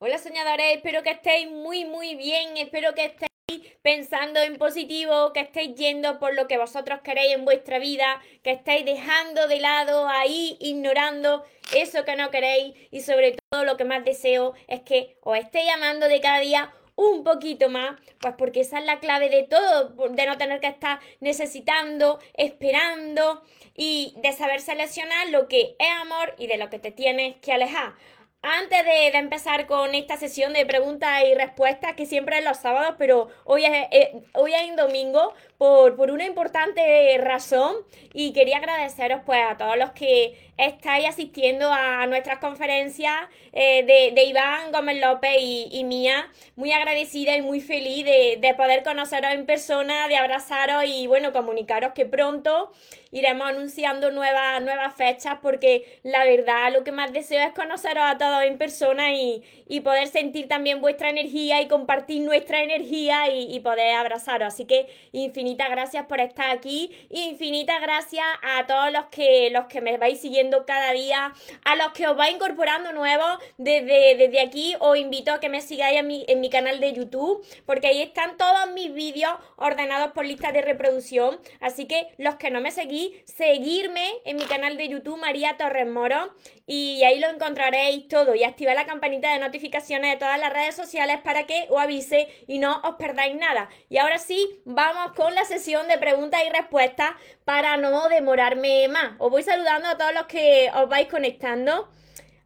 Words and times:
Hola 0.00 0.18
soñadores, 0.18 0.76
espero 0.76 1.02
que 1.02 1.10
estéis 1.10 1.50
muy 1.50 1.84
muy 1.84 2.14
bien, 2.14 2.56
espero 2.56 2.94
que 2.94 3.06
estéis 3.06 3.74
pensando 3.82 4.38
en 4.38 4.56
positivo, 4.56 5.32
que 5.32 5.40
estéis 5.40 5.74
yendo 5.74 6.20
por 6.20 6.34
lo 6.34 6.46
que 6.46 6.56
vosotros 6.56 7.00
queréis 7.02 7.34
en 7.34 7.44
vuestra 7.44 7.80
vida, 7.80 8.22
que 8.44 8.52
estéis 8.52 8.84
dejando 8.84 9.48
de 9.48 9.58
lado 9.58 10.06
ahí, 10.06 10.56
ignorando 10.60 11.44
eso 11.74 12.04
que 12.04 12.14
no 12.14 12.30
queréis 12.30 12.76
y 12.92 13.00
sobre 13.00 13.36
todo 13.50 13.64
lo 13.64 13.76
que 13.76 13.84
más 13.84 14.04
deseo 14.04 14.54
es 14.68 14.82
que 14.82 15.16
os 15.22 15.36
estéis 15.36 15.68
amando 15.74 16.06
de 16.06 16.20
cada 16.20 16.38
día 16.38 16.72
un 16.94 17.24
poquito 17.24 17.68
más, 17.68 18.00
pues 18.20 18.34
porque 18.38 18.60
esa 18.60 18.78
es 18.78 18.84
la 18.84 19.00
clave 19.00 19.28
de 19.30 19.42
todo, 19.44 19.88
de 20.10 20.26
no 20.26 20.38
tener 20.38 20.60
que 20.60 20.68
estar 20.68 21.00
necesitando, 21.18 22.20
esperando 22.34 23.42
y 23.74 24.14
de 24.18 24.32
saber 24.32 24.60
seleccionar 24.60 25.28
lo 25.30 25.48
que 25.48 25.74
es 25.76 25.90
amor 26.00 26.36
y 26.38 26.46
de 26.46 26.56
lo 26.56 26.70
que 26.70 26.78
te 26.78 26.92
tienes 26.92 27.36
que 27.38 27.52
alejar. 27.52 27.94
Antes 28.40 28.84
de, 28.84 29.08
empezar 29.18 29.66
con 29.66 29.96
esta 29.96 30.16
sesión 30.16 30.52
de 30.52 30.64
preguntas 30.64 31.24
y 31.28 31.34
respuestas, 31.34 31.94
que 31.94 32.06
siempre 32.06 32.38
es 32.38 32.44
los 32.44 32.56
sábados, 32.58 32.94
pero 32.96 33.28
hoy 33.44 33.64
es, 33.64 33.72
eh, 33.90 34.22
hoy 34.32 34.52
es 34.54 34.76
domingo, 34.76 35.34
por, 35.56 35.96
por, 35.96 36.12
una 36.12 36.24
importante 36.24 37.18
razón, 37.18 37.74
y 38.14 38.32
quería 38.32 38.58
agradeceros 38.58 39.22
pues 39.26 39.40
a 39.44 39.56
todos 39.56 39.76
los 39.76 39.90
que 39.90 40.38
estáis 40.56 41.08
asistiendo 41.08 41.68
a 41.72 42.06
nuestras 42.06 42.38
conferencias 42.38 43.16
eh, 43.52 43.82
de, 44.14 44.22
Iván 44.22 44.70
Gómez 44.70 45.00
López 45.00 45.36
y, 45.40 45.82
mía. 45.82 46.30
Muy 46.54 46.70
agradecida 46.70 47.36
y 47.36 47.42
muy 47.42 47.60
feliz 47.60 48.04
de, 48.04 48.38
de, 48.40 48.54
poder 48.54 48.84
conoceros 48.84 49.32
en 49.32 49.46
persona, 49.46 50.06
de 50.06 50.16
abrazaros 50.16 50.84
y 50.86 51.08
bueno, 51.08 51.32
comunicaros 51.32 51.92
que 51.92 52.06
pronto 52.06 52.70
iremos 53.12 53.48
anunciando 53.48 54.10
nuevas, 54.10 54.62
nuevas 54.62 54.94
fechas 54.94 55.38
porque 55.42 56.00
la 56.02 56.24
verdad 56.24 56.72
lo 56.72 56.84
que 56.84 56.92
más 56.92 57.12
deseo 57.12 57.40
es 57.46 57.52
conoceros 57.52 58.04
a 58.04 58.18
todos 58.18 58.42
en 58.44 58.58
persona 58.58 59.12
y, 59.14 59.42
y 59.66 59.80
poder 59.80 60.08
sentir 60.08 60.48
también 60.48 60.80
vuestra 60.80 61.10
energía 61.10 61.60
y 61.60 61.68
compartir 61.68 62.22
nuestra 62.22 62.62
energía 62.62 63.28
y, 63.30 63.54
y 63.54 63.60
poder 63.60 63.94
abrazaros. 63.96 64.54
Así 64.54 64.64
que 64.64 64.86
infinitas 65.12 65.70
gracias 65.70 66.06
por 66.06 66.20
estar 66.20 66.50
aquí, 66.50 66.90
infinitas 67.10 67.80
gracias 67.80 68.24
a 68.42 68.66
todos 68.66 68.92
los 68.92 69.06
que, 69.06 69.50
los 69.50 69.66
que 69.66 69.80
me 69.80 69.96
vais 69.96 70.20
siguiendo 70.20 70.66
cada 70.66 70.92
día. 70.92 71.32
A 71.64 71.76
los 71.76 71.92
que 71.92 72.06
os 72.06 72.18
va 72.18 72.30
incorporando 72.30 72.92
nuevos, 72.92 73.38
desde, 73.56 74.16
desde 74.16 74.40
aquí 74.40 74.74
os 74.80 74.96
invito 74.96 75.32
a 75.32 75.40
que 75.40 75.48
me 75.48 75.60
sigáis 75.60 75.98
en 75.98 76.06
mi, 76.06 76.24
en 76.28 76.40
mi 76.40 76.50
canal 76.50 76.80
de 76.80 76.92
YouTube, 76.92 77.44
porque 77.66 77.88
ahí 77.88 78.02
están 78.02 78.36
todos 78.36 78.70
mis 78.72 78.92
vídeos 78.92 79.32
ordenados 79.56 80.12
por 80.12 80.24
lista 80.24 80.52
de 80.52 80.62
reproducción. 80.62 81.38
Así 81.60 81.86
que 81.86 82.08
los 82.18 82.36
que 82.36 82.50
no 82.50 82.60
me 82.60 82.70
seguís, 82.70 82.97
seguirme 83.24 84.06
en 84.24 84.36
mi 84.36 84.44
canal 84.44 84.76
de 84.76 84.88
YouTube, 84.88 85.18
María 85.18 85.56
Torres 85.56 85.86
Moro, 85.86 86.34
y 86.66 87.02
ahí 87.04 87.18
lo 87.18 87.28
encontraréis 87.28 88.08
todo. 88.08 88.34
Y 88.34 88.44
activar 88.44 88.74
la 88.74 88.86
campanita 88.86 89.32
de 89.32 89.38
notificaciones 89.38 90.12
de 90.12 90.18
todas 90.18 90.38
las 90.38 90.52
redes 90.52 90.74
sociales 90.74 91.18
para 91.22 91.46
que 91.46 91.66
os 91.70 91.80
avise 91.80 92.28
y 92.46 92.58
no 92.58 92.80
os 92.82 92.96
perdáis 92.96 93.36
nada. 93.36 93.68
Y 93.88 93.98
ahora 93.98 94.18
sí, 94.18 94.60
vamos 94.64 95.12
con 95.14 95.34
la 95.34 95.44
sesión 95.44 95.88
de 95.88 95.98
preguntas 95.98 96.42
y 96.46 96.50
respuestas 96.50 97.10
para 97.44 97.76
no 97.76 98.08
demorarme 98.08 98.88
más. 98.88 99.12
Os 99.18 99.30
voy 99.30 99.42
saludando 99.42 99.88
a 99.88 99.98
todos 99.98 100.14
los 100.14 100.26
que 100.26 100.70
os 100.74 100.88
vais 100.88 101.08
conectando. 101.08 101.88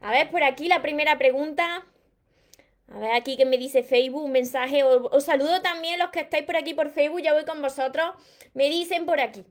A 0.00 0.10
ver, 0.10 0.30
por 0.30 0.42
aquí 0.42 0.68
la 0.68 0.82
primera 0.82 1.16
pregunta. 1.16 1.86
A 2.88 2.98
ver, 2.98 3.12
aquí 3.12 3.36
que 3.36 3.46
me 3.46 3.56
dice 3.56 3.82
Facebook, 3.82 4.24
un 4.24 4.32
mensaje. 4.32 4.82
Os, 4.84 5.24
saludo 5.24 5.62
también 5.62 5.98
los 5.98 6.10
que 6.10 6.20
estáis 6.20 6.44
por 6.44 6.56
aquí 6.56 6.74
por 6.74 6.90
Facebook, 6.90 7.22
ya 7.22 7.32
voy 7.32 7.44
con 7.44 7.62
vosotros. 7.62 8.12
Me 8.52 8.68
dicen 8.68 9.06
por 9.06 9.20
aquí. 9.20 9.44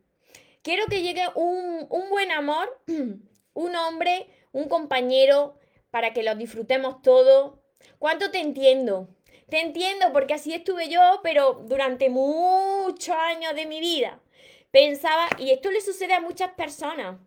Quiero 0.61 0.85
que 0.87 1.01
llegue 1.01 1.23
un, 1.35 1.87
un 1.89 2.09
buen 2.09 2.31
amor, 2.31 2.81
un 3.53 3.75
hombre, 3.75 4.27
un 4.51 4.67
compañero, 4.69 5.57
para 5.89 6.13
que 6.13 6.23
lo 6.23 6.35
disfrutemos 6.35 7.01
todo. 7.01 7.61
¿Cuánto 7.99 8.31
te 8.31 8.39
entiendo? 8.39 9.09
Te 9.49 9.59
entiendo 9.59 10.13
porque 10.13 10.35
así 10.35 10.53
estuve 10.53 10.87
yo, 10.87 11.19
pero 11.23 11.63
durante 11.65 12.09
muchos 12.09 13.15
años 13.15 13.53
de 13.55 13.65
mi 13.65 13.79
vida 13.79 14.19
pensaba, 14.71 15.27
y 15.37 15.51
esto 15.51 15.69
le 15.69 15.81
sucede 15.81 16.13
a 16.13 16.21
muchas 16.21 16.53
personas, 16.53 17.19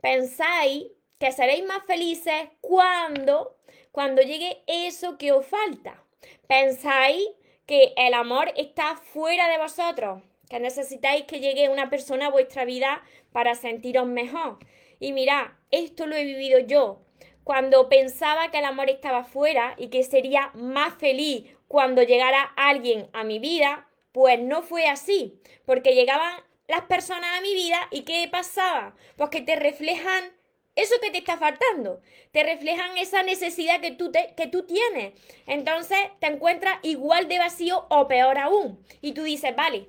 pensáis 0.00 0.86
que 1.18 1.32
seréis 1.32 1.64
más 1.64 1.84
felices 1.84 2.48
cuando, 2.60 3.58
cuando 3.90 4.22
llegue 4.22 4.62
eso 4.66 5.18
que 5.18 5.32
os 5.32 5.44
falta. 5.44 6.02
Pensáis 6.46 7.28
que 7.66 7.92
el 7.96 8.14
amor 8.14 8.52
está 8.56 8.96
fuera 8.96 9.48
de 9.48 9.58
vosotros, 9.58 10.22
que 10.48 10.60
necesitáis 10.60 11.24
que 11.24 11.40
llegue 11.40 11.68
una 11.68 11.90
persona 11.90 12.26
a 12.26 12.30
vuestra 12.30 12.64
vida 12.64 13.02
para 13.32 13.54
sentiros 13.54 14.06
mejor. 14.06 14.58
Y 15.00 15.12
mirad, 15.12 15.48
esto 15.70 16.06
lo 16.06 16.16
he 16.16 16.24
vivido 16.24 16.58
yo. 16.60 17.02
Cuando 17.44 17.88
pensaba 17.88 18.50
que 18.50 18.58
el 18.58 18.64
amor 18.64 18.90
estaba 18.90 19.24
fuera 19.24 19.74
y 19.78 19.88
que 19.88 20.02
sería 20.02 20.50
más 20.54 20.94
feliz 20.94 21.44
cuando 21.68 22.02
llegara 22.02 22.42
alguien 22.56 23.08
a 23.12 23.24
mi 23.24 23.38
vida, 23.38 23.88
pues 24.12 24.40
no 24.40 24.62
fue 24.62 24.88
así, 24.88 25.40
porque 25.64 25.94
llegaban 25.94 26.42
las 26.68 26.82
personas 26.82 27.38
a 27.38 27.42
mi 27.42 27.54
vida 27.54 27.78
y 27.90 28.02
¿qué 28.02 28.26
pasaba? 28.30 28.96
Pues 29.16 29.30
que 29.30 29.42
te 29.42 29.56
reflejan 29.56 30.32
eso 30.76 30.94
que 31.00 31.10
te 31.10 31.18
está 31.18 31.38
faltando, 31.38 32.00
te 32.32 32.42
reflejan 32.42 32.98
esa 32.98 33.22
necesidad 33.22 33.80
que 33.80 33.92
tú, 33.92 34.12
te, 34.12 34.34
que 34.36 34.46
tú 34.46 34.66
tienes. 34.66 35.14
Entonces 35.46 35.98
te 36.20 36.26
encuentras 36.26 36.78
igual 36.82 37.28
de 37.28 37.38
vacío 37.38 37.86
o 37.88 38.06
peor 38.08 38.38
aún. 38.38 38.84
Y 39.00 39.12
tú 39.12 39.22
dices, 39.22 39.56
vale, 39.56 39.86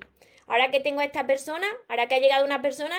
ahora 0.48 0.70
que 0.70 0.80
tengo 0.80 1.00
a 1.00 1.04
esta 1.04 1.26
persona, 1.26 1.66
ahora 1.88 2.08
que 2.08 2.16
ha 2.16 2.20
llegado 2.20 2.44
una 2.44 2.62
persona, 2.62 2.96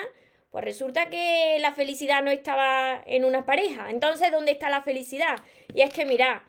pues 0.50 0.64
resulta 0.64 1.10
que 1.10 1.58
la 1.60 1.72
felicidad 1.72 2.22
no 2.22 2.30
estaba 2.30 3.02
en 3.06 3.24
una 3.24 3.44
pareja. 3.44 3.90
Entonces, 3.90 4.32
¿dónde 4.32 4.52
está 4.52 4.68
la 4.70 4.82
felicidad? 4.82 5.36
Y 5.74 5.82
es 5.82 5.92
que, 5.92 6.04
mira, 6.04 6.44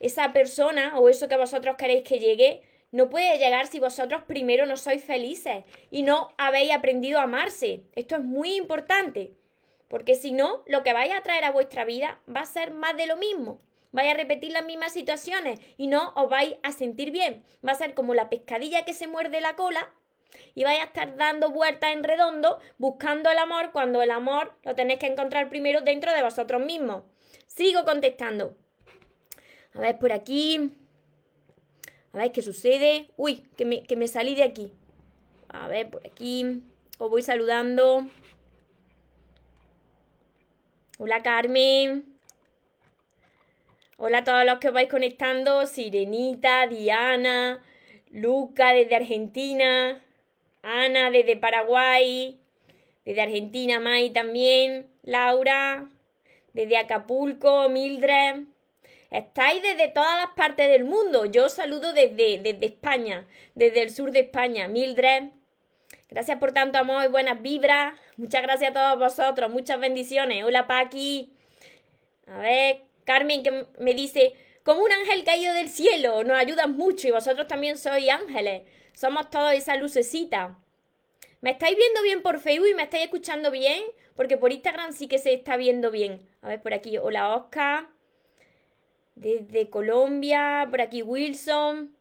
esa 0.00 0.32
persona 0.32 0.98
o 0.98 1.08
eso 1.08 1.28
que 1.28 1.36
vosotros 1.36 1.76
queréis 1.76 2.04
que 2.04 2.18
llegue, 2.18 2.62
no 2.92 3.08
puede 3.10 3.38
llegar 3.38 3.66
si 3.66 3.80
vosotros 3.80 4.22
primero 4.24 4.66
no 4.66 4.76
sois 4.76 5.02
felices 5.02 5.64
y 5.90 6.02
no 6.02 6.32
habéis 6.38 6.72
aprendido 6.72 7.18
a 7.18 7.24
amarse. 7.24 7.82
Esto 7.94 8.16
es 8.16 8.22
muy 8.22 8.54
importante, 8.56 9.32
porque 9.88 10.14
si 10.14 10.32
no, 10.32 10.62
lo 10.66 10.82
que 10.82 10.92
vais 10.92 11.12
a 11.12 11.22
traer 11.22 11.44
a 11.44 11.50
vuestra 11.50 11.84
vida 11.84 12.20
va 12.34 12.40
a 12.40 12.46
ser 12.46 12.72
más 12.72 12.96
de 12.96 13.06
lo 13.06 13.16
mismo. 13.16 13.60
Vais 13.92 14.10
a 14.10 14.16
repetir 14.16 14.52
las 14.52 14.64
mismas 14.64 14.92
situaciones 14.92 15.58
y 15.78 15.86
no 15.86 16.12
os 16.16 16.28
vais 16.28 16.56
a 16.62 16.72
sentir 16.72 17.10
bien. 17.10 17.44
Va 17.66 17.72
a 17.72 17.76
ser 17.76 17.94
como 17.94 18.14
la 18.14 18.28
pescadilla 18.28 18.84
que 18.84 18.92
se 18.92 19.06
muerde 19.06 19.40
la 19.40 19.56
cola 19.56 19.90
y 20.54 20.64
vais 20.64 20.80
a 20.80 20.84
estar 20.84 21.16
dando 21.16 21.50
vueltas 21.50 21.92
en 21.92 22.02
redondo 22.02 22.58
buscando 22.78 23.30
el 23.30 23.38
amor 23.38 23.72
cuando 23.72 24.02
el 24.02 24.10
amor 24.10 24.54
lo 24.64 24.74
tenéis 24.74 24.98
que 24.98 25.06
encontrar 25.06 25.48
primero 25.48 25.82
dentro 25.82 26.12
de 26.12 26.22
vosotros 26.22 26.64
mismos. 26.64 27.04
Sigo 27.46 27.84
contestando. 27.84 28.56
A 29.74 29.80
ver, 29.80 29.98
por 29.98 30.12
aquí. 30.12 30.72
A 32.12 32.18
ver 32.18 32.32
qué 32.32 32.42
sucede. 32.42 33.10
Uy, 33.16 33.42
que 33.56 33.64
me, 33.64 33.82
que 33.82 33.96
me 33.96 34.08
salí 34.08 34.34
de 34.34 34.44
aquí. 34.44 34.72
A 35.48 35.68
ver, 35.68 35.90
por 35.90 36.06
aquí. 36.06 36.62
Os 36.98 37.10
voy 37.10 37.22
saludando. 37.22 38.06
Hola 40.98 41.22
Carmen. 41.22 42.18
Hola 43.98 44.18
a 44.18 44.24
todos 44.24 44.46
los 44.46 44.58
que 44.58 44.68
os 44.68 44.74
vais 44.74 44.88
conectando. 44.88 45.66
Sirenita, 45.66 46.66
Diana, 46.66 47.62
Luca 48.10 48.72
desde 48.72 48.96
Argentina, 48.96 50.02
Ana 50.66 51.10
desde 51.12 51.36
Paraguay, 51.36 52.40
desde 53.04 53.22
Argentina, 53.22 53.78
Mai 53.78 54.10
también, 54.10 54.88
Laura, 55.04 55.88
desde 56.52 56.76
Acapulco, 56.76 57.68
Mildred. 57.68 58.46
Estáis 59.12 59.62
desde 59.62 59.88
todas 59.88 60.16
las 60.16 60.34
partes 60.34 60.68
del 60.68 60.82
mundo. 60.82 61.24
Yo 61.26 61.46
os 61.46 61.52
saludo 61.52 61.92
desde, 61.92 62.38
desde 62.38 62.66
España, 62.66 63.28
desde 63.54 63.82
el 63.82 63.90
sur 63.90 64.10
de 64.10 64.20
España. 64.20 64.66
Mildred, 64.66 65.30
gracias 66.08 66.38
por 66.38 66.50
tanto 66.50 66.78
amor 66.78 67.04
y 67.04 67.08
buenas 67.08 67.40
vibras. 67.40 67.94
Muchas 68.16 68.42
gracias 68.42 68.72
a 68.72 68.74
todos 68.74 68.98
vosotros. 68.98 69.48
Muchas 69.50 69.78
bendiciones. 69.78 70.42
Hola, 70.42 70.66
Paqui. 70.66 71.32
A 72.26 72.38
ver, 72.38 72.82
Carmen 73.04 73.44
que 73.44 73.66
me 73.78 73.94
dice, 73.94 74.34
como 74.64 74.82
un 74.82 74.90
ángel 74.90 75.22
caído 75.22 75.54
del 75.54 75.68
cielo, 75.68 76.24
nos 76.24 76.36
ayudan 76.36 76.76
mucho 76.76 77.06
y 77.06 77.12
vosotros 77.12 77.46
también 77.46 77.78
sois 77.78 78.10
ángeles. 78.10 78.62
Somos 78.96 79.30
todos 79.30 79.52
esa 79.52 79.76
lucecita. 79.76 80.58
¿Me 81.40 81.52
estáis 81.52 81.76
viendo 81.76 82.02
bien 82.02 82.22
por 82.22 82.40
Facebook 82.40 82.70
y 82.70 82.74
me 82.74 82.82
estáis 82.82 83.04
escuchando 83.04 83.52
bien? 83.52 83.84
Porque 84.16 84.36
por 84.36 84.50
Instagram 84.50 84.92
sí 84.92 85.06
que 85.06 85.18
se 85.18 85.32
está 85.32 85.56
viendo 85.56 85.92
bien. 85.92 86.28
A 86.42 86.48
ver, 86.48 86.60
por 86.60 86.74
aquí. 86.74 86.98
Hola, 86.98 87.36
Oscar 87.36 87.94
desde 89.16 89.70
Colombia, 89.70 90.68
por 90.70 90.80
aquí 90.80 91.02
Wilson, 91.02 91.96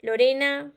Lorena. 0.00 0.72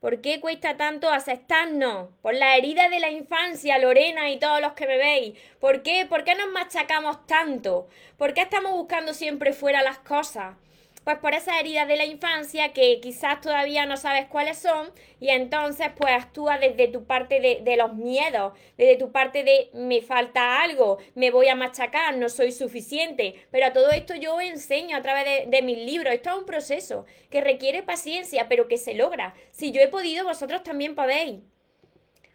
¿Por 0.00 0.20
qué 0.20 0.38
cuesta 0.40 0.76
tanto 0.76 1.08
aceptarnos? 1.08 2.10
Por 2.20 2.34
la 2.34 2.56
herida 2.58 2.90
de 2.90 3.00
la 3.00 3.10
infancia, 3.10 3.78
Lorena 3.78 4.28
y 4.30 4.38
todos 4.38 4.60
los 4.60 4.74
que 4.74 4.86
me 4.86 4.98
veis. 4.98 5.38
¿Por 5.60 5.82
qué? 5.82 6.04
¿Por 6.04 6.24
qué 6.24 6.34
nos 6.34 6.50
machacamos 6.50 7.26
tanto? 7.26 7.88
¿Por 8.18 8.34
qué 8.34 8.42
estamos 8.42 8.72
buscando 8.72 9.14
siempre 9.14 9.54
fuera 9.54 9.82
las 9.82 9.98
cosas? 10.00 10.56
Pues 11.04 11.18
por 11.18 11.34
esas 11.34 11.60
heridas 11.60 11.86
de 11.86 11.96
la 11.96 12.06
infancia 12.06 12.72
que 12.72 12.98
quizás 13.00 13.40
todavía 13.40 13.84
no 13.84 13.96
sabes 13.96 14.26
cuáles 14.26 14.58
son 14.58 14.90
y 15.20 15.28
entonces 15.28 15.88
pues 15.96 16.12
actúa 16.12 16.58
desde 16.58 16.88
tu 16.88 17.04
parte 17.04 17.40
de, 17.40 17.76
los 17.76 17.94
miedos, 17.94 18.54
desde 18.78 18.96
tu 18.96 19.12
parte 19.12 19.44
de 19.44 19.70
me 19.74 20.00
falta 20.00 20.62
algo, 20.62 20.98
me 21.14 21.30
voy 21.30 21.48
a 21.48 21.54
machacar, 21.54 22.16
no 22.16 22.28
soy 22.28 22.52
suficiente. 22.52 23.34
Pero 23.50 23.66
a 23.66 23.72
todo 23.72 23.90
esto 23.90 24.14
yo 24.14 24.40
enseño 24.40 24.96
a 24.96 25.02
través 25.02 25.24
de, 25.24 25.50
de 25.50 25.62
mis 25.62 25.78
libros. 25.78 26.14
Esto 26.14 26.30
es 26.30 26.36
un 26.36 26.46
proceso 26.46 27.04
que 27.30 27.42
requiere 27.42 27.82
paciencia, 27.82 28.48
pero 28.48 28.66
que 28.66 28.78
se 28.78 28.94
logra. 28.94 29.34
Si 29.50 29.72
yo 29.72 29.80
he 29.82 29.88
podido, 29.88 30.24
vosotros 30.24 30.62
también 30.62 30.94
podéis. 30.94 31.40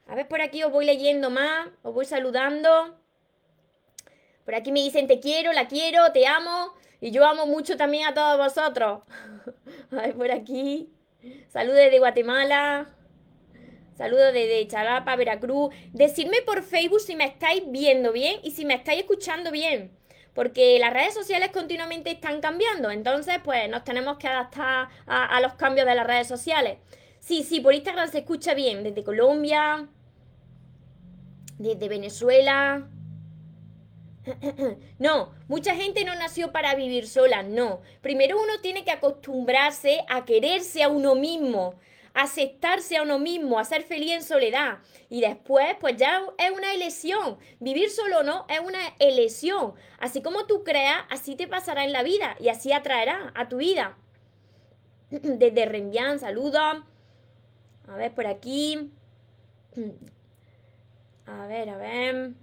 A 0.07 0.15
ver, 0.15 0.27
por 0.27 0.41
aquí 0.41 0.63
os 0.63 0.71
voy 0.71 0.85
leyendo 0.85 1.29
más, 1.29 1.69
os 1.83 1.93
voy 1.93 2.05
saludando. 2.05 2.99
Por 4.45 4.55
aquí 4.55 4.71
me 4.71 4.79
dicen 4.81 5.05
te 5.05 5.19
quiero, 5.19 5.53
la 5.53 5.67
quiero, 5.67 6.11
te 6.11 6.25
amo. 6.25 6.73
Y 7.01 7.11
yo 7.11 7.25
amo 7.25 7.45
mucho 7.45 7.77
también 7.77 8.07
a 8.07 8.13
todos 8.13 8.37
vosotros. 8.37 9.01
A 9.91 9.95
ver, 9.95 10.15
por 10.15 10.31
aquí. 10.31 10.89
Saludos 11.49 11.77
de 11.91 11.99
Guatemala. 11.99 12.89
Saludos 13.97 14.33
desde 14.33 14.67
Chalapa, 14.67 15.15
Veracruz. 15.15 15.73
Decidme 15.91 16.41
por 16.45 16.63
Facebook 16.63 17.01
si 17.01 17.15
me 17.15 17.25
estáis 17.25 17.63
viendo 17.67 18.11
bien 18.11 18.39
y 18.43 18.51
si 18.51 18.65
me 18.65 18.75
estáis 18.75 19.01
escuchando 19.01 19.51
bien. 19.51 19.91
Porque 20.33 20.79
las 20.79 20.93
redes 20.93 21.13
sociales 21.13 21.49
continuamente 21.51 22.11
están 22.11 22.39
cambiando. 22.39 22.91
Entonces, 22.91 23.39
pues 23.43 23.69
nos 23.69 23.83
tenemos 23.83 24.17
que 24.17 24.27
adaptar 24.27 24.87
a 25.05 25.41
los 25.41 25.53
cambios 25.55 25.85
de 25.85 25.95
las 25.95 26.07
redes 26.07 26.27
sociales. 26.27 26.77
Sí, 27.19 27.43
sí, 27.43 27.59
por 27.59 27.73
Instagram 27.73 28.09
se 28.09 28.19
escucha 28.19 28.53
bien. 28.53 28.83
Desde 28.83 29.03
Colombia. 29.03 29.87
Desde 31.57 31.89
Venezuela. 31.89 32.87
No, 34.99 35.33
mucha 35.47 35.75
gente 35.75 36.03
no 36.03 36.15
nació 36.15 36.51
para 36.51 36.75
vivir 36.75 37.07
sola, 37.07 37.43
no. 37.43 37.81
Primero 38.01 38.41
uno 38.41 38.59
tiene 38.61 38.83
que 38.83 38.91
acostumbrarse 38.91 40.03
a 40.09 40.25
quererse 40.25 40.83
a 40.83 40.89
uno 40.89 41.15
mismo, 41.15 41.75
aceptarse 42.13 42.97
a 42.97 43.03
uno 43.03 43.19
mismo, 43.19 43.59
a 43.59 43.65
ser 43.65 43.83
feliz 43.83 44.11
en 44.11 44.23
soledad. 44.23 44.79
Y 45.09 45.21
después, 45.21 45.75
pues 45.79 45.95
ya 45.97 46.21
es 46.37 46.51
una 46.51 46.73
elección. 46.73 47.37
Vivir 47.59 47.89
solo 47.89 48.23
no 48.23 48.45
es 48.49 48.59
una 48.59 48.79
elección. 48.99 49.73
Así 49.99 50.21
como 50.21 50.45
tú 50.45 50.63
creas, 50.63 51.01
así 51.09 51.35
te 51.35 51.47
pasará 51.47 51.83
en 51.83 51.93
la 51.93 52.03
vida 52.03 52.35
y 52.39 52.49
así 52.49 52.71
atraerá 52.71 53.31
a 53.35 53.49
tu 53.49 53.57
vida. 53.57 53.97
Desde 55.09 55.65
Rembián, 55.65 56.19
saludos. 56.19 56.83
A 57.87 57.95
ver, 57.95 58.13
por 58.13 58.27
aquí. 58.27 58.91
A 61.25 61.45
ver, 61.45 61.69
a 61.69 61.77
ver. 61.77 62.33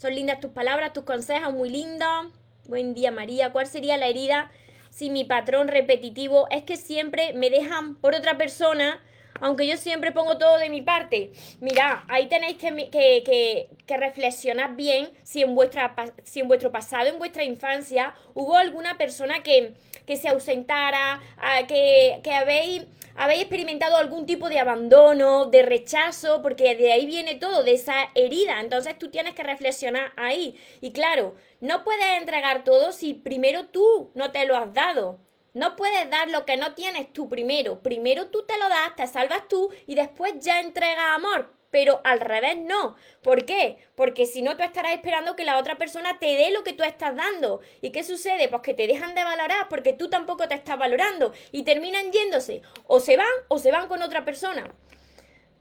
Son 0.00 0.14
lindas 0.14 0.40
tus 0.40 0.52
palabras, 0.52 0.94
tus 0.94 1.04
consejos, 1.04 1.52
muy 1.52 1.68
lindos. 1.68 2.28
Buen 2.66 2.94
día, 2.94 3.10
María. 3.10 3.52
¿Cuál 3.52 3.66
sería 3.66 3.98
la 3.98 4.06
herida 4.06 4.50
si 4.88 5.10
mi 5.10 5.24
patrón 5.24 5.68
repetitivo 5.68 6.46
es 6.50 6.62
que 6.62 6.78
siempre 6.78 7.34
me 7.34 7.50
dejan 7.50 7.96
por 7.96 8.14
otra 8.14 8.38
persona, 8.38 8.98
aunque 9.40 9.66
yo 9.66 9.76
siempre 9.76 10.12
pongo 10.12 10.38
todo 10.38 10.58
de 10.58 10.70
mi 10.70 10.82
parte? 10.82 11.32
Mira, 11.60 12.04
ahí 12.08 12.28
tenéis 12.28 12.56
que, 12.56 12.90
que, 12.90 13.68
que, 13.86 13.96
reflexionar 13.96 14.76
bien 14.76 15.10
si 15.22 15.42
en, 15.42 15.54
vuestra, 15.54 15.94
si 16.24 16.40
en 16.40 16.48
vuestro 16.48 16.70
pasado, 16.70 17.08
en 17.08 17.18
vuestra 17.18 17.44
infancia, 17.44 18.14
hubo 18.34 18.56
alguna 18.56 18.96
persona 18.96 19.42
que, 19.42 19.74
que 20.06 20.16
se 20.16 20.28
ausentara, 20.28 21.20
que, 21.66 22.20
que 22.22 22.32
habéis 22.32 22.86
habéis 23.16 23.42
experimentado 23.42 23.96
algún 23.96 24.24
tipo 24.24 24.48
de 24.48 24.60
abandono, 24.60 25.46
de 25.46 25.62
rechazo, 25.62 26.40
porque 26.40 26.74
de 26.74 26.92
ahí 26.92 27.04
viene 27.04 27.34
todo, 27.34 27.62
de 27.62 27.72
esa 27.72 27.94
herida. 28.14 28.60
Entonces 28.60 28.98
tú 28.98 29.10
tienes 29.10 29.34
que 29.34 29.42
reflexionar 29.42 30.12
ahí. 30.16 30.58
Y 30.80 30.92
claro, 30.92 31.34
no 31.60 31.84
puedes 31.84 32.18
entregar 32.18 32.64
todo 32.64 32.92
si 32.92 33.14
primero 33.14 33.66
tú 33.66 34.10
no 34.14 34.30
te 34.32 34.46
lo 34.46 34.56
has 34.56 34.72
dado. 34.72 35.18
No 35.54 35.76
puedes 35.76 36.08
dar 36.10 36.28
lo 36.28 36.44
que 36.44 36.56
no 36.56 36.74
tienes 36.74 37.12
tú 37.12 37.28
primero. 37.28 37.82
Primero 37.82 38.28
tú 38.28 38.44
te 38.46 38.58
lo 38.58 38.68
das, 38.68 38.96
te 38.96 39.06
salvas 39.06 39.48
tú 39.48 39.70
y 39.86 39.94
después 39.94 40.34
ya 40.38 40.60
entregas 40.60 41.14
amor 41.14 41.60
pero 41.70 42.00
al 42.04 42.20
revés 42.20 42.58
no. 42.58 42.96
¿Por 43.22 43.44
qué? 43.44 43.78
Porque 43.94 44.26
si 44.26 44.42
no, 44.42 44.56
tú 44.56 44.62
estarás 44.62 44.92
esperando 44.92 45.36
que 45.36 45.44
la 45.44 45.58
otra 45.58 45.78
persona 45.78 46.18
te 46.18 46.26
dé 46.26 46.50
lo 46.50 46.64
que 46.64 46.72
tú 46.72 46.82
estás 46.82 47.14
dando. 47.16 47.60
¿Y 47.80 47.90
qué 47.90 48.02
sucede? 48.02 48.48
Pues 48.48 48.62
que 48.62 48.74
te 48.74 48.86
dejan 48.86 49.14
de 49.14 49.24
valorar 49.24 49.68
porque 49.68 49.92
tú 49.92 50.08
tampoco 50.10 50.48
te 50.48 50.54
estás 50.54 50.78
valorando 50.78 51.32
y 51.52 51.62
terminan 51.62 52.10
yéndose. 52.10 52.62
O 52.86 53.00
se 53.00 53.16
van 53.16 53.28
o 53.48 53.58
se 53.58 53.70
van 53.70 53.88
con 53.88 54.02
otra 54.02 54.24
persona. 54.24 54.74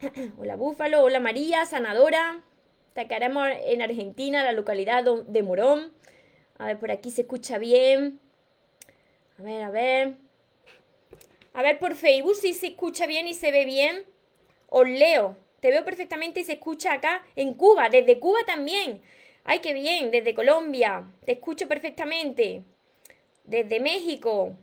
hola 0.37 0.55
Búfalo, 0.55 1.03
hola 1.03 1.19
María, 1.19 1.65
sanadora. 1.65 2.43
Te 2.93 3.07
queremos 3.07 3.47
en 3.65 3.81
Argentina, 3.81 4.43
la 4.43 4.51
localidad 4.51 5.03
de 5.03 5.43
Morón. 5.43 5.93
A 6.57 6.65
ver, 6.65 6.79
por 6.79 6.91
aquí 6.91 7.11
se 7.11 7.21
escucha 7.21 7.57
bien. 7.57 8.19
A 9.39 9.41
ver, 9.41 9.63
a 9.63 9.69
ver. 9.69 10.17
A 11.53 11.61
ver 11.61 11.79
por 11.79 11.95
Facebook 11.95 12.35
si 12.35 12.53
se 12.53 12.67
escucha 12.67 13.07
bien 13.07 13.25
y 13.27 13.33
se 13.33 13.51
ve 13.51 13.63
bien. 13.63 14.03
Os 14.67 14.87
leo. 14.87 15.37
Te 15.61 15.69
veo 15.69 15.85
perfectamente 15.85 16.41
y 16.41 16.43
se 16.43 16.53
escucha 16.53 16.93
acá 16.93 17.23
en 17.35 17.53
Cuba, 17.53 17.89
desde 17.89 18.19
Cuba 18.19 18.39
también. 18.45 19.01
Ay, 19.45 19.59
qué 19.59 19.73
bien, 19.73 20.11
desde 20.11 20.33
Colombia. 20.33 21.05
Te 21.25 21.33
escucho 21.33 21.67
perfectamente. 21.67 22.63
Desde 23.45 23.79
México. 23.79 24.57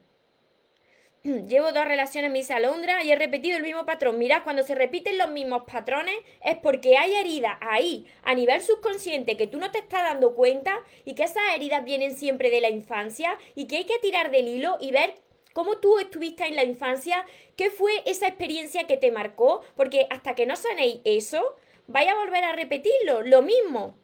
Llevo 1.49 1.73
dos 1.73 1.85
relaciones 1.85 2.31
Miss 2.31 2.51
Alondra 2.51 3.03
y 3.03 3.11
he 3.11 3.17
repetido 3.17 3.57
el 3.57 3.63
mismo 3.63 3.85
patrón. 3.85 4.19
Mira, 4.19 4.45
cuando 4.45 4.63
se 4.63 4.75
repiten 4.75 5.19
los 5.19 5.31
mismos 5.31 5.63
patrones 5.65 6.15
es 6.45 6.57
porque 6.59 6.97
hay 6.97 7.15
heridas 7.15 7.57
ahí, 7.61 8.07
a 8.23 8.35
nivel 8.35 8.61
subconsciente, 8.61 9.37
que 9.37 9.47
tú 9.47 9.59
no 9.59 9.71
te 9.71 9.79
estás 9.79 10.03
dando 10.03 10.35
cuenta 10.35 10.79
y 11.05 11.15
que 11.15 11.25
esas 11.25 11.43
heridas 11.55 11.85
vienen 11.85 12.17
siempre 12.17 12.51
de 12.51 12.61
la 12.61 12.71
infancia 12.71 13.37
y 13.55 13.67
que 13.67 13.79
hay 13.79 13.85
que 13.85 13.99
tirar 13.99 14.31
del 14.31 14.49
hilo 14.49 14.77
y 14.81 14.93
ver 14.93 15.15
cómo 15.53 15.79
tú 15.79 15.99
estuviste 15.99 16.47
en 16.47 16.55
la 16.55 16.65
infancia, 16.65 17.25
qué 17.57 17.71
fue 17.71 17.93
esa 18.05 18.29
experiencia 18.29 18.87
que 18.87 18.97
te 18.97 19.11
marcó, 19.11 19.63
porque 19.75 20.07
hasta 20.11 20.35
que 20.35 20.47
no 20.47 20.55
sanéis 20.55 21.01
eso, 21.05 21.57
vaya 21.87 22.13
a 22.13 22.25
volver 22.25 22.45
a 22.45 22.53
repetirlo, 22.53 23.23
lo 23.23 23.43
mismo. 23.43 23.97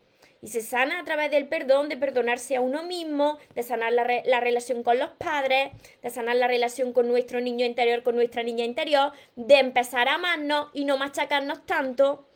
Y 0.43 0.49
se 0.49 0.61
sana 0.61 0.99
a 0.99 1.05
través 1.05 1.31
del 1.31 1.47
perdón, 1.47 1.89
de 1.89 1.97
perdonarse 1.97 2.57
a 2.57 2.61
uno 2.61 2.83
mismo, 2.83 3.39
de 3.55 3.63
sanar 3.63 3.93
la, 3.93 4.05
la, 4.25 4.41
relación 4.41 4.83
con 4.83 4.99
los 4.99 5.11
padres, 5.11 5.71
de 6.03 6.11
sanar 6.11 6.35
la 6.35 6.49
relación 6.49 6.93
con 6.93 7.07
nuestro 7.07 7.41
niño 7.41 7.65
interior, 7.65 8.03
con 8.03 8.17
nuestra 8.17 8.43
niña 8.43 8.65
interior, 8.65 9.13
de 9.37 9.61
empezar 9.61 10.09
a 10.09 10.15
amarnos 10.15 10.69
y 10.73 10.85
no 10.85 10.99
machacarnos 10.99 11.65
tanto. 11.65 12.27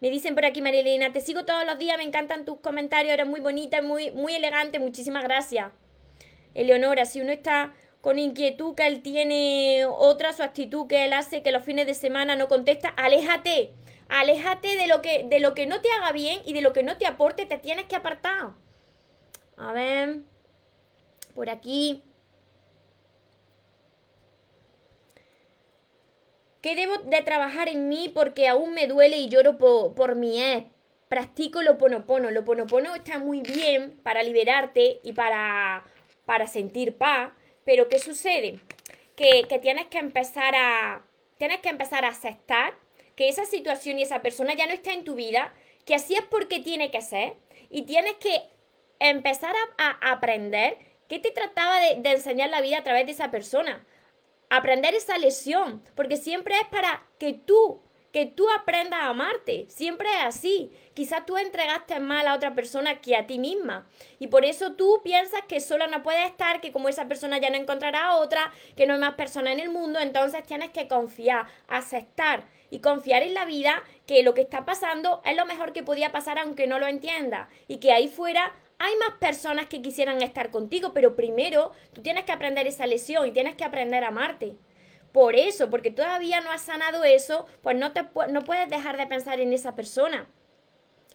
Me 0.00 0.10
dicen 0.10 0.34
por 0.34 0.44
aquí, 0.44 0.60
Marilena, 0.60 1.12
te 1.12 1.20
sigo 1.20 1.44
todos 1.44 1.64
los 1.64 1.78
días, 1.78 1.96
me 1.96 2.02
encantan 2.02 2.44
tus 2.44 2.58
comentarios, 2.58 3.14
eres 3.14 3.28
muy 3.28 3.38
bonita, 3.38 3.80
muy, 3.80 4.10
muy 4.10 4.34
elegante, 4.34 4.80
muchísimas 4.80 5.22
gracias. 5.22 5.70
Eleonora, 6.54 7.04
si 7.04 7.20
uno 7.20 7.30
está 7.30 7.72
con 8.00 8.18
inquietud 8.18 8.74
que 8.74 8.88
él 8.88 9.00
tiene 9.00 9.84
otra, 9.86 10.32
su 10.32 10.42
actitud 10.42 10.88
que 10.88 11.04
él 11.04 11.12
hace, 11.12 11.44
que 11.44 11.52
los 11.52 11.62
fines 11.62 11.86
de 11.86 11.94
semana 11.94 12.34
no 12.34 12.48
contesta, 12.48 12.88
aléjate, 12.88 13.70
aléjate 14.20 14.76
de 14.76 14.86
lo 14.86 15.02
que, 15.02 15.24
de 15.24 15.40
lo 15.40 15.54
que 15.54 15.66
no 15.66 15.80
te 15.80 15.90
haga 15.90 16.12
bien 16.12 16.40
y 16.44 16.52
de 16.52 16.60
lo 16.60 16.72
que 16.72 16.82
no 16.82 16.96
te 16.96 17.06
aporte, 17.06 17.46
te 17.46 17.58
tienes 17.58 17.86
que 17.86 17.96
apartar. 17.96 18.50
A 19.56 19.72
ver, 19.72 20.20
por 21.34 21.50
aquí. 21.50 22.02
¿Qué 26.60 26.76
debo 26.76 26.98
de 26.98 27.22
trabajar 27.22 27.68
en 27.68 27.88
mí 27.88 28.08
porque 28.08 28.48
aún 28.48 28.72
me 28.72 28.86
duele 28.86 29.18
y 29.18 29.28
lloro 29.28 29.58
por, 29.58 30.14
mi 30.14 30.40
ex? 30.40 30.66
Practico 31.08 31.60
lo 31.62 31.76
ponopono. 31.76 32.30
Lo 32.30 32.44
ponopono 32.44 32.94
está 32.94 33.18
muy 33.18 33.40
bien 33.40 33.98
para 34.02 34.22
liberarte 34.22 35.00
y 35.02 35.12
para, 35.12 35.84
para 36.24 36.46
sentir 36.46 36.96
paz 36.96 37.32
pero 37.64 37.88
¿qué 37.88 37.98
sucede? 37.98 38.58
Que, 39.16 39.46
tienes 39.60 39.86
que 39.86 39.98
empezar 39.98 40.54
a. 40.56 41.02
Tienes 41.38 41.60
que 41.60 41.68
empezar 41.68 42.04
a 42.04 42.08
aceptar 42.08 42.74
que 43.22 43.28
esa 43.28 43.44
situación 43.44 44.00
y 44.00 44.02
esa 44.02 44.20
persona 44.20 44.52
ya 44.54 44.66
no 44.66 44.72
está 44.72 44.92
en 44.92 45.04
tu 45.04 45.14
vida, 45.14 45.54
que 45.84 45.94
así 45.94 46.14
es 46.16 46.22
porque 46.22 46.58
tiene 46.58 46.90
que 46.90 47.00
ser, 47.02 47.36
y 47.70 47.82
tienes 47.82 48.14
que 48.14 48.42
empezar 48.98 49.54
a, 49.78 50.10
aprender 50.10 50.76
qué 51.06 51.20
te 51.20 51.30
trataba 51.30 51.78
de, 51.78 52.00
de 52.00 52.10
enseñar 52.10 52.50
la 52.50 52.60
vida 52.60 52.78
a 52.78 52.82
través 52.82 53.06
de 53.06 53.12
esa 53.12 53.30
persona. 53.30 53.86
Aprender 54.50 54.96
esa 54.96 55.18
lección, 55.18 55.84
porque 55.94 56.16
siempre 56.16 56.56
es 56.56 56.66
para 56.66 57.06
que 57.20 57.32
tú 57.32 57.80
que 58.12 58.26
tú 58.26 58.46
aprendas 58.50 59.00
a 59.00 59.08
amarte. 59.08 59.66
Siempre 59.68 60.08
es 60.08 60.24
así. 60.24 60.70
Quizás 60.94 61.24
tú 61.24 61.38
entregaste 61.38 61.98
más 61.98 62.26
a 62.26 62.34
otra 62.34 62.54
persona 62.54 63.00
que 63.00 63.16
a 63.16 63.26
ti 63.26 63.38
misma. 63.38 63.86
Y 64.18 64.26
por 64.26 64.44
eso 64.44 64.74
tú 64.74 65.00
piensas 65.02 65.40
que 65.48 65.60
sola 65.60 65.86
no 65.86 66.02
puedes 66.02 66.26
estar, 66.26 66.60
que 66.60 66.72
como 66.72 66.90
esa 66.90 67.08
persona 67.08 67.38
ya 67.38 67.50
no 67.50 67.56
encontrará 67.56 68.16
otra, 68.16 68.52
que 68.76 68.86
no 68.86 68.94
hay 68.94 69.00
más 69.00 69.14
personas 69.14 69.54
en 69.54 69.60
el 69.60 69.70
mundo, 69.70 69.98
entonces 69.98 70.44
tienes 70.44 70.70
que 70.70 70.88
confiar, 70.88 71.46
aceptar 71.68 72.44
y 72.70 72.80
confiar 72.80 73.22
en 73.22 73.34
la 73.34 73.46
vida 73.46 73.82
que 74.06 74.22
lo 74.22 74.34
que 74.34 74.42
está 74.42 74.64
pasando 74.64 75.22
es 75.24 75.36
lo 75.36 75.46
mejor 75.46 75.72
que 75.72 75.82
podía 75.82 76.12
pasar 76.12 76.38
aunque 76.38 76.66
no 76.66 76.78
lo 76.78 76.86
entienda. 76.86 77.48
Y 77.66 77.78
que 77.78 77.92
ahí 77.92 78.08
fuera 78.08 78.52
hay 78.78 78.94
más 78.96 79.16
personas 79.20 79.66
que 79.66 79.80
quisieran 79.80 80.20
estar 80.22 80.50
contigo, 80.50 80.92
pero 80.92 81.14
primero 81.16 81.72
tú 81.94 82.02
tienes 82.02 82.24
que 82.24 82.32
aprender 82.32 82.66
esa 82.66 82.86
lección 82.86 83.26
y 83.26 83.30
tienes 83.30 83.54
que 83.54 83.64
aprender 83.64 84.04
a 84.04 84.08
amarte 84.08 84.56
por 85.12 85.36
eso, 85.36 85.70
porque 85.70 85.90
todavía 85.90 86.40
no 86.40 86.50
has 86.50 86.62
sanado 86.62 87.04
eso, 87.04 87.46
pues 87.62 87.76
no, 87.76 87.92
te, 87.92 88.04
no 88.30 88.44
puedes 88.44 88.68
dejar 88.68 88.96
de 88.96 89.06
pensar 89.06 89.40
en 89.40 89.52
esa 89.52 89.74
persona. 89.74 90.26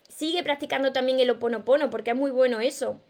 Sigue 0.08 0.44
practicando 0.44 0.94
también 0.94 1.20
el 1.20 1.30
oponopono, 1.32 1.90
porque 1.90 2.12
es 2.12 2.18
muy 2.18 2.32
bueno 2.32 2.60
eso. 2.60 3.02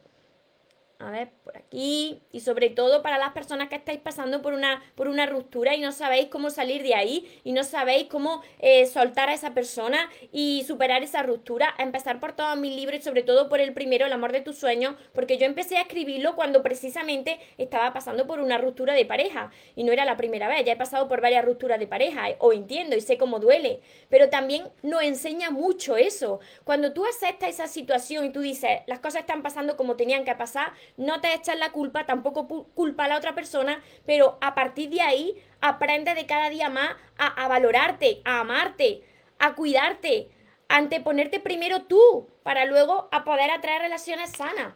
A 1.00 1.12
ver, 1.12 1.30
por 1.44 1.56
aquí. 1.56 2.24
Y 2.32 2.39
sobre 2.39 2.72
todo 2.72 3.04
para 3.04 3.20
las 3.20 3.32
personas 3.32 3.70
que 3.70 3.75
estáis 3.75 4.00
pasando 4.00 4.42
por 4.42 4.54
una, 4.54 4.82
por 4.96 5.08
una 5.08 5.27
ruptura 5.27 5.75
y 5.75 5.80
no 5.80 5.92
sabéis 5.92 6.30
cómo 6.30 6.50
salir 6.50 6.82
de 6.82 6.96
ahí 6.96 7.39
y 7.44 7.51
no 7.51 7.63
sabéis 7.63 8.08
cómo 8.08 8.42
eh, 8.58 8.88
soltar 8.88 9.30
a 9.30 9.36
esa 9.36 9.54
persona 9.54 10.10
y 10.32 10.63
superar 10.66 11.04
esa 11.04 11.22
ruptura. 11.22 11.75
empezar 11.77 12.20
por 12.20 12.34
todos 12.34 12.58
mis 12.58 12.75
libros 12.75 13.00
y 13.00 13.04
sobre 13.04 13.22
todo 13.22 13.48
por 13.48 13.60
el 13.60 13.74
primero, 13.74 14.08
El 14.08 14.13
amor 14.13 14.32
de 14.32 14.42
tus 14.42 14.58
sueños, 14.58 14.96
porque 15.13 15.38
yo 15.38 15.46
empecé 15.46 15.77
a 15.77 15.82
escribirlo 15.82 16.36
cuando 16.36 16.63
precisamente 16.63 17.39
estaba 17.60 17.94
pasando 17.94 18.25
por 18.25 18.39
una 18.39 18.58
ruptura 18.58 18.96
de 18.96 19.06
pareja. 19.06 19.51
Y 19.75 19.84
no 19.84 19.92
era 19.92 20.04
la 20.04 20.18
primera 20.18 20.48
vez, 20.48 20.66
ya 20.66 20.74
he 20.74 20.77
pasado 20.77 21.08
por 21.08 21.22
varias 21.22 21.46
rupturas 21.46 21.77
de 21.77 21.86
pareja, 21.86 22.25
o 22.39 22.54
entiendo 22.54 22.96
y 22.96 23.01
sé 23.01 23.20
cómo 23.20 23.39
duele. 23.39 23.82
Pero 24.10 24.30
también 24.30 24.63
nos 24.82 25.04
enseña 25.04 25.51
mucho 25.51 25.96
eso. 25.96 26.39
Cuando 26.63 26.92
tú 26.94 27.06
aceptas 27.06 27.50
esa 27.50 27.68
situación 27.68 28.25
y 28.25 28.32
tú 28.32 28.42
dices, 28.42 28.80
las 28.88 29.00
cosas 29.00 29.22
están 29.22 29.44
pasando 29.44 29.77
como 29.77 29.96
tenían 29.96 30.25
que 30.25 30.34
pasar, 30.34 30.74
no 30.96 31.22
te 31.22 31.34
echas 31.34 31.58
la 31.58 31.72
culpa, 31.72 32.06
tampoco 32.06 32.48
culpa 32.74 33.06
a 33.06 33.08
la 33.08 33.17
otra 33.17 33.36
persona, 33.36 33.82
pero 34.06 34.38
a 34.41 34.56
partir 34.56 34.89
de 34.89 35.01
ahí 35.01 35.44
aprende 35.62 36.15
de 36.15 36.25
cada 36.25 36.50
día 36.50 36.70
más 36.70 36.96
a, 37.17 37.48
valorarte, 37.48 38.22
a 38.25 38.39
amarte, 38.39 39.03
a 39.39 39.56
cuidarte, 39.56 40.29
a 40.70 40.77
anteponerte 40.77 41.39
primero 41.39 41.84
tú, 41.84 42.27
para 42.44 42.65
luego 42.65 43.10
a 43.12 43.24
poder 43.24 43.51
atraer 43.51 43.82
relaciones 43.82 44.32
sanas. 44.32 44.74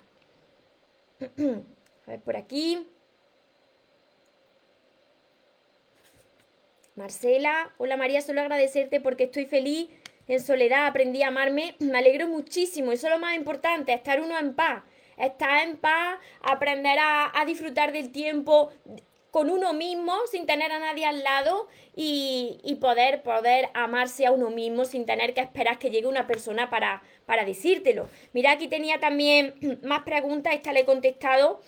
a 1.22 2.10
ver, 2.10 2.22
por 2.22 2.36
aquí. 2.36 2.88
Marcela, 6.96 7.74
hola 7.77 7.98
María, 7.98 8.22
solo 8.22 8.41
agradecerte 8.41 9.00
porque 9.00 9.24
estoy 9.24 9.46
feliz 9.46 9.89
en 10.27 10.39
soledad, 10.39 10.86
aprendí 10.86 11.24
a 11.24 11.30
amarme, 11.30 11.75
me 11.80 11.98
alegro 11.98 12.27
muchísimo, 12.27 12.91
eso 12.91 13.08
es 13.08 13.13
lo 13.13 13.20
más 13.20 13.36
importante, 13.36 13.94
estar 13.94 14.22
uno 14.22 14.38
en 14.38 14.53
paz 14.53 14.84
estar 15.25 15.68
en 15.68 15.78
paz, 15.78 16.20
aprender 16.42 16.98
a, 17.00 17.44
disfrutar 17.46 17.92
del 17.92 18.12
tiempo 18.12 18.72
con 19.32 19.50
uno 19.50 19.74
mismo 19.74 20.13
sin 20.30 20.46
tener 20.46 20.72
a 20.72 20.80
nadie 20.80 21.06
al 21.06 21.24
lado 21.24 21.68
y, 21.96 22.78
poder, 22.82 23.24
poder 23.24 23.70
amarse 23.74 24.25
a 24.25 24.32
uno 24.32 24.50
mismo 24.50 24.86
sin 24.86 25.06
tener 25.06 25.34
que 25.34 25.42
esperar 25.42 25.80
que 25.80 25.90
llegue 25.90 26.08
una 26.08 26.28
persona 26.28 26.70
para, 26.70 27.01
para 27.25 27.46
decírtelo. 27.46 28.10
Mira, 28.34 28.51
aquí 28.51 28.68
tenía 28.68 29.00
también 29.00 29.80
más 29.84 30.04
preguntas, 30.04 30.54
esta 30.54 30.74
le 30.74 30.82
he 30.82 30.86
contestado. 30.86 31.62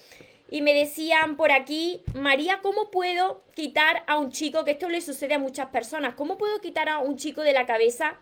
Y 0.49 0.61
me 0.61 0.73
decían 0.73 1.35
por 1.35 1.51
aquí, 1.51 2.03
María, 2.13 2.59
¿cómo 2.61 2.91
puedo 2.91 3.43
quitar 3.55 4.03
a 4.05 4.19
un 4.19 4.31
chico, 4.31 4.63
que 4.63 4.71
esto 4.71 4.87
le 4.87 5.01
sucede 5.01 5.33
a 5.33 5.39
muchas 5.39 5.69
personas, 5.69 6.13
¿cómo 6.13 6.37
puedo 6.37 6.59
quitar 6.59 6.89
a 6.89 6.99
un 6.99 7.17
chico 7.17 7.41
de 7.41 7.53
la 7.53 7.65
cabeza 7.65 8.19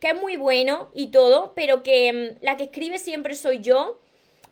que 0.00 0.08
es 0.08 0.14
muy 0.18 0.36
bueno 0.36 0.90
y 0.94 1.08
todo, 1.08 1.52
pero 1.54 1.82
que 1.82 2.12
mm, 2.12 2.44
la 2.44 2.56
que 2.56 2.64
escribe 2.64 2.98
siempre 2.98 3.34
soy 3.34 3.58
yo? 3.58 4.00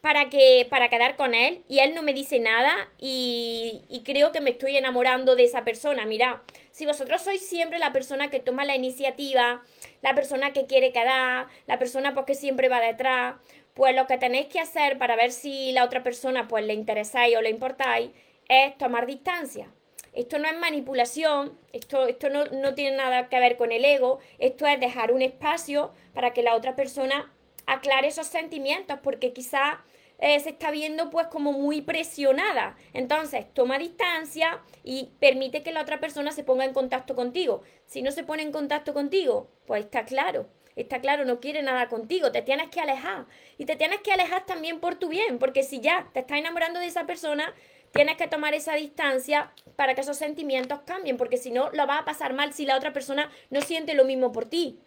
Para, 0.00 0.28
que, 0.28 0.66
para 0.68 0.88
quedar 0.88 1.16
con 1.16 1.34
él 1.34 1.62
y 1.68 1.80
él 1.80 1.94
no 1.94 2.02
me 2.02 2.12
dice 2.12 2.38
nada 2.38 2.74
y, 2.98 3.82
creo 4.04 4.30
que 4.30 4.40
me 4.40 4.50
estoy 4.50 4.76
enamorando 4.76 5.34
de 5.34 5.44
esa 5.44 5.64
persona. 5.64 6.06
Mira, 6.06 6.42
si 6.70 6.86
vosotros 6.86 7.22
sois 7.22 7.40
siempre 7.46 7.78
la 7.78 7.92
persona 7.92 8.30
que 8.30 8.38
toma 8.38 8.64
la 8.64 8.76
iniciativa, 8.76 9.62
la 10.02 10.14
persona 10.14 10.52
que 10.52 10.66
quiere 10.66 10.92
quedar, 10.92 11.48
la 11.66 11.78
persona 11.78 12.14
pues 12.14 12.26
que 12.26 12.34
siempre 12.34 12.68
va 12.68 12.80
detrás, 12.80 13.34
pues 13.74 13.96
lo 13.96 14.06
que 14.06 14.18
tenéis 14.18 14.46
que 14.46 14.60
hacer 14.60 14.96
para 14.96 15.16
ver 15.16 15.32
si 15.32 15.72
la 15.72 15.84
otra 15.84 16.02
persona 16.02 16.46
pues 16.46 16.64
le 16.64 16.74
interesáis 16.74 17.36
o 17.36 17.42
le 17.42 17.50
importáis 17.50 18.10
es 18.48 18.78
tomar 18.78 19.06
distancia. 19.06 19.68
Esto 20.12 20.38
no 20.38 20.48
es 20.48 20.58
manipulación, 20.58 21.58
esto, 21.72 22.06
esto 22.06 22.30
no, 22.30 22.46
no 22.46 22.74
tiene 22.74 22.96
nada 22.96 23.28
que 23.28 23.38
ver 23.38 23.56
con 23.56 23.70
el 23.70 23.84
ego, 23.84 24.18
esto 24.38 24.66
es 24.66 24.80
dejar 24.80 25.12
un 25.12 25.20
espacio 25.20 25.92
para 26.14 26.32
que 26.32 26.42
la 26.42 26.54
otra 26.54 26.74
persona 26.74 27.30
aclare 27.66 28.08
esos 28.08 28.26
sentimientos, 28.26 28.98
porque 29.02 29.32
quizá 29.32 29.84
eh, 30.18 30.40
se 30.40 30.50
está 30.50 30.70
viendo 30.70 31.10
pues 31.10 31.26
como 31.26 31.52
muy 31.52 31.82
presionada. 31.82 32.76
Entonces, 32.92 33.46
toma 33.52 33.78
distancia 33.78 34.60
y 34.82 35.10
permite 35.20 35.62
que 35.62 35.72
la 35.72 35.82
otra 35.82 36.00
persona 36.00 36.32
se 36.32 36.44
ponga 36.44 36.64
en 36.64 36.72
contacto 36.72 37.14
contigo. 37.14 37.62
Si 37.86 38.02
no 38.02 38.10
se 38.10 38.24
pone 38.24 38.42
en 38.42 38.52
contacto 38.52 38.94
contigo, 38.94 39.50
pues 39.66 39.84
está 39.84 40.04
claro. 40.04 40.48
Está 40.74 41.00
claro, 41.00 41.24
no 41.24 41.40
quiere 41.40 41.62
nada 41.62 41.88
contigo, 41.88 42.32
te 42.32 42.42
tienes 42.42 42.68
que 42.68 42.80
alejar. 42.80 43.24
Y 43.56 43.64
te 43.64 43.76
tienes 43.76 44.00
que 44.00 44.12
alejar 44.12 44.44
también 44.44 44.78
por 44.78 44.96
tu 44.96 45.08
bien, 45.08 45.38
porque 45.38 45.62
si 45.62 45.80
ya 45.80 46.10
te 46.12 46.20
estás 46.20 46.38
enamorando 46.38 46.80
de 46.80 46.86
esa 46.86 47.06
persona, 47.06 47.54
tienes 47.92 48.18
que 48.18 48.28
tomar 48.28 48.52
esa 48.52 48.74
distancia 48.74 49.52
para 49.74 49.94
que 49.94 50.02
esos 50.02 50.18
sentimientos 50.18 50.80
cambien, 50.84 51.16
porque 51.16 51.38
si 51.38 51.50
no, 51.50 51.70
lo 51.70 51.86
va 51.86 51.98
a 51.98 52.04
pasar 52.04 52.34
mal 52.34 52.52
si 52.52 52.66
la 52.66 52.76
otra 52.76 52.92
persona 52.92 53.30
no 53.48 53.62
siente 53.62 53.94
lo 53.94 54.04
mismo 54.04 54.32
por 54.32 54.44
ti. 54.44 54.78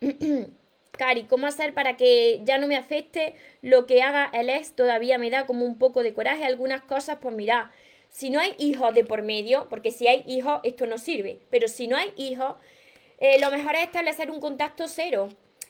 Cari, 0.92 1.24
¿cómo 1.24 1.46
hacer 1.46 1.74
para 1.74 1.96
que 1.96 2.40
ya 2.44 2.58
no 2.58 2.66
me 2.66 2.76
afecte 2.76 3.34
lo 3.62 3.86
que 3.86 4.02
haga 4.02 4.30
el 4.32 4.50
ex? 4.50 4.74
Todavía 4.74 5.18
me 5.18 5.30
da 5.30 5.46
como 5.46 5.64
un 5.64 5.78
poco 5.78 6.02
de 6.02 6.14
coraje 6.14 6.44
algunas 6.44 6.82
cosas, 6.82 7.18
pues 7.20 7.34
mira, 7.34 7.70
si 8.08 8.30
no 8.30 8.40
hay 8.40 8.54
hijos 8.58 8.94
de 8.94 9.04
por 9.04 9.22
medio, 9.22 9.68
porque 9.68 9.90
si 9.90 10.08
hay 10.08 10.24
hijos 10.26 10.60
esto 10.64 10.86
no 10.86 10.98
sirve, 10.98 11.40
pero 11.50 11.68
si 11.68 11.86
no 11.88 11.96
hay 11.96 12.12
hijos, 12.16 12.56
eh, 13.18 13.40
lo 13.40 13.50
mejor 13.50 13.74
es 13.74 13.82
establecer 13.82 14.30
un 14.30 14.40
contacto 14.40 14.88
cero. 14.88 15.28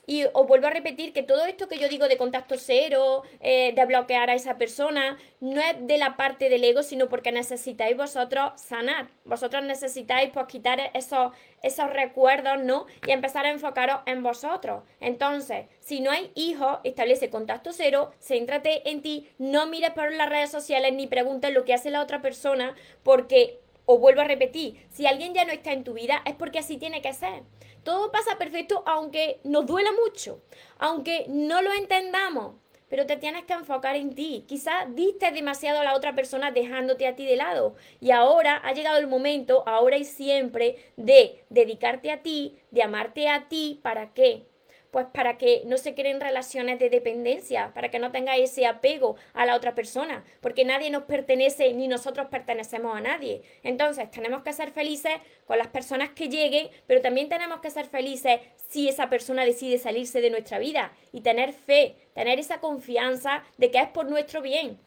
Y 0.09 0.25
os 0.33 0.47
vuelvo 0.47 0.65
a 0.65 0.71
repetir 0.71 1.13
que 1.13 1.21
todo 1.21 1.45
esto 1.45 1.67
que 1.67 1.77
yo 1.77 1.87
digo 1.87 2.07
de 2.07 2.17
contacto 2.17 2.55
cero, 2.57 3.21
eh, 3.41 3.73
de 3.75 3.85
bloquear 3.85 4.31
a 4.31 4.33
esa 4.33 4.57
persona, 4.57 5.19
no 5.39 5.61
es 5.61 5.75
de 5.85 5.99
la 5.99 6.17
parte 6.17 6.49
del 6.49 6.63
ego, 6.63 6.81
sino 6.81 7.09
porque 7.09 7.31
necesitáis 7.31 7.95
vosotros 7.95 8.53
sanar. 8.59 9.09
Vosotros 9.23 9.63
necesitáis 9.63 10.31
pues 10.33 10.47
quitar 10.47 10.79
esos, 10.95 11.31
esos 11.61 11.93
recuerdos, 11.93 12.57
¿no? 12.63 12.87
Y 13.05 13.11
empezar 13.11 13.45
a 13.45 13.51
enfocaros 13.51 13.99
en 14.07 14.23
vosotros. 14.23 14.81
Entonces, 14.99 15.67
si 15.79 16.01
no 16.01 16.09
hay 16.09 16.31
hijos, 16.33 16.79
establece 16.83 17.29
contacto 17.29 17.71
cero, 17.71 18.11
céntrate 18.19 18.89
en 18.89 19.03
ti, 19.03 19.29
no 19.37 19.67
mires 19.67 19.91
por 19.91 20.11
las 20.11 20.27
redes 20.27 20.49
sociales 20.49 20.91
ni 20.91 21.05
preguntes 21.05 21.53
lo 21.53 21.65
que 21.65 21.75
hace 21.75 21.91
la 21.91 22.01
otra 22.01 22.19
persona, 22.19 22.73
porque, 23.03 23.59
os 23.91 23.99
vuelvo 23.99 24.21
a 24.21 24.25
repetir, 24.25 24.85
si 24.91 25.07
alguien 25.07 25.33
ya 25.33 25.45
no 25.45 25.51
está 25.51 25.71
en 25.71 25.83
tu 25.83 25.93
vida, 25.93 26.21
es 26.23 26.35
porque 26.35 26.59
así 26.59 26.77
tiene 26.77 27.01
que 27.01 27.11
ser. 27.11 27.41
Todo 27.81 28.11
pasa 28.11 28.37
perfecto 28.37 28.83
aunque 28.85 29.39
nos 29.43 29.65
duela 29.65 29.89
mucho, 30.05 30.43
aunque 30.77 31.25
no 31.27 31.63
lo 31.63 31.73
entendamos, 31.73 32.53
pero 32.87 33.07
te 33.07 33.17
tienes 33.17 33.45
que 33.45 33.53
enfocar 33.53 33.95
en 33.95 34.13
ti. 34.13 34.45
Quizás 34.47 34.95
diste 34.95 35.31
demasiado 35.31 35.79
a 35.79 35.83
la 35.83 35.95
otra 35.95 36.13
persona 36.13 36.51
dejándote 36.51 37.07
a 37.07 37.15
ti 37.15 37.25
de 37.25 37.35
lado 37.35 37.73
y 37.99 38.11
ahora 38.11 38.61
ha 38.63 38.73
llegado 38.73 38.99
el 38.99 39.07
momento, 39.07 39.63
ahora 39.65 39.97
y 39.97 40.05
siempre, 40.05 40.75
de 40.95 41.43
dedicarte 41.49 42.11
a 42.11 42.21
ti, 42.21 42.59
de 42.69 42.83
amarte 42.83 43.27
a 43.27 43.49
ti, 43.49 43.79
¿para 43.81 44.13
qué? 44.13 44.45
Pues 44.91 45.05
para 45.13 45.37
que 45.37 45.61
no 45.65 45.77
se 45.77 45.93
creen 45.93 46.19
relaciones 46.19 46.79
de 46.79 46.89
dependencia, 46.89 47.71
para 47.73 47.91
que 47.91 47.99
no 47.99 48.11
tenga 48.11 48.35
ese 48.37 48.65
apego 48.65 49.15
a 49.33 49.45
la 49.45 49.55
otra 49.55 49.75
persona, 49.75 50.23
porque 50.41 50.65
nadie 50.65 50.89
nos 50.89 51.03
pertenece 51.03 51.73
ni 51.73 51.87
nosotros 51.87 52.27
pertenecemos 52.27 52.97
a 52.97 53.01
nadie. 53.01 53.43
Entonces 53.63 54.09
tenemos 54.09 54.41
que 54.41 54.53
ser 54.53 54.71
felices 54.71 55.13
con 55.45 55.57
las 55.57 55.67
personas 55.67 56.09
que 56.09 56.27
lleguen, 56.27 56.69
pero 56.87 57.01
también 57.01 57.29
tenemos 57.29 57.59
que 57.59 57.69
ser 57.69 57.85
felices 57.85 58.39
si 58.67 58.89
esa 58.89 59.09
persona 59.09 59.45
decide 59.45 59.77
salirse 59.77 60.21
de 60.21 60.31
nuestra 60.31 60.57
vida 60.57 60.91
y 61.11 61.21
tener 61.21 61.53
fe, 61.53 61.95
tener 62.13 62.39
esa 62.39 62.59
confianza 62.59 63.43
de 63.57 63.69
que 63.69 63.79
es 63.79 63.89
por 63.89 64.09
nuestro 64.09 64.41
bien. 64.41 64.79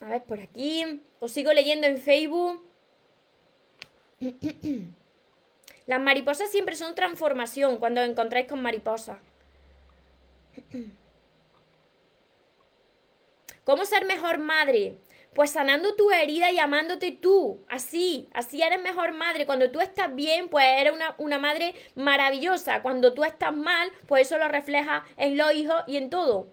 A 0.00 0.08
ver, 0.08 0.22
por 0.24 0.40
aquí, 0.40 1.02
os 1.20 1.32
sigo 1.32 1.52
leyendo 1.52 1.86
en 1.86 1.98
Facebook. 1.98 2.64
Las 5.88 6.00
mariposas 6.02 6.50
siempre 6.50 6.76
son 6.76 6.94
transformación 6.94 7.78
cuando 7.78 8.02
os 8.02 8.08
encontráis 8.08 8.46
con 8.46 8.60
mariposas. 8.60 9.16
¿Cómo 13.64 13.86
ser 13.86 14.04
mejor 14.04 14.36
madre? 14.36 14.98
Pues 15.34 15.50
sanando 15.50 15.94
tu 15.94 16.10
herida 16.10 16.52
y 16.52 16.58
amándote 16.58 17.12
tú. 17.12 17.64
Así, 17.70 18.28
así 18.34 18.60
eres 18.60 18.82
mejor 18.82 19.12
madre. 19.12 19.46
Cuando 19.46 19.70
tú 19.70 19.80
estás 19.80 20.14
bien, 20.14 20.50
pues 20.50 20.66
eres 20.66 20.92
una, 20.92 21.14
una 21.16 21.38
madre 21.38 21.74
maravillosa. 21.94 22.82
Cuando 22.82 23.14
tú 23.14 23.24
estás 23.24 23.56
mal, 23.56 23.90
pues 24.06 24.26
eso 24.26 24.36
lo 24.36 24.48
refleja 24.48 25.06
en 25.16 25.38
los 25.38 25.54
hijos 25.54 25.84
y 25.86 25.96
en 25.96 26.10
todo. 26.10 26.52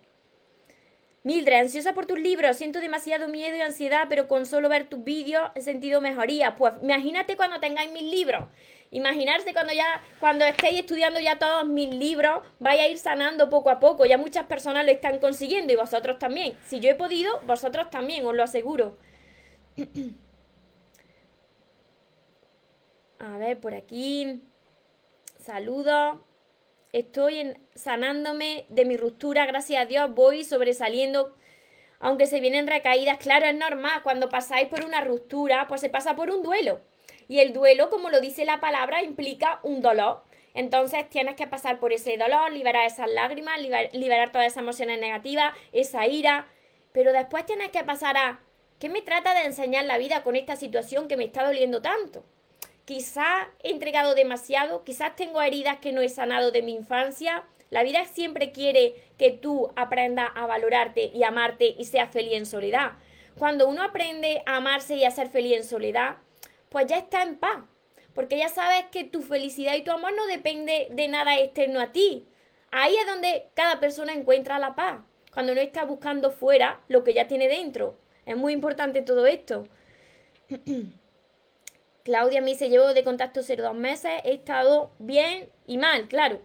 Mildred, 1.25 1.62
ansiosa 1.62 1.94
por 1.96 2.05
tus 2.05 2.20
libros, 2.20 2.55
siento 2.55 2.79
demasiado 2.79 3.27
miedo 3.27 3.58
y 3.58 3.62
ansiedad, 3.62 4.05
pero 4.08 4.27
con 4.27 4.46
solo 4.46 4.70
ver 4.70 4.88
tus 4.88 5.03
vídeos 5.03 5.50
he 5.55 5.62
sentido 5.62 6.00
mejoría. 6.00 6.55
Pues 6.55 6.74
imagínate 6.84 7.36
cuando 7.36 7.60
tengáis 7.60 7.91
mis 7.91 8.03
libros. 8.03 8.46
Imaginarse 8.91 9.51
cuando 9.51 9.74
ya, 9.74 10.03
cuando 10.20 10.46
estéis 10.46 10.82
estudiando 10.82 11.20
ya 11.20 11.39
todos 11.39 11.65
mis 11.67 11.89
libros, 11.89 12.44
vaya 12.60 12.84
a 12.84 12.88
ir 12.88 13.00
sanando 13.00 13.50
poco 13.50 13.72
a 13.72 13.79
poco. 13.79 14.05
Ya 14.05 14.20
muchas 14.20 14.46
personas 14.46 14.86
lo 14.86 14.91
están 14.91 15.17
consiguiendo 15.17 15.74
y 15.74 15.75
vosotros 15.75 16.20
también. 16.20 16.55
Si 16.67 16.79
yo 16.79 16.91
he 16.91 16.96
podido, 16.96 17.41
vosotros 17.41 17.89
también, 17.89 18.24
os 18.27 18.36
lo 18.36 18.44
aseguro. 18.44 18.96
A 23.17 23.38
ver, 23.39 23.60
por 23.60 23.74
aquí. 23.74 24.44
Saludos. 25.39 26.20
Estoy 26.95 27.39
en, 27.39 27.57
sanándome 27.75 28.67
de 28.69 28.85
mi 28.85 28.95
ruptura, 28.95 29.45
gracias 29.45 29.81
a 29.81 29.85
Dios, 29.85 30.15
voy 30.15 30.45
sobresaliendo. 30.45 31.35
Aunque 31.99 32.25
se 32.25 32.39
vienen 32.39 32.67
recaídas, 32.67 33.17
claro, 33.17 33.47
es 33.47 33.55
normal. 33.55 34.01
Cuando 34.01 34.29
pasáis 34.29 34.69
por 34.69 34.85
una 34.85 35.01
ruptura, 35.01 35.67
pues 35.67 35.81
se 35.81 35.89
pasa 35.89 36.15
por 36.15 36.29
un 36.29 36.41
duelo. 36.41 36.79
Y 37.27 37.39
el 37.39 37.51
duelo, 37.51 37.89
como 37.89 38.09
lo 38.09 38.21
dice 38.21 38.45
la 38.45 38.61
palabra, 38.61 39.03
implica 39.03 39.59
un 39.61 39.81
dolor. 39.81 40.23
Entonces 40.53 41.09
tienes 41.09 41.35
que 41.35 41.47
pasar 41.47 41.81
por 41.81 41.91
ese 41.91 42.15
dolor, 42.15 42.53
liberar 42.53 42.85
esas 42.85 43.11
lágrimas, 43.11 43.59
liberar 43.91 44.31
todas 44.31 44.47
esas 44.47 44.63
emociones 44.63 44.97
negativas, 44.97 45.53
esa 45.73 46.07
ira, 46.07 46.47
pero 46.93 47.11
después 47.11 47.45
tienes 47.45 47.71
que 47.71 47.83
pasar 47.83 48.15
a, 48.15 48.39
¿qué 48.79 48.87
me 48.87 49.01
trata 49.01 49.33
de 49.33 49.47
enseñar 49.47 49.83
la 49.83 49.97
vida 49.97 50.23
con 50.23 50.37
esta 50.37 50.55
situación 50.55 51.09
que 51.09 51.17
me 51.17 51.25
está 51.25 51.43
doliendo 51.43 51.81
tanto? 51.81 52.23
Quizás 52.86 53.48
he 53.63 53.72
entregado 53.72 54.13
demasiado, 54.13 54.84
quizás 54.84 55.15
tengo 55.15 55.42
heridas 55.42 55.80
que 55.80 55.92
no 55.92 56.01
he 56.01 56.10
sanado 56.10 56.51
de 56.51 56.62
mi 56.62 56.74
infancia. 56.74 57.44
La 57.72 57.82
vida 57.82 58.06
siempre 58.06 58.51
quiere 58.51 58.94
que 59.18 59.32
tú 59.32 59.72
aprendas 59.75 60.30
a 60.36 60.46
valorarte 60.46 61.06
y 61.06 61.24
amarte 61.24 61.74
y 61.77 61.86
seas 61.86 62.12
feliz 62.12 62.34
en 62.34 62.46
soledad. 62.46 62.92
Cuando 63.39 63.68
uno 63.68 63.82
aprende 63.82 64.44
a 64.46 64.58
amarse 64.58 64.96
y 64.96 65.04
a 65.04 65.10
ser 65.10 65.30
feliz 65.30 65.58
en 65.58 65.63
soledad, 65.63 66.18
pues 66.70 66.86
ya 66.86 67.00
está 67.00 67.24
en 67.24 67.38
paz. 67.38 67.63
Porque 68.13 68.38
ya 68.38 68.50
sabes 68.50 68.86
que 68.92 69.04
tu 69.04 69.24
felicidad 69.24 69.74
y 69.74 69.84
tu 69.84 69.92
amor 69.92 70.13
no 70.15 70.27
depende 70.27 70.88
de 70.92 71.08
nada 71.08 71.39
externo 71.39 71.82
a 71.82 71.92
ti. 71.92 72.27
Ahí 72.72 72.96
es 72.96 73.08
donde 73.08 73.50
cada 73.56 73.80
persona 73.80 74.13
encuentra 74.13 74.60
la 74.60 74.75
paz. 74.75 75.00
Cuando 75.34 75.56
no 75.56 75.60
está 75.60 75.86
buscando 75.86 76.30
fuera 76.30 76.82
lo 76.88 77.04
que 77.04 77.15
ya 77.15 77.27
tiene 77.27 77.48
dentro. 77.48 77.98
Es 78.27 78.38
muy 78.38 78.54
importante 78.54 79.01
todo 79.01 79.25
esto. 79.25 79.68
Claudia 82.05 82.39
me 82.39 82.51
dice, 82.51 82.69
llevo 82.69 82.93
de 82.93 83.03
contacto 83.03 83.41
cero 83.41 83.63
dos 83.63 83.74
meses, 83.74 84.12
he 84.24 84.35
estado 84.35 84.91
bien 85.00 85.50
y 85.65 85.79
mal, 85.79 86.07
claro. 86.07 86.39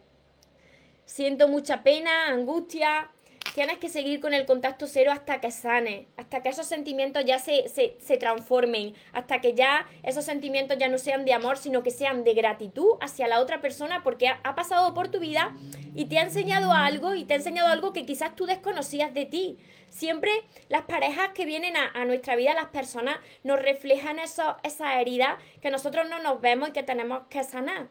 Siento 1.05 1.49
mucha 1.49 1.83
pena, 1.83 2.29
angustia, 2.29 3.11
tienes 3.55 3.79
que 3.79 3.89
seguir 3.89 4.21
con 4.21 4.35
el 4.35 4.47
contacto 4.47 4.87
cero 4.87 5.11
hasta 5.13 5.41
que 5.41 5.51
sane, 5.51 6.07
hasta 6.17 6.43
que 6.43 6.49
esos 6.49 6.67
sentimientos 6.67 7.25
ya 7.25 7.39
se, 7.39 7.69
se, 7.69 8.17
transformen, 8.17 8.95
hasta 9.13 9.41
que 9.41 9.55
ya 9.55 9.87
esos 10.03 10.25
sentimientos 10.25 10.79
ya 10.79 10.89
no 10.89 10.99
sean 10.99 11.25
de 11.25 11.33
amor, 11.33 11.59
sino 11.59 11.83
que 11.83 11.91
sean 11.91 12.25
de 12.25 12.35
gratitud 12.35 12.97
hacia 13.01 13.29
la 13.29 13.41
otra 13.41 13.61
persona 13.61 14.03
porque 14.03 14.29
ha, 14.29 14.55
pasado 14.55 14.95
por 14.95 15.09
tu 15.09 15.21
vida 15.21 15.55
y 15.95 16.07
te 16.07 16.19
ha 16.19 16.23
enseñado 16.23 16.73
algo 16.73 17.15
y 17.15 17.25
te 17.25 17.35
ha 17.35 17.37
enseñado 17.37 17.69
algo 17.69 17.93
que 17.93 18.05
quizás 18.05 18.37
tú 18.37 18.47
desconocías 18.47 19.15
de 19.15 19.27
ti. 19.27 19.59
Siempre 19.89 20.31
las 20.69 20.83
parejas 20.83 21.31
que 21.35 21.45
vienen 21.45 21.77
a, 21.77 21.91
a 21.95 22.05
nuestra 22.05 22.37
vida, 22.37 22.55
las 22.55 22.67
personas, 22.67 23.19
nos 23.43 23.61
reflejan 23.61 24.19
eso, 24.19 24.57
esa 24.63 25.01
herida 25.01 25.39
que 25.61 25.71
nosotros 25.71 26.09
no 26.09 26.21
nos 26.21 26.41
vemos 26.41 26.69
y 26.69 26.73
que 26.73 26.83
tenemos 26.83 27.23
que 27.29 27.43
sanar 27.43 27.89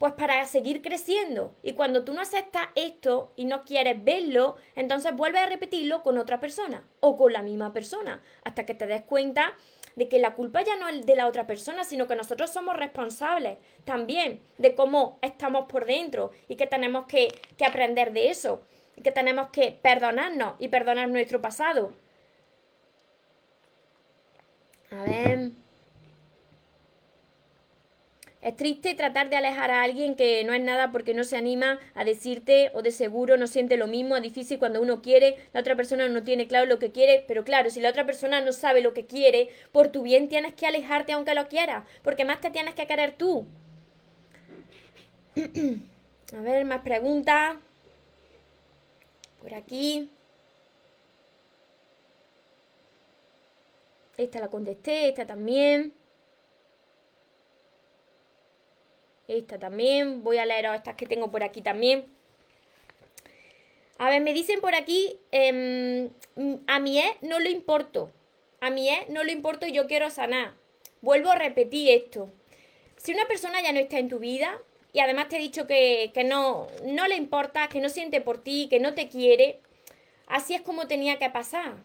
pues 0.00 0.14
para 0.14 0.42
seguir 0.46 0.80
creciendo. 0.80 1.54
Y 1.62 1.74
cuando 1.74 2.04
tú 2.04 2.14
no 2.14 2.22
aceptas 2.22 2.68
esto 2.74 3.34
y 3.36 3.44
no 3.44 3.64
quieres 3.64 4.02
verlo, 4.02 4.56
entonces 4.74 5.14
vuelves 5.14 5.42
a 5.42 5.46
repetirlo 5.46 6.02
con 6.02 6.16
otra 6.16 6.40
persona 6.40 6.88
o 7.00 7.18
con 7.18 7.34
la 7.34 7.42
misma 7.42 7.74
persona, 7.74 8.22
hasta 8.42 8.64
que 8.64 8.72
te 8.72 8.86
des 8.86 9.02
cuenta 9.02 9.52
de 9.96 10.08
que 10.08 10.18
la 10.18 10.34
culpa 10.34 10.62
ya 10.62 10.74
no 10.76 10.88
es 10.88 11.04
de 11.04 11.16
la 11.16 11.26
otra 11.26 11.46
persona, 11.46 11.84
sino 11.84 12.08
que 12.08 12.16
nosotros 12.16 12.48
somos 12.48 12.78
responsables 12.78 13.58
también 13.84 14.40
de 14.56 14.74
cómo 14.74 15.18
estamos 15.20 15.66
por 15.66 15.84
dentro 15.84 16.30
y 16.48 16.56
que 16.56 16.66
tenemos 16.66 17.04
que, 17.04 17.28
que 17.58 17.66
aprender 17.66 18.14
de 18.14 18.30
eso, 18.30 18.62
y 18.96 19.02
que 19.02 19.12
tenemos 19.12 19.50
que 19.50 19.78
perdonarnos 19.82 20.54
y 20.58 20.68
perdonar 20.68 21.10
nuestro 21.10 21.42
pasado. 21.42 21.92
A 24.90 25.04
ver. 25.04 25.59
Es 28.42 28.56
triste 28.56 28.94
tratar 28.94 29.28
de 29.28 29.36
alejar 29.36 29.70
a 29.70 29.82
alguien 29.82 30.14
que 30.14 30.42
no 30.44 30.54
es 30.54 30.62
nada 30.62 30.90
porque 30.92 31.12
no 31.12 31.24
se 31.24 31.36
anima 31.36 31.78
a 31.94 32.04
decirte 32.04 32.70
o 32.72 32.80
de 32.80 32.90
seguro 32.90 33.36
no 33.36 33.46
siente 33.46 33.76
lo 33.76 33.86
mismo, 33.86 34.16
es 34.16 34.22
difícil 34.22 34.58
cuando 34.58 34.80
uno 34.80 35.02
quiere, 35.02 35.36
la 35.52 35.60
otra 35.60 35.76
persona 35.76 36.08
no 36.08 36.22
tiene 36.22 36.46
claro 36.46 36.64
lo 36.64 36.78
que 36.78 36.90
quiere, 36.90 37.22
pero 37.28 37.44
claro, 37.44 37.68
si 37.68 37.80
la 37.80 37.90
otra 37.90 38.06
persona 38.06 38.40
no 38.40 38.52
sabe 38.52 38.80
lo 38.80 38.94
que 38.94 39.04
quiere, 39.04 39.50
por 39.72 39.88
tu 39.88 40.02
bien 40.02 40.28
tienes 40.28 40.54
que 40.54 40.66
alejarte 40.66 41.12
aunque 41.12 41.34
lo 41.34 41.48
quieras, 41.48 41.84
porque 42.02 42.24
más 42.24 42.40
te 42.40 42.50
tienes 42.50 42.74
que 42.74 42.86
querer 42.86 43.12
tú. 43.12 43.46
a 45.36 46.40
ver, 46.40 46.64
más 46.64 46.80
preguntas. 46.80 47.56
Por 49.42 49.54
aquí. 49.54 50.10
Esta 54.16 54.40
la 54.40 54.48
contesté, 54.48 55.08
esta 55.08 55.26
también. 55.26 55.99
Esta 59.30 59.60
también. 59.60 60.24
Voy 60.24 60.38
a 60.38 60.44
leer 60.44 60.66
estas 60.74 60.96
que 60.96 61.06
tengo 61.06 61.30
por 61.30 61.44
aquí 61.44 61.62
también. 61.62 62.04
A 63.98 64.10
ver, 64.10 64.20
me 64.22 64.32
dicen 64.32 64.60
por 64.60 64.74
aquí, 64.74 65.20
em, 65.30 66.10
a 66.66 66.80
mi 66.80 66.98
ex 66.98 67.22
no 67.22 67.38
le 67.38 67.50
importo. 67.50 68.10
A 68.60 68.70
mi 68.70 68.88
ex 68.88 69.08
no 69.08 69.22
le 69.22 69.30
importo 69.30 69.66
y 69.66 69.72
yo 69.72 69.86
quiero 69.86 70.10
sanar. 70.10 70.54
Vuelvo 71.00 71.30
a 71.30 71.36
repetir 71.36 71.90
esto. 71.90 72.28
Si 72.96 73.12
una 73.12 73.26
persona 73.26 73.62
ya 73.62 73.72
no 73.72 73.78
está 73.78 74.00
en 74.00 74.08
tu 74.08 74.18
vida 74.18 74.60
y 74.92 74.98
además 74.98 75.28
te 75.28 75.36
he 75.36 75.38
dicho 75.38 75.68
que, 75.68 76.10
que 76.12 76.24
no, 76.24 76.66
no 76.84 77.06
le 77.06 77.14
importa, 77.14 77.68
que 77.68 77.80
no 77.80 77.88
siente 77.88 78.20
por 78.20 78.42
ti, 78.42 78.66
que 78.68 78.80
no 78.80 78.94
te 78.94 79.08
quiere, 79.08 79.60
así 80.26 80.54
es 80.54 80.60
como 80.60 80.88
tenía 80.88 81.20
que 81.20 81.30
pasar. 81.30 81.76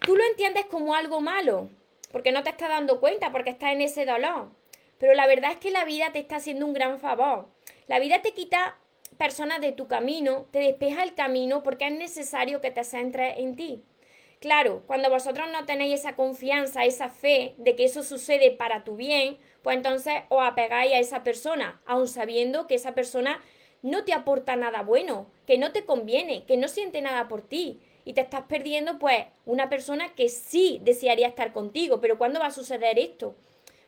Tú 0.00 0.16
lo 0.16 0.24
entiendes 0.24 0.66
como 0.66 0.96
algo 0.96 1.20
malo, 1.20 1.70
porque 2.10 2.32
no 2.32 2.42
te 2.42 2.50
estás 2.50 2.70
dando 2.70 2.98
cuenta, 2.98 3.30
porque 3.30 3.50
estás 3.50 3.72
en 3.72 3.82
ese 3.82 4.04
dolor. 4.04 4.48
Pero 4.98 5.14
la 5.14 5.26
verdad 5.26 5.52
es 5.52 5.58
que 5.58 5.70
la 5.70 5.84
vida 5.84 6.12
te 6.12 6.18
está 6.18 6.36
haciendo 6.36 6.66
un 6.66 6.72
gran 6.72 6.98
favor. 6.98 7.48
La 7.86 7.98
vida 7.98 8.22
te 8.22 8.32
quita 8.32 8.78
personas 9.18 9.60
de 9.60 9.72
tu 9.72 9.86
camino, 9.86 10.46
te 10.50 10.58
despeja 10.58 11.02
el 11.02 11.14
camino 11.14 11.62
porque 11.62 11.86
es 11.86 11.92
necesario 11.92 12.60
que 12.60 12.70
te 12.70 12.84
centres 12.84 13.34
en 13.38 13.56
ti. 13.56 13.82
Claro, 14.40 14.82
cuando 14.86 15.08
vosotros 15.08 15.46
no 15.50 15.64
tenéis 15.64 16.00
esa 16.00 16.14
confianza, 16.14 16.84
esa 16.84 17.08
fe 17.08 17.54
de 17.56 17.74
que 17.74 17.84
eso 17.84 18.02
sucede 18.02 18.50
para 18.50 18.84
tu 18.84 18.96
bien, 18.96 19.38
pues 19.62 19.76
entonces 19.76 20.14
os 20.28 20.42
apegáis 20.42 20.92
a 20.92 20.98
esa 20.98 21.24
persona, 21.24 21.80
aun 21.86 22.06
sabiendo 22.06 22.66
que 22.66 22.74
esa 22.74 22.94
persona 22.94 23.40
no 23.82 24.04
te 24.04 24.12
aporta 24.12 24.56
nada 24.56 24.82
bueno, 24.82 25.30
que 25.46 25.58
no 25.58 25.72
te 25.72 25.84
conviene, 25.84 26.44
que 26.44 26.56
no 26.56 26.68
siente 26.68 27.00
nada 27.00 27.28
por 27.28 27.42
ti. 27.42 27.80
Y 28.04 28.12
te 28.12 28.20
estás 28.20 28.42
perdiendo, 28.42 28.98
pues, 28.98 29.24
una 29.46 29.68
persona 29.68 30.14
que 30.14 30.28
sí 30.28 30.80
desearía 30.82 31.26
estar 31.26 31.52
contigo. 31.52 32.00
Pero 32.00 32.18
¿cuándo 32.18 32.38
va 32.38 32.46
a 32.46 32.52
suceder 32.52 32.98
esto? 32.98 33.34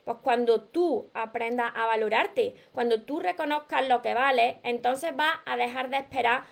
Pues 0.08 0.20
cuando 0.22 0.62
tú 0.62 1.10
aprendas 1.12 1.70
a 1.76 1.84
valorarte, 1.84 2.54
cuando 2.72 3.02
tú 3.02 3.20
reconozcas 3.20 3.86
lo 3.86 4.00
que 4.00 4.14
vale, 4.14 4.58
entonces 4.62 5.14
vas 5.14 5.34
a 5.44 5.58
dejar 5.58 5.90
de 5.90 5.98
esperar 5.98 6.44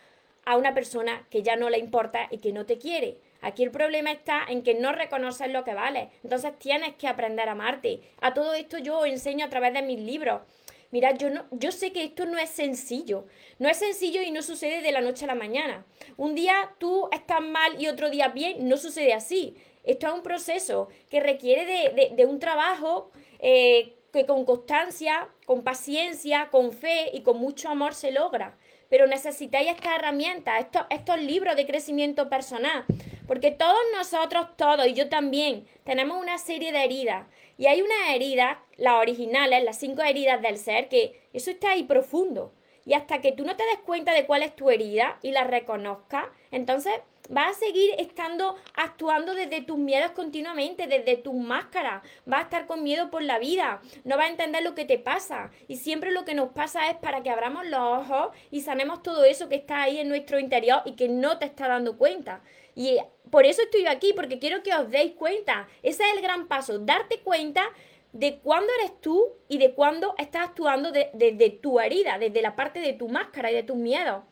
a 0.44 0.58
una 0.58 0.74
persona 0.74 1.26
que 1.30 1.42
ya 1.42 1.56
no 1.56 1.70
le 1.70 1.78
importa 1.78 2.28
y 2.30 2.36
que 2.36 2.52
no 2.52 2.66
te 2.66 2.76
quiere. 2.76 3.16
Aquí 3.40 3.62
el 3.62 3.70
problema 3.70 4.12
está 4.12 4.44
en 4.46 4.62
que 4.62 4.74
no 4.74 4.92
reconoces 4.92 5.50
lo 5.50 5.64
que 5.64 5.72
vale. 5.72 6.10
Entonces 6.22 6.52
tienes 6.58 6.96
que 6.96 7.08
aprender 7.08 7.48
a 7.48 7.52
amarte. 7.52 8.02
A 8.20 8.34
todo 8.34 8.52
esto 8.52 8.76
yo 8.76 8.98
os 8.98 9.06
enseño 9.06 9.46
a 9.46 9.48
través 9.48 9.72
de 9.72 9.80
mis 9.80 10.00
libros. 10.00 10.42
Mira, 10.90 11.12
yo, 11.12 11.30
no, 11.30 11.46
yo 11.50 11.72
sé 11.72 11.92
que 11.92 12.04
esto 12.04 12.26
no 12.26 12.36
es 12.36 12.50
sencillo. 12.50 13.24
No 13.58 13.70
es 13.70 13.78
sencillo 13.78 14.20
y 14.20 14.32
no 14.32 14.42
sucede 14.42 14.82
de 14.82 14.92
la 14.92 15.00
noche 15.00 15.24
a 15.24 15.28
la 15.28 15.34
mañana. 15.34 15.86
Un 16.18 16.34
día 16.34 16.74
tú 16.76 17.08
estás 17.10 17.40
mal 17.40 17.80
y 17.80 17.88
otro 17.88 18.10
día 18.10 18.28
bien. 18.28 18.68
No 18.68 18.76
sucede 18.76 19.14
así. 19.14 19.56
Esto 19.82 20.08
es 20.08 20.12
un 20.12 20.22
proceso 20.22 20.88
que 21.08 21.20
requiere 21.20 21.64
de, 21.64 22.12
de 22.14 22.26
un 22.26 22.38
trabajo 22.38 23.12
eh, 23.38 23.96
que 24.12 24.26
con 24.26 24.44
constancia, 24.44 25.28
con 25.44 25.62
paciencia, 25.62 26.48
con 26.50 26.72
fe 26.72 27.10
y 27.12 27.22
con 27.22 27.38
mucho 27.38 27.68
amor 27.68 27.94
se 27.94 28.12
logra. 28.12 28.56
Pero 28.88 29.06
necesitáis 29.06 29.68
estas 29.68 29.96
herramientas, 29.96 30.60
estos, 30.60 30.82
estos 30.90 31.20
libros 31.20 31.56
de 31.56 31.66
crecimiento 31.66 32.28
personal, 32.28 32.84
porque 33.26 33.50
todos 33.50 33.80
nosotros, 33.94 34.56
todos, 34.56 34.86
y 34.86 34.94
yo 34.94 35.08
también, 35.08 35.66
tenemos 35.84 36.20
una 36.20 36.38
serie 36.38 36.72
de 36.72 36.84
heridas. 36.84 37.26
Y 37.58 37.66
hay 37.66 37.82
unas 37.82 38.14
heridas, 38.14 38.58
las 38.76 38.94
originales, 38.94 39.64
las 39.64 39.78
cinco 39.78 40.02
heridas 40.02 40.40
del 40.40 40.58
ser, 40.58 40.88
que 40.88 41.20
eso 41.32 41.50
está 41.50 41.72
ahí 41.72 41.82
profundo. 41.82 42.52
Y 42.84 42.94
hasta 42.94 43.20
que 43.20 43.32
tú 43.32 43.44
no 43.44 43.56
te 43.56 43.64
des 43.64 43.78
cuenta 43.84 44.14
de 44.14 44.26
cuál 44.26 44.42
es 44.42 44.54
tu 44.54 44.70
herida 44.70 45.18
y 45.20 45.32
la 45.32 45.44
reconozcas, 45.44 46.26
entonces 46.52 46.92
vas 47.28 47.56
a 47.56 47.60
seguir 47.60 47.90
estando 47.98 48.56
actuando 48.74 49.34
desde 49.34 49.62
tus 49.62 49.78
miedos 49.78 50.12
continuamente, 50.12 50.86
desde 50.86 51.16
tus 51.16 51.34
máscaras. 51.34 52.02
Vas 52.24 52.40
a 52.40 52.44
estar 52.44 52.66
con 52.66 52.82
miedo 52.82 53.10
por 53.10 53.22
la 53.22 53.38
vida. 53.38 53.80
No 54.04 54.16
vas 54.16 54.26
a 54.26 54.30
entender 54.30 54.62
lo 54.62 54.74
que 54.74 54.84
te 54.84 54.98
pasa. 54.98 55.50
Y 55.68 55.76
siempre 55.76 56.12
lo 56.12 56.24
que 56.24 56.34
nos 56.34 56.50
pasa 56.52 56.90
es 56.90 56.96
para 56.96 57.22
que 57.22 57.30
abramos 57.30 57.66
los 57.66 57.80
ojos 57.80 58.36
y 58.50 58.60
sanemos 58.60 59.02
todo 59.02 59.24
eso 59.24 59.48
que 59.48 59.56
está 59.56 59.82
ahí 59.82 59.98
en 59.98 60.08
nuestro 60.08 60.38
interior 60.38 60.82
y 60.84 60.92
que 60.92 61.08
no 61.08 61.38
te 61.38 61.46
está 61.46 61.68
dando 61.68 61.96
cuenta. 61.96 62.42
Y 62.74 62.98
por 63.30 63.46
eso 63.46 63.62
estoy 63.62 63.86
aquí, 63.86 64.12
porque 64.14 64.38
quiero 64.38 64.62
que 64.62 64.74
os 64.74 64.90
deis 64.90 65.12
cuenta. 65.12 65.68
Ese 65.82 66.04
es 66.04 66.14
el 66.14 66.22
gran 66.22 66.46
paso, 66.46 66.78
darte 66.78 67.20
cuenta 67.20 67.64
de 68.12 68.38
cuándo 68.38 68.72
eres 68.80 69.00
tú 69.00 69.34
y 69.48 69.58
de 69.58 69.74
cuándo 69.74 70.14
estás 70.18 70.48
actuando 70.48 70.90
desde 70.90 71.50
tu 71.50 71.80
herida, 71.80 72.18
desde 72.18 72.40
la 72.40 72.56
parte 72.56 72.80
de 72.80 72.92
tu 72.92 73.08
máscara 73.08 73.50
y 73.50 73.54
de 73.54 73.62
tus 73.62 73.76
miedos. 73.76 74.22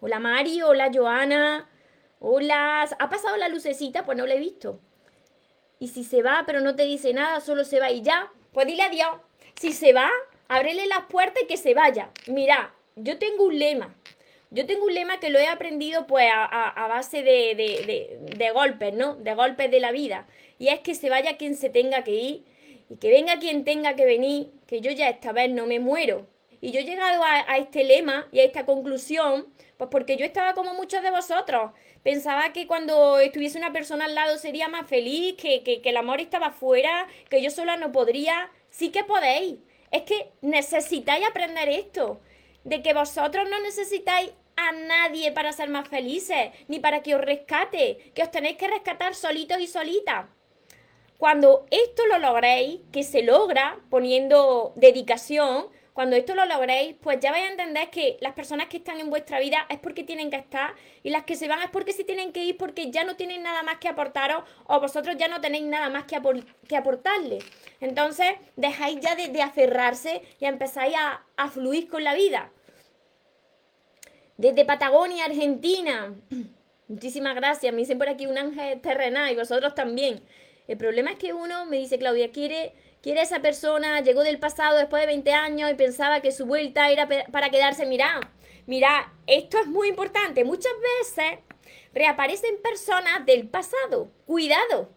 Hola 0.00 0.18
Mari, 0.18 0.62
hola 0.62 0.90
Joana, 0.92 1.68
hola. 2.22 2.88
¿Ha 2.98 3.10
pasado 3.10 3.36
la 3.36 3.48
lucecita? 3.48 4.04
Pues 4.04 4.16
no 4.16 4.26
la 4.26 4.34
he 4.34 4.38
visto. 4.38 4.80
Y 5.78 5.88
si 5.88 6.04
se 6.04 6.22
va, 6.22 6.44
pero 6.46 6.60
no 6.60 6.76
te 6.76 6.84
dice 6.84 7.12
nada, 7.12 7.40
solo 7.40 7.64
se 7.64 7.80
va 7.80 7.90
y 7.90 8.02
ya, 8.02 8.32
pues 8.52 8.66
dile 8.66 8.84
adiós. 8.84 9.16
Si 9.60 9.72
se 9.72 9.92
va, 9.92 10.08
ábrele 10.48 10.86
las 10.86 11.06
puertas 11.06 11.42
y 11.42 11.46
que 11.46 11.56
se 11.56 11.74
vaya. 11.74 12.10
Mira, 12.28 12.72
yo 12.96 13.18
tengo 13.18 13.44
un 13.44 13.58
lema. 13.58 13.94
Yo 14.50 14.66
tengo 14.66 14.84
un 14.84 14.94
lema 14.94 15.18
que 15.18 15.30
lo 15.30 15.38
he 15.38 15.48
aprendido 15.48 16.06
pues 16.06 16.28
a, 16.32 16.86
base 16.86 17.22
de, 17.22 18.50
golpes, 18.54 18.92
¿no? 18.94 19.16
De 19.16 19.34
golpes 19.34 19.70
de 19.70 19.80
la 19.80 19.92
vida. 19.92 20.26
Y 20.58 20.68
es 20.68 20.80
que 20.80 20.94
se 20.94 21.08
vaya 21.08 21.36
quien 21.36 21.56
se 21.56 21.70
tenga 21.70 22.04
que 22.04 22.12
ir 22.12 22.44
y 22.90 22.96
que 22.96 23.10
venga 23.10 23.38
quien 23.38 23.64
tenga 23.64 23.96
que 23.96 24.04
venir, 24.04 24.52
que 24.66 24.82
yo 24.82 24.90
ya 24.90 25.08
esta 25.08 25.32
vez 25.32 25.50
no 25.50 25.66
me 25.66 25.80
muero. 25.80 26.26
Y 26.60 26.70
yo 26.70 26.80
he 26.80 26.84
llegado 26.84 27.24
a, 27.24 27.56
este 27.56 27.82
lema 27.82 28.28
y 28.30 28.40
a 28.40 28.44
esta 28.44 28.66
conclusión, 28.66 29.46
pues 29.78 29.90
porque 29.90 30.16
yo 30.16 30.24
estaba 30.24 30.52
como 30.52 30.74
muchos 30.74 31.02
de 31.02 31.10
vosotros. 31.10 31.72
Pensaba 32.02 32.52
que 32.52 32.66
cuando 32.66 33.18
estuviese 33.20 33.58
una 33.58 33.72
persona 33.72 34.06
al 34.06 34.14
lado 34.14 34.36
sería 34.36 34.68
más 34.68 34.88
feliz, 34.88 35.36
que, 35.36 35.62
que 35.62 35.80
el 35.84 35.96
amor 35.96 36.20
estaba 36.20 36.50
fuera, 36.50 37.06
que 37.28 37.42
yo 37.42 37.50
sola 37.50 37.76
no 37.76 37.92
podría. 37.92 38.50
Sí 38.70 38.90
que 38.90 39.04
podéis. 39.04 39.56
Es 39.90 40.02
que 40.02 40.32
necesitáis 40.40 41.26
aprender 41.26 41.68
esto. 41.68 42.20
De 42.64 42.82
que 42.82 42.92
vosotros 42.94 43.48
no 43.48 43.60
necesitáis 43.60 44.30
a 44.56 44.72
nadie 44.72 45.32
para 45.32 45.52
ser 45.52 45.68
más 45.68 45.88
felices, 45.88 46.50
ni 46.68 46.80
para 46.80 47.02
que 47.02 47.14
os 47.14 47.20
rescate, 47.20 48.12
que 48.14 48.22
os 48.22 48.30
tenéis 48.30 48.56
que 48.56 48.68
rescatar 48.68 49.14
solitos 49.14 49.60
y 49.60 49.66
solitas. 49.66 50.26
Cuando 51.18 51.66
esto 51.70 52.04
lo 52.06 52.18
logréis, 52.18 52.80
que 52.90 53.04
se 53.04 53.22
logra 53.22 53.78
poniendo 53.90 54.72
dedicación, 54.74 55.68
cuando 55.92 56.16
esto 56.16 56.34
lo 56.34 56.46
logréis, 56.46 56.94
pues 57.02 57.20
ya 57.20 57.30
vais 57.30 57.44
a 57.44 57.50
entender 57.50 57.90
que 57.90 58.16
las 58.20 58.32
personas 58.32 58.68
que 58.68 58.78
están 58.78 58.98
en 58.98 59.10
vuestra 59.10 59.38
vida 59.40 59.66
es 59.68 59.78
porque 59.78 60.04
tienen 60.04 60.30
que 60.30 60.36
estar 60.36 60.74
y 61.02 61.10
las 61.10 61.24
que 61.24 61.36
se 61.36 61.48
van 61.48 61.60
es 61.62 61.70
porque 61.70 61.92
se 61.92 62.02
tienen 62.04 62.32
que 62.32 62.44
ir 62.44 62.56
porque 62.56 62.90
ya 62.90 63.04
no 63.04 63.16
tienen 63.16 63.42
nada 63.42 63.62
más 63.62 63.76
que 63.76 63.88
aportaros 63.88 64.42
o 64.66 64.80
vosotros 64.80 65.16
ya 65.18 65.28
no 65.28 65.42
tenéis 65.42 65.64
nada 65.64 65.90
más 65.90 66.04
que, 66.04 66.18
que 66.66 66.76
aportarle. 66.76 67.40
Entonces, 67.80 68.28
dejáis 68.56 69.00
ya 69.00 69.14
de, 69.16 69.42
aferrarse 69.42 70.22
y 70.40 70.46
empezáis 70.46 70.94
a, 70.96 71.22
a 71.36 71.50
fluir 71.50 71.88
con 71.88 72.04
la 72.04 72.14
vida. 72.14 72.50
Desde 74.38 74.64
Patagonia, 74.64 75.26
Argentina. 75.26 76.14
Muchísimas 76.88 77.34
gracias. 77.34 77.72
Me 77.72 77.80
dicen 77.80 77.98
por 77.98 78.08
aquí 78.08 78.26
un 78.26 78.38
ángel 78.38 78.80
terrenal 78.80 79.30
y 79.30 79.36
vosotros 79.36 79.74
también. 79.74 80.22
El 80.68 80.78
problema 80.78 81.10
es 81.10 81.18
que 81.18 81.32
uno 81.32 81.66
me 81.66 81.78
dice, 81.78 81.98
Claudia, 81.98 82.30
quiere, 82.30 82.72
quiere 83.02 83.22
esa 83.22 83.40
persona, 83.40 84.00
llegó 84.00 84.22
del 84.22 84.38
pasado 84.38 84.78
después 84.78 85.02
de 85.02 85.08
20 85.08 85.32
años 85.32 85.70
y 85.70 85.74
pensaba 85.74 86.20
que 86.20 86.32
su 86.32 86.46
vuelta 86.46 86.90
era 86.90 87.08
para 87.30 87.50
quedarse. 87.50 87.84
Mira, 87.84 88.20
mira, 88.66 89.12
esto 89.26 89.58
es 89.58 89.66
muy 89.66 89.88
importante. 89.88 90.44
Muchas 90.44 90.72
veces 91.00 91.40
reaparecen 91.92 92.62
personas 92.62 93.26
del 93.26 93.48
pasado. 93.48 94.10
Cuidado. 94.24 94.90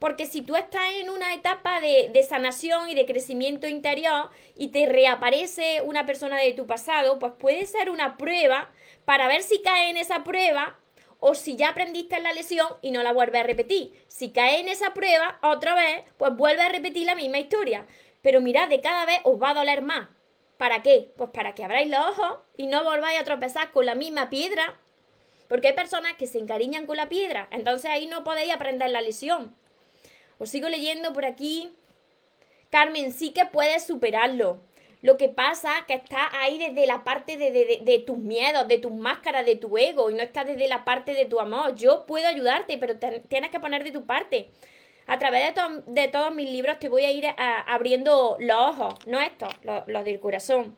Porque 0.00 0.26
si 0.26 0.42
tú 0.42 0.56
estás 0.56 0.92
en 0.96 1.08
una 1.08 1.32
etapa 1.32 1.80
de, 1.80 2.10
de, 2.12 2.22
sanación 2.24 2.90
y 2.90 2.94
de 2.94 3.06
crecimiento 3.06 3.66
interior 3.68 4.28
y 4.54 4.68
te 4.68 4.86
reaparece 4.86 5.80
una 5.82 6.04
persona 6.04 6.36
de 6.36 6.52
tu 6.52 6.66
pasado, 6.66 7.18
pues 7.18 7.32
puede 7.38 7.64
ser 7.64 7.88
una 7.88 8.18
prueba 8.18 8.70
para 9.06 9.28
ver 9.28 9.42
si 9.42 9.62
cae 9.62 9.88
en 9.88 9.96
esa 9.96 10.22
prueba 10.24 10.78
o 11.20 11.34
si 11.34 11.56
ya 11.56 11.70
aprendiste 11.70 12.20
la 12.20 12.32
lesión 12.32 12.68
y 12.82 12.90
no 12.90 13.02
la 13.02 13.12
vuelves 13.12 13.40
a 13.40 13.46
repetir. 13.46 14.04
Si 14.08 14.30
cae 14.30 14.60
en 14.60 14.68
esa 14.68 14.94
prueba 14.94 15.38
otra 15.42 15.74
vez, 15.74 16.04
pues 16.16 16.34
vuelve 16.36 16.62
a 16.62 16.68
repetir 16.68 17.06
la 17.06 17.14
misma 17.14 17.38
historia. 17.38 17.86
Pero 18.22 18.40
mirad, 18.40 18.68
de 18.68 18.80
cada 18.80 19.04
vez 19.06 19.20
os 19.24 19.40
va 19.40 19.50
a 19.50 19.54
doler 19.54 19.82
más. 19.82 20.08
¿Para 20.56 20.82
qué? 20.82 21.12
Pues 21.16 21.30
para 21.30 21.54
que 21.54 21.64
abráis 21.64 21.90
los 21.90 22.00
ojos 22.00 22.38
y 22.56 22.66
no 22.66 22.84
volváis 22.84 23.20
a 23.20 23.24
tropezar 23.24 23.72
con 23.72 23.86
la 23.86 23.94
misma 23.94 24.30
piedra. 24.30 24.80
Porque 25.48 25.68
hay 25.68 25.74
personas 25.74 26.14
que 26.14 26.26
se 26.26 26.38
encariñan 26.38 26.86
con 26.86 26.96
la 26.96 27.08
piedra. 27.08 27.48
Entonces 27.50 27.90
ahí 27.90 28.06
no 28.06 28.24
podéis 28.24 28.52
aprender 28.52 28.90
la 28.90 29.02
lesión. 29.02 29.54
Os 30.38 30.50
sigo 30.50 30.68
leyendo 30.68 31.12
por 31.12 31.24
aquí. 31.24 31.76
Carmen, 32.70 33.12
sí 33.12 33.32
que 33.32 33.46
puedes 33.46 33.86
superarlo. 33.86 34.60
Lo 35.04 35.18
que 35.18 35.28
pasa 35.28 35.84
que 35.86 35.92
está 35.92 36.30
ahí 36.40 36.56
desde 36.56 36.86
la 36.86 37.04
parte 37.04 37.36
de, 37.36 38.04
tus 38.06 38.16
miedos, 38.16 38.66
de 38.66 38.78
tus 38.78 38.90
máscaras, 38.90 39.44
de 39.44 39.54
tu 39.54 39.76
ego, 39.76 40.10
y 40.10 40.14
no 40.14 40.22
está 40.22 40.44
desde 40.44 40.66
la 40.66 40.86
parte 40.86 41.12
de 41.12 41.26
tu 41.26 41.40
amor. 41.40 41.74
Yo 41.74 42.06
puedo 42.06 42.26
ayudarte, 42.26 42.78
pero 42.78 42.96
tienes 43.28 43.50
que 43.50 43.60
poner 43.60 43.84
de 43.84 43.92
tu 43.92 44.06
parte. 44.06 44.48
A 45.06 45.18
través 45.18 45.54
de, 45.84 46.08
todos 46.08 46.34
mis 46.34 46.48
libros 46.48 46.78
te 46.78 46.88
voy 46.88 47.04
a 47.04 47.10
ir 47.10 47.26
abriendo 47.36 48.38
los 48.40 48.56
ojos, 48.56 48.94
no 49.04 49.20
estos, 49.20 49.54
los, 49.62 50.04
del 50.06 50.20
corazón. 50.20 50.74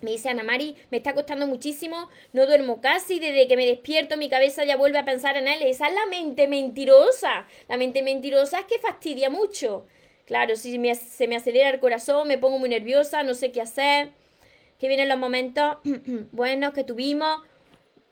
Me 0.00 0.10
dice 0.10 0.30
Ana 0.30 0.42
Mari, 0.42 0.74
me 0.90 0.96
está 0.96 1.14
costando 1.14 1.46
muchísimo, 1.46 2.08
no 2.32 2.44
duermo 2.44 2.80
casi, 2.80 3.20
desde 3.20 3.46
que 3.46 3.56
me 3.56 3.66
despierto 3.66 4.16
mi 4.16 4.28
cabeza 4.28 4.64
ya 4.64 4.76
vuelve 4.76 4.98
a 4.98 5.04
pensar 5.04 5.36
en 5.36 5.46
él. 5.46 5.62
Esa 5.62 5.86
es 5.86 5.94
la 5.94 6.06
mente 6.06 6.48
mentirosa. 6.48 7.46
La 7.68 7.76
mente 7.76 8.02
mentirosa 8.02 8.58
es 8.58 8.64
que 8.64 8.80
fastidia 8.80 9.30
mucho. 9.30 9.86
Claro, 10.24 10.56
si 10.56 10.78
se 10.94 11.28
me 11.28 11.36
acelera 11.36 11.68
el 11.70 11.80
corazón, 11.80 12.28
me 12.28 12.38
pongo 12.38 12.58
muy 12.58 12.68
nerviosa, 12.68 13.22
no 13.22 13.34
sé 13.34 13.52
qué 13.52 13.60
hacer. 13.60 14.10
Que 14.78 14.88
vienen 14.88 15.08
los 15.08 15.18
momentos 15.18 15.78
buenos 16.32 16.72
que 16.72 16.84
tuvimos. 16.84 17.42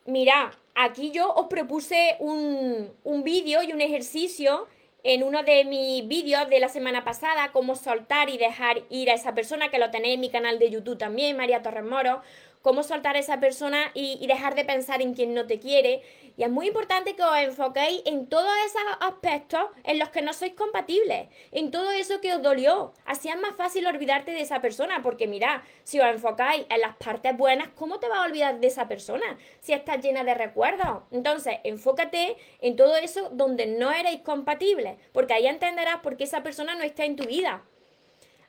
Mira, 0.05 0.53
aquí 0.75 1.11
yo 1.11 1.33
os 1.33 1.47
propuse 1.47 2.17
un, 2.19 2.91
un 3.05 3.23
vídeo 3.25 3.63
y 3.63 3.73
un 3.73 3.81
ejercicio 3.81 4.67
en 5.05 5.23
uno 5.23 5.43
de 5.43 5.65
mis 5.65 6.07
vídeos 6.07 6.49
de 6.49 6.61
la 6.61 6.69
semana 6.69 7.05
pasada, 7.05 7.51
cómo 7.53 7.75
soltar 7.75 8.31
y 8.31 8.39
dejar 8.39 8.83
ir 8.89 9.11
a 9.11 9.15
esa 9.15 9.35
persona, 9.35 9.69
que 9.69 9.79
lo 9.79 9.91
tenéis 9.91 10.15
en 10.15 10.21
mi 10.21 10.31
canal 10.31 10.59
de 10.59 10.71
YouTube 10.71 10.99
también, 10.99 11.37
María 11.37 11.63
Torres 11.63 11.85
Moro, 11.85 12.23
cómo 12.63 12.83
soltar 12.83 13.17
a 13.17 13.19
esa 13.19 13.41
persona 13.41 13.91
y, 13.95 14.27
dejar 14.27 14.55
de 14.55 14.65
pensar 14.65 15.03
en 15.03 15.15
quien 15.15 15.35
no 15.35 15.47
te 15.47 15.59
quiere. 15.59 16.03
Y 16.37 16.45
es 16.45 16.51
muy 16.51 16.69
importante 16.69 17.15
que 17.15 17.23
os 17.23 17.37
enfoquéis 17.37 18.03
en 18.07 18.27
todos 18.27 18.51
esos 18.65 18.81
aspectos 19.01 19.61
en 19.85 19.99
los 19.99 20.09
que 20.09 20.23
no 20.23 20.33
sois 20.33 20.55
compatibles, 20.55 21.29
en 21.51 21.71
todo 21.71 21.91
eso 21.91 22.23
que 22.23 22.33
os 22.33 22.41
dolió. 22.41 22.95
Así 23.05 23.29
es 23.29 23.39
más 23.39 23.55
fácil 23.57 23.87
olvidarte 23.87 24.31
de 24.31 24.41
esa 24.41 24.63
persona, 24.63 25.03
porque 25.03 25.27
mirad, 25.27 25.61
si 25.85 26.01
os 26.01 26.07
enfocáis 26.07 26.65
en 26.71 26.81
las 26.81 26.97
partes 26.97 27.37
buenas, 27.37 27.69
¿cómo 27.77 27.99
te 27.99 28.09
vas 28.09 28.21
a 28.21 28.25
olvidar 28.25 28.61
de 28.61 28.67
esa 28.69 28.89
persona 28.89 29.37
si 29.61 29.75
estás 29.75 30.03
llena 30.03 30.25
de 30.25 30.35
recuerdos? 30.35 31.03
Entonces, 31.11 31.57
enfócate 31.65 32.37
en 32.61 32.77
todo 32.77 32.97
eso 32.97 33.29
donde 33.31 33.67
no 33.67 33.93
erais 33.93 34.21
compatibles, 34.23 34.97
porque 35.13 35.35
ahí 35.35 35.47
entenderás 35.47 35.99
por 36.01 36.17
qué 36.17 36.25
esa 36.25 36.43
persona 36.43 36.75
no 36.75 36.83
está 36.83 37.05
en 37.05 37.17
tu 37.17 37.25
vida. 37.25 37.63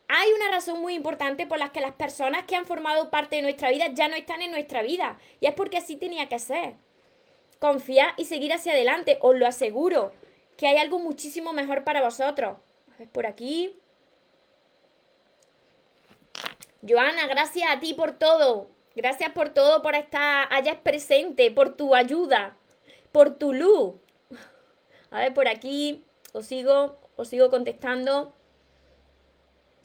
Hay 0.07 0.31
una 0.31 0.51
razón 0.51 0.81
muy 0.81 0.93
importante 0.93 1.47
por 1.47 1.57
la 1.57 1.71
que 1.71 1.81
las 1.81 1.93
personas 1.93 2.45
que 2.45 2.55
han 2.55 2.65
formado 2.65 3.09
parte 3.09 3.37
de 3.37 3.41
nuestra 3.41 3.71
vida 3.71 3.87
ya 3.93 4.07
no 4.07 4.15
están 4.15 4.41
en 4.41 4.51
nuestra 4.51 4.81
vida. 4.81 5.17
Y 5.39 5.47
es 5.47 5.53
porque 5.53 5.77
así 5.77 5.95
tenía 5.95 6.27
que 6.29 6.39
ser. 6.39 6.75
Confiar 7.59 8.13
y 8.17 8.25
seguir 8.25 8.53
hacia 8.53 8.73
adelante, 8.73 9.17
os 9.21 9.35
lo 9.35 9.47
aseguro, 9.47 10.11
que 10.57 10.67
hay 10.67 10.77
algo 10.77 10.99
muchísimo 10.99 11.53
mejor 11.53 11.83
para 11.83 12.03
vosotros. 12.03 12.57
Por 13.11 13.25
aquí. 13.25 13.75
Joana, 16.87 17.27
gracias 17.27 17.69
a 17.69 17.79
ti 17.79 17.93
por 17.93 18.11
todo. 18.11 18.69
Gracias 18.95 19.31
por 19.31 19.49
todo, 19.49 19.81
por 19.81 19.95
estar 19.95 20.47
allá 20.51 20.83
presente, 20.83 21.49
por 21.49 21.75
tu 21.75 21.95
ayuda, 21.95 22.55
por 23.11 23.35
tu 23.35 23.51
luz. 23.51 23.95
A 25.09 25.19
ver, 25.19 25.33
por 25.33 25.47
aquí 25.47 26.03
os 26.33 26.45
sigo, 26.45 26.99
os 27.15 27.27
sigo 27.27 27.49
contestando. 27.49 28.35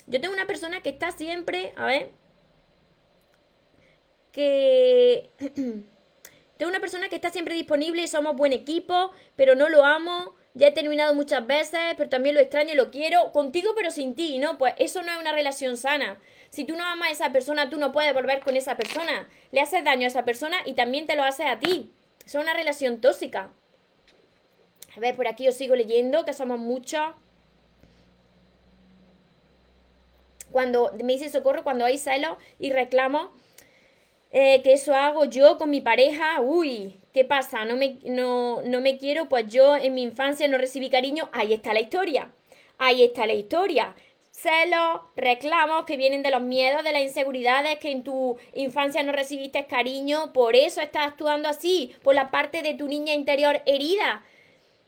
Yo 0.08 0.20
tengo 0.20 0.34
una 0.34 0.46
persona 0.46 0.80
que 0.80 0.88
está 0.88 1.12
siempre, 1.12 1.72
a 1.76 1.84
ver, 1.86 2.10
que... 4.32 5.30
tengo 6.56 6.70
una 6.70 6.80
persona 6.80 7.08
que 7.08 7.16
está 7.16 7.30
siempre 7.30 7.54
disponible 7.54 8.02
y 8.02 8.08
somos 8.08 8.34
buen 8.34 8.52
equipo, 8.52 9.12
pero 9.36 9.54
no 9.54 9.68
lo 9.68 9.84
amo. 9.84 10.34
Ya 10.54 10.68
he 10.68 10.72
terminado 10.72 11.14
muchas 11.14 11.46
veces, 11.46 11.80
pero 11.96 12.08
también 12.08 12.34
lo 12.34 12.40
extraño 12.40 12.72
y 12.72 12.76
lo 12.76 12.90
quiero. 12.90 13.32
Contigo, 13.32 13.72
pero 13.76 13.90
sin 13.90 14.14
ti, 14.14 14.38
¿no? 14.38 14.58
Pues 14.58 14.74
eso 14.78 15.02
no 15.02 15.12
es 15.12 15.18
una 15.18 15.32
relación 15.32 15.76
sana. 15.76 16.18
Si 16.50 16.64
tú 16.64 16.74
no 16.74 16.84
amas 16.84 17.08
a 17.08 17.12
esa 17.12 17.32
persona, 17.32 17.68
tú 17.68 17.76
no 17.78 17.92
puedes 17.92 18.14
volver 18.14 18.40
con 18.40 18.56
esa 18.56 18.76
persona. 18.76 19.28
Le 19.52 19.60
haces 19.60 19.84
daño 19.84 20.04
a 20.04 20.08
esa 20.08 20.24
persona 20.24 20.56
y 20.64 20.72
también 20.72 21.06
te 21.06 21.16
lo 21.16 21.22
haces 21.22 21.46
a 21.46 21.58
ti. 21.58 21.92
Es 22.24 22.34
una 22.34 22.54
relación 22.54 23.00
tóxica. 23.00 23.50
A 24.96 25.00
ver, 25.00 25.14
por 25.14 25.28
aquí 25.28 25.46
os 25.46 25.54
sigo 25.54 25.76
leyendo, 25.76 26.24
que 26.24 26.32
somos 26.32 26.58
muchos. 26.58 27.14
Cuando 30.50 30.92
me 31.02 31.14
dice 31.14 31.30
socorro, 31.30 31.64
cuando 31.64 31.84
hay 31.84 31.98
celos 31.98 32.36
y 32.58 32.70
reclamo 32.70 33.32
eh, 34.30 34.60
que 34.62 34.74
eso 34.74 34.94
hago 34.94 35.24
yo 35.24 35.56
con 35.56 35.70
mi 35.70 35.80
pareja, 35.80 36.40
uy, 36.40 37.00
¿qué 37.14 37.24
pasa? 37.24 37.64
No 37.64 37.76
me, 37.76 37.98
no, 38.04 38.60
no 38.62 38.80
me 38.80 38.98
quiero, 38.98 39.28
pues 39.28 39.46
yo 39.48 39.76
en 39.76 39.94
mi 39.94 40.02
infancia 40.02 40.46
no 40.48 40.58
recibí 40.58 40.90
cariño, 40.90 41.30
ahí 41.32 41.54
está 41.54 41.72
la 41.72 41.80
historia, 41.80 42.30
ahí 42.76 43.02
está 43.04 43.26
la 43.26 43.32
historia. 43.32 43.94
Celos, 44.30 45.00
reclamos 45.16 45.84
que 45.84 45.96
vienen 45.96 46.22
de 46.22 46.30
los 46.30 46.42
miedos, 46.42 46.84
de 46.84 46.92
las 46.92 47.02
inseguridades, 47.02 47.78
que 47.78 47.90
en 47.90 48.04
tu 48.04 48.36
infancia 48.54 49.02
no 49.02 49.12
recibiste 49.12 49.66
cariño, 49.66 50.32
por 50.32 50.54
eso 50.54 50.80
estás 50.80 51.08
actuando 51.08 51.48
así, 51.48 51.94
por 52.04 52.14
la 52.14 52.30
parte 52.30 52.62
de 52.62 52.74
tu 52.74 52.86
niña 52.86 53.14
interior 53.14 53.62
herida. 53.66 54.22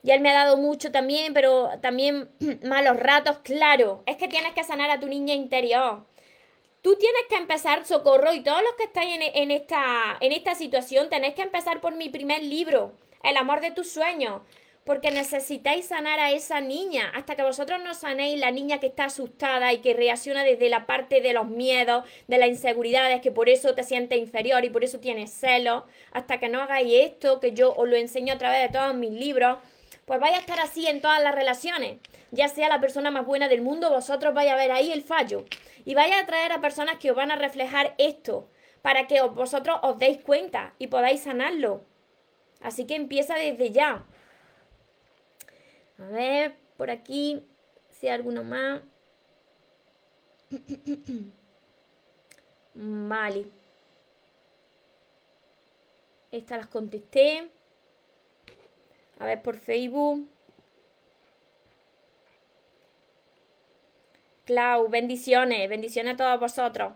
Y 0.02 0.10
él 0.12 0.20
me 0.20 0.30
ha 0.30 0.44
dado 0.44 0.56
mucho 0.56 0.90
también, 0.90 1.34
pero 1.34 1.70
también 1.80 2.30
malos 2.62 2.96
ratos, 2.98 3.38
claro. 3.38 4.02
Es 4.06 4.16
que 4.16 4.28
tienes 4.28 4.52
que 4.52 4.64
sanar 4.64 4.90
a 4.90 5.00
tu 5.00 5.06
niña 5.06 5.34
interior. 5.34 6.04
Tú 6.82 6.96
tienes 6.96 7.22
que 7.28 7.36
empezar, 7.36 7.84
Socorro, 7.84 8.32
y 8.32 8.42
todos 8.42 8.62
los 8.62 8.72
que 8.74 8.84
estáis 8.84 9.18
en, 9.34 9.50
esta, 9.50 10.16
en 10.20 10.32
esta 10.32 10.54
situación, 10.54 11.10
tenéis 11.10 11.34
que 11.34 11.42
empezar 11.42 11.80
por 11.82 11.94
mi 11.94 12.08
primer 12.08 12.42
libro, 12.42 12.92
El 13.22 13.36
amor 13.36 13.60
de 13.60 13.70
tus 13.70 13.92
sueños. 13.92 14.40
Porque 14.82 15.10
necesitáis 15.10 15.84
sanar 15.84 16.18
a 16.18 16.30
esa 16.30 16.62
niña. 16.62 17.12
Hasta 17.14 17.36
que 17.36 17.42
vosotros 17.42 17.82
no 17.84 17.92
sanéis 17.92 18.40
la 18.40 18.50
niña 18.50 18.80
que 18.80 18.86
está 18.86 19.04
asustada 19.04 19.74
y 19.74 19.82
que 19.82 19.92
reacciona 19.92 20.42
desde 20.42 20.70
la 20.70 20.86
parte 20.86 21.20
de 21.20 21.34
los 21.34 21.46
miedos, 21.46 22.06
de 22.28 22.38
las 22.38 22.48
inseguridades, 22.48 23.20
que 23.20 23.30
por 23.30 23.50
eso 23.50 23.74
te 23.74 23.84
sientes 23.84 24.18
inferior 24.18 24.64
y 24.64 24.70
por 24.70 24.82
eso 24.82 24.98
tienes 24.98 25.32
celos. 25.32 25.84
Hasta 26.12 26.40
que 26.40 26.48
no 26.48 26.62
hagáis 26.62 26.94
esto, 26.94 27.40
que 27.40 27.52
yo 27.52 27.74
os 27.74 27.86
lo 27.86 27.96
enseño 27.96 28.32
a 28.32 28.38
través 28.38 28.62
de 28.62 28.78
todos 28.78 28.94
mis 28.94 29.12
libros 29.12 29.58
pues 30.10 30.18
vaya 30.18 30.38
a 30.38 30.40
estar 30.40 30.58
así 30.58 30.88
en 30.88 31.00
todas 31.00 31.22
las 31.22 31.32
relaciones. 31.32 32.00
Ya 32.32 32.48
sea 32.48 32.68
la 32.68 32.80
persona 32.80 33.12
más 33.12 33.24
buena 33.24 33.48
del 33.48 33.62
mundo, 33.62 33.90
vosotros 33.90 34.34
vais 34.34 34.50
a 34.50 34.56
ver 34.56 34.72
ahí 34.72 34.90
el 34.90 35.04
fallo. 35.04 35.44
Y 35.84 35.94
vaya 35.94 36.16
a 36.16 36.22
atraer 36.22 36.50
a 36.50 36.60
personas 36.60 36.98
que 36.98 37.12
os 37.12 37.16
van 37.16 37.30
a 37.30 37.36
reflejar 37.36 37.94
esto, 37.96 38.50
para 38.82 39.06
que 39.06 39.22
vosotros 39.22 39.78
os 39.84 40.00
deis 40.00 40.20
cuenta 40.20 40.74
y 40.80 40.88
podáis 40.88 41.20
sanarlo. 41.20 41.84
Así 42.60 42.88
que 42.88 42.96
empieza 42.96 43.36
desde 43.36 43.70
ya. 43.70 44.04
A 46.00 46.06
ver, 46.06 46.56
por 46.76 46.90
aquí, 46.90 47.46
si 47.90 48.08
hay 48.08 48.14
alguno 48.14 48.42
más. 48.42 48.82
Vale. 52.74 53.46
Estas 56.32 56.58
las 56.58 56.66
contesté. 56.66 57.48
A 59.20 59.26
ver 59.26 59.42
por 59.42 59.58
Facebook. 59.58 60.28
Clau, 64.46 64.88
bendiciones, 64.88 65.68
bendiciones 65.68 66.14
a 66.14 66.16
todos 66.16 66.40
vosotros. 66.40 66.94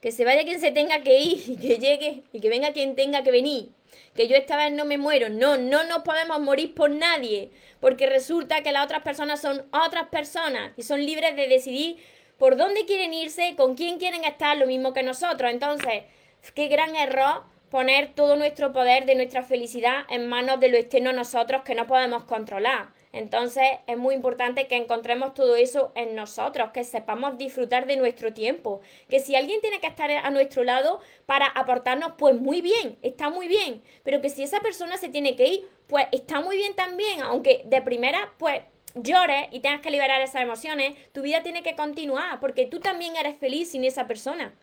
Que 0.00 0.12
se 0.12 0.24
vaya 0.24 0.44
quien 0.44 0.60
se 0.60 0.70
tenga 0.70 1.02
que 1.02 1.18
ir 1.18 1.42
y 1.50 1.56
que 1.56 1.78
llegue 1.78 2.22
y 2.32 2.40
que 2.40 2.48
venga 2.48 2.72
quien 2.72 2.94
tenga 2.94 3.24
que 3.24 3.32
venir. 3.32 3.70
Que 4.14 4.28
yo 4.28 4.36
esta 4.36 4.56
vez 4.56 4.72
no 4.72 4.84
me 4.84 4.96
muero. 4.96 5.28
No, 5.28 5.56
no 5.56 5.82
nos 5.84 6.04
podemos 6.04 6.40
morir 6.40 6.72
por 6.72 6.90
nadie. 6.90 7.50
Porque 7.80 8.06
resulta 8.06 8.62
que 8.62 8.70
las 8.70 8.84
otras 8.84 9.02
personas 9.02 9.40
son 9.40 9.66
otras 9.72 10.06
personas 10.08 10.72
y 10.76 10.84
son 10.84 11.04
libres 11.04 11.34
de 11.34 11.48
decidir 11.48 11.96
por 12.38 12.56
dónde 12.56 12.86
quieren 12.86 13.12
irse, 13.12 13.56
con 13.56 13.74
quién 13.74 13.98
quieren 13.98 14.24
estar, 14.24 14.56
lo 14.56 14.66
mismo 14.68 14.92
que 14.92 15.02
nosotros. 15.02 15.50
Entonces, 15.50 16.04
qué 16.54 16.68
gran 16.68 16.94
error 16.94 17.42
poner 17.70 18.14
todo 18.14 18.36
nuestro 18.36 18.72
poder 18.72 19.06
de 19.06 19.14
nuestra 19.14 19.42
felicidad 19.42 20.04
en 20.08 20.28
manos 20.28 20.60
de 20.60 20.68
lo 20.68 20.76
externo 20.76 21.12
nosotros 21.12 21.62
que 21.62 21.74
no 21.74 21.86
podemos 21.86 22.24
controlar. 22.24 22.88
Entonces 23.12 23.64
es 23.86 23.96
muy 23.96 24.14
importante 24.14 24.66
que 24.66 24.76
encontremos 24.76 25.32
todo 25.32 25.56
eso 25.56 25.90
en 25.94 26.14
nosotros, 26.14 26.70
que 26.72 26.84
sepamos 26.84 27.38
disfrutar 27.38 27.86
de 27.86 27.96
nuestro 27.96 28.34
tiempo, 28.34 28.82
que 29.08 29.20
si 29.20 29.34
alguien 29.34 29.60
tiene 29.62 29.80
que 29.80 29.86
estar 29.86 30.10
a 30.10 30.30
nuestro 30.30 30.64
lado 30.64 31.00
para 31.24 31.46
aportarnos, 31.46 32.12
pues 32.18 32.38
muy 32.38 32.60
bien, 32.60 32.98
está 33.00 33.30
muy 33.30 33.48
bien, 33.48 33.82
pero 34.02 34.20
que 34.20 34.28
si 34.28 34.42
esa 34.42 34.60
persona 34.60 34.98
se 34.98 35.08
tiene 35.08 35.34
que 35.34 35.46
ir, 35.46 35.68
pues 35.86 36.06
está 36.12 36.40
muy 36.40 36.56
bien 36.56 36.74
también, 36.74 37.22
aunque 37.22 37.62
de 37.64 37.80
primera, 37.80 38.34
pues 38.38 38.60
llores 38.94 39.48
y 39.50 39.60
tengas 39.60 39.80
que 39.80 39.90
liberar 39.90 40.20
esas 40.20 40.42
emociones, 40.42 40.94
tu 41.12 41.22
vida 41.22 41.42
tiene 41.42 41.62
que 41.62 41.74
continuar, 41.74 42.38
porque 42.38 42.66
tú 42.66 42.80
también 42.80 43.16
eres 43.16 43.36
feliz 43.38 43.70
sin 43.70 43.84
esa 43.84 44.06
persona. 44.06 44.54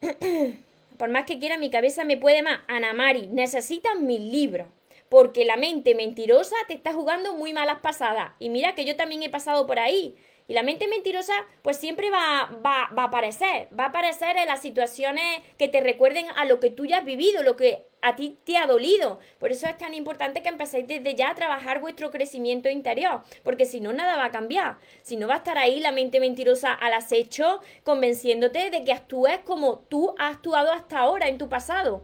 Por 1.00 1.08
más 1.08 1.24
que 1.24 1.38
quiera, 1.38 1.56
mi 1.56 1.70
cabeza 1.70 2.04
me 2.04 2.18
puede 2.18 2.42
más. 2.42 2.60
Ana 2.68 2.92
Mari, 2.92 3.26
necesitas 3.28 3.98
mis 3.98 4.20
libros. 4.20 4.68
Porque 5.08 5.46
la 5.46 5.56
mente 5.56 5.94
mentirosa 5.94 6.54
te 6.68 6.74
está 6.74 6.92
jugando 6.92 7.34
muy 7.34 7.54
malas 7.54 7.78
pasadas. 7.80 8.32
Y 8.38 8.50
mira 8.50 8.74
que 8.74 8.84
yo 8.84 8.96
también 8.96 9.22
he 9.22 9.30
pasado 9.30 9.66
por 9.66 9.78
ahí. 9.78 10.14
Y 10.50 10.52
la 10.52 10.64
mente 10.64 10.88
mentirosa, 10.88 11.32
pues 11.62 11.76
siempre 11.76 12.10
va, 12.10 12.50
va, 12.66 12.90
va, 12.98 13.04
a 13.04 13.06
aparecer. 13.06 13.68
Va 13.78 13.84
a 13.84 13.88
aparecer 13.90 14.36
en 14.36 14.48
las 14.48 14.60
situaciones 14.60 15.42
que 15.56 15.68
te 15.68 15.80
recuerden 15.80 16.26
a 16.34 16.44
lo 16.44 16.58
que 16.58 16.70
tú 16.70 16.86
ya 16.86 16.98
has 16.98 17.04
vivido, 17.04 17.44
lo 17.44 17.54
que 17.54 17.86
a 18.02 18.16
ti 18.16 18.36
te 18.42 18.56
ha 18.56 18.66
dolido. 18.66 19.20
Por 19.38 19.52
eso 19.52 19.68
es 19.68 19.78
tan 19.78 19.94
importante 19.94 20.42
que 20.42 20.48
empecéis 20.48 20.88
desde 20.88 21.14
ya 21.14 21.30
a 21.30 21.34
trabajar 21.36 21.80
vuestro 21.80 22.10
crecimiento 22.10 22.68
interior, 22.68 23.22
porque 23.44 23.64
si 23.64 23.80
no, 23.80 23.92
nada 23.92 24.16
va 24.16 24.24
a 24.24 24.30
cambiar. 24.32 24.78
Si 25.02 25.16
no, 25.16 25.28
va 25.28 25.34
a 25.34 25.36
estar 25.36 25.56
ahí 25.56 25.78
la 25.78 25.92
mente 25.92 26.18
mentirosa 26.18 26.74
al 26.74 26.94
acecho, 26.94 27.60
convenciéndote 27.84 28.70
de 28.70 28.82
que 28.82 28.92
actúes 28.92 29.38
como 29.44 29.78
tú 29.88 30.16
has 30.18 30.34
actuado 30.34 30.72
hasta 30.72 30.98
ahora 30.98 31.28
en 31.28 31.38
tu 31.38 31.48
pasado. 31.48 32.02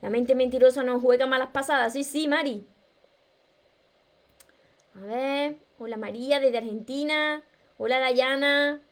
La 0.00 0.10
mente 0.10 0.36
mentirosa 0.36 0.84
no 0.84 1.00
juega 1.00 1.26
malas 1.26 1.48
pasadas. 1.48 1.92
Sí, 1.92 2.04
sí, 2.04 2.28
Mari. 2.28 2.64
A 4.94 5.00
ver. 5.00 5.68
Hola 5.80 5.96
María 5.96 6.40
desde 6.40 6.58
Argentina. 6.58 7.44
Hola 7.80 8.00
Dayana. 8.00 8.82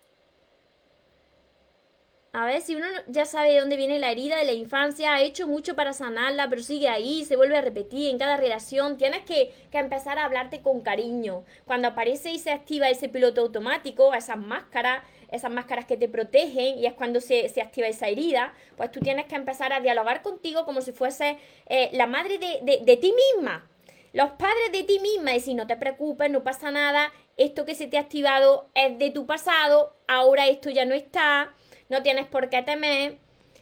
A 2.33 2.46
ver, 2.46 2.61
si 2.61 2.77
uno 2.77 2.87
ya 3.09 3.25
sabe 3.25 3.53
de 3.53 3.59
dónde 3.59 3.77
viene 3.77 3.99
la 3.99 4.12
herida 4.12 4.37
de 4.37 4.44
la 4.44 4.53
infancia, 4.53 5.12
ha 5.12 5.22
hecho 5.22 5.49
mucho 5.49 5.75
para 5.75 5.92
sanarla, 5.92 6.49
pero 6.49 6.62
sigue 6.62 6.88
ahí, 6.88 7.25
se 7.25 7.35
vuelve 7.35 7.57
a 7.57 7.62
repetir 7.62 8.11
en 8.11 8.18
cada 8.18 8.37
relación, 8.37 8.96
tienes 8.96 9.25
que, 9.25 9.53
empezar 9.72 10.20
a 10.20 10.25
hablarte 10.25 10.62
con 10.62 10.83
cariño. 10.83 11.44
Cuando 11.64 11.88
aparece 11.88 12.31
y 12.31 12.38
se 12.38 12.53
activa 12.53 12.88
ese 12.88 13.09
piloto 13.09 13.40
automático, 13.40 14.14
esas 14.14 14.38
máscaras, 14.38 15.03
esas 15.33 15.51
máscaras 15.51 15.87
que 15.87 15.96
te 15.96 16.09
protegen, 16.09 16.79
y 16.79 16.87
es 16.87 16.92
cuando 16.92 17.20
se, 17.20 17.53
activa 17.61 17.88
esa 17.88 18.07
herida, 18.07 18.55
pues 18.77 18.92
tú 18.92 19.01
tienes 19.01 19.27
que 19.27 19.35
empezar 19.35 19.72
a 19.72 19.81
dialogar 19.81 20.22
contigo 20.22 20.64
como 20.64 20.81
si 20.81 20.92
fuese 20.92 21.38
eh, 21.66 21.90
la 21.92 22.07
madre 22.07 22.38
de, 22.38 22.61
de, 22.62 22.85
de 22.85 22.96
ti 22.96 23.12
misma. 23.35 23.68
Los 24.12 24.31
padres 24.31 24.72
de 24.72 24.85
ti 24.85 25.01
misma, 25.01 25.35
y 25.35 25.40
si 25.40 25.55
no 25.55 25.66
te 25.66 25.77
preocupes, 25.77 26.31
no 26.31 26.42
pasa 26.42 26.70
nada, 26.70 27.12
esto 27.37 27.64
que 27.64 27.75
se 27.75 27.87
te 27.87 27.99
ha 27.99 28.01
activado 28.01 28.68
es 28.75 28.99
de 28.99 29.11
tu 29.11 29.27
pasado, 29.27 29.96
ahora 30.07 30.46
esto 30.46 30.70
ya 30.70 30.85
no 30.85 30.94
está 30.94 31.55
no 31.88 32.03
tienes 32.03 32.27
por 32.27 32.49
qué 32.49 32.62
temer 32.62 33.18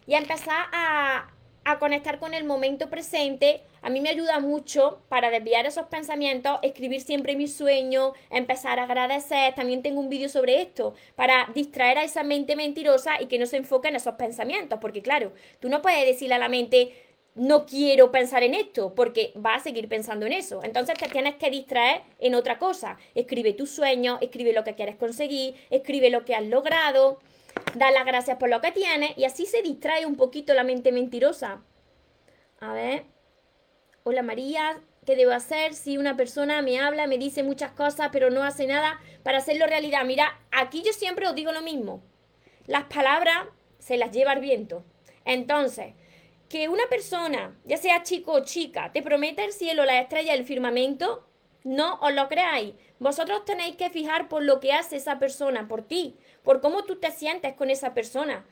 y 0.06 0.14
empezar 0.14 0.66
a, 0.72 1.30
a 1.64 1.78
conectar 1.78 2.18
con 2.18 2.34
el 2.34 2.44
momento 2.44 2.88
presente. 2.90 3.62
A 3.82 3.90
mí 3.90 4.00
me 4.00 4.08
ayuda 4.08 4.40
mucho 4.40 5.02
para 5.08 5.30
desviar 5.30 5.66
esos 5.66 5.86
pensamientos, 5.86 6.58
escribir 6.62 7.02
siempre 7.02 7.36
mis 7.36 7.54
sueños, 7.54 8.12
empezar 8.30 8.78
a 8.78 8.84
agradecer. 8.84 9.54
También 9.54 9.82
tengo 9.82 10.00
un 10.00 10.08
vídeo 10.08 10.28
sobre 10.28 10.62
esto, 10.62 10.94
para 11.16 11.50
distraer 11.54 11.98
a 11.98 12.04
esa 12.04 12.22
mente 12.22 12.56
mentirosa 12.56 13.20
y 13.20 13.26
que 13.26 13.38
no 13.38 13.46
se 13.46 13.58
enfoque 13.58 13.88
en 13.88 13.96
esos 13.96 14.14
pensamientos. 14.14 14.78
Porque 14.80 15.02
claro, 15.02 15.32
tú 15.60 15.68
no 15.68 15.82
puedes 15.82 16.06
decirle 16.06 16.34
a 16.34 16.38
la 16.38 16.48
mente, 16.48 17.03
no 17.34 17.66
quiero 17.66 18.12
pensar 18.12 18.42
en 18.42 18.54
esto, 18.54 18.94
porque 18.94 19.32
va 19.34 19.56
a 19.56 19.60
seguir 19.60 19.88
pensando 19.88 20.26
en 20.26 20.32
eso. 20.32 20.62
Entonces 20.62 20.96
te 20.98 21.08
tienes 21.08 21.34
que 21.36 21.50
distraer 21.50 22.02
en 22.18 22.34
otra 22.34 22.58
cosa. 22.58 22.96
Escribe 23.14 23.52
tus 23.52 23.70
sueños, 23.70 24.18
escribe 24.20 24.52
lo 24.52 24.64
que 24.64 24.74
quieres 24.74 24.96
conseguir, 24.96 25.54
escribe 25.70 26.10
lo 26.10 26.24
que 26.24 26.34
has 26.34 26.44
logrado 26.44 27.18
da 27.74 27.90
las 27.90 28.04
gracias 28.04 28.38
por 28.38 28.48
lo 28.48 28.60
que 28.60 28.72
tiene 28.72 29.14
y 29.16 29.24
así 29.24 29.46
se 29.46 29.62
distrae 29.62 30.06
un 30.06 30.16
poquito 30.16 30.54
la 30.54 30.64
mente 30.64 30.92
mentirosa. 30.92 31.62
A 32.60 32.72
ver. 32.72 33.04
Hola 34.04 34.22
María, 34.22 34.80
¿qué 35.06 35.16
debo 35.16 35.32
hacer 35.32 35.74
si 35.74 35.96
una 35.96 36.16
persona 36.16 36.60
me 36.60 36.78
habla, 36.78 37.06
me 37.06 37.16
dice 37.16 37.42
muchas 37.42 37.72
cosas, 37.72 38.10
pero 38.12 38.30
no 38.30 38.42
hace 38.42 38.66
nada 38.66 39.00
para 39.22 39.38
hacerlo 39.38 39.66
realidad? 39.66 40.04
Mira, 40.04 40.38
aquí 40.50 40.82
yo 40.82 40.92
siempre 40.92 41.26
os 41.26 41.34
digo 41.34 41.52
lo 41.52 41.62
mismo. 41.62 42.02
Las 42.66 42.84
palabras 42.84 43.46
se 43.78 43.96
las 43.96 44.12
lleva 44.12 44.34
el 44.34 44.40
viento. 44.40 44.84
Entonces, 45.24 45.94
que 46.54 46.68
una 46.68 46.86
persona, 46.88 47.58
ya 47.64 47.76
sea 47.76 48.04
chico 48.04 48.30
o 48.30 48.44
chica, 48.44 48.92
te 48.92 49.02
prometa 49.02 49.42
el 49.42 49.52
cielo, 49.52 49.84
la 49.84 49.98
estrella, 49.98 50.34
el 50.34 50.44
firmamento, 50.44 51.26
no 51.64 51.98
os 52.00 52.14
lo 52.14 52.28
creáis. 52.28 52.76
Vosotros 53.00 53.44
tenéis 53.44 53.74
que 53.74 53.90
fijar 53.90 54.28
por 54.28 54.44
lo 54.44 54.60
que 54.60 54.72
hace 54.72 54.94
esa 54.94 55.18
persona 55.18 55.66
por 55.66 55.82
ti, 55.82 56.16
por 56.44 56.60
cómo 56.60 56.84
tú 56.84 56.94
te 57.00 57.10
sientes 57.10 57.54
con 57.54 57.70
esa 57.70 57.92
persona. 57.92 58.46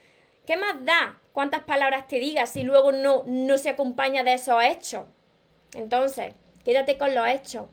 ¿Qué 0.47 0.57
más 0.57 0.85
da 0.85 1.21
cuántas 1.33 1.63
palabras 1.63 2.09
te 2.09 2.19
digas 2.19 2.51
si 2.51 2.65
luego 2.65 2.91
no, 2.91 3.23
no 3.25 3.57
se 3.57 3.69
acompaña 3.69 4.25
de 4.25 4.33
esos 4.33 4.61
hechos? 4.65 5.05
Entonces, 5.73 6.35
quédate 6.65 6.99
con 6.99 7.15
los 7.15 7.29
hechos. 7.29 7.69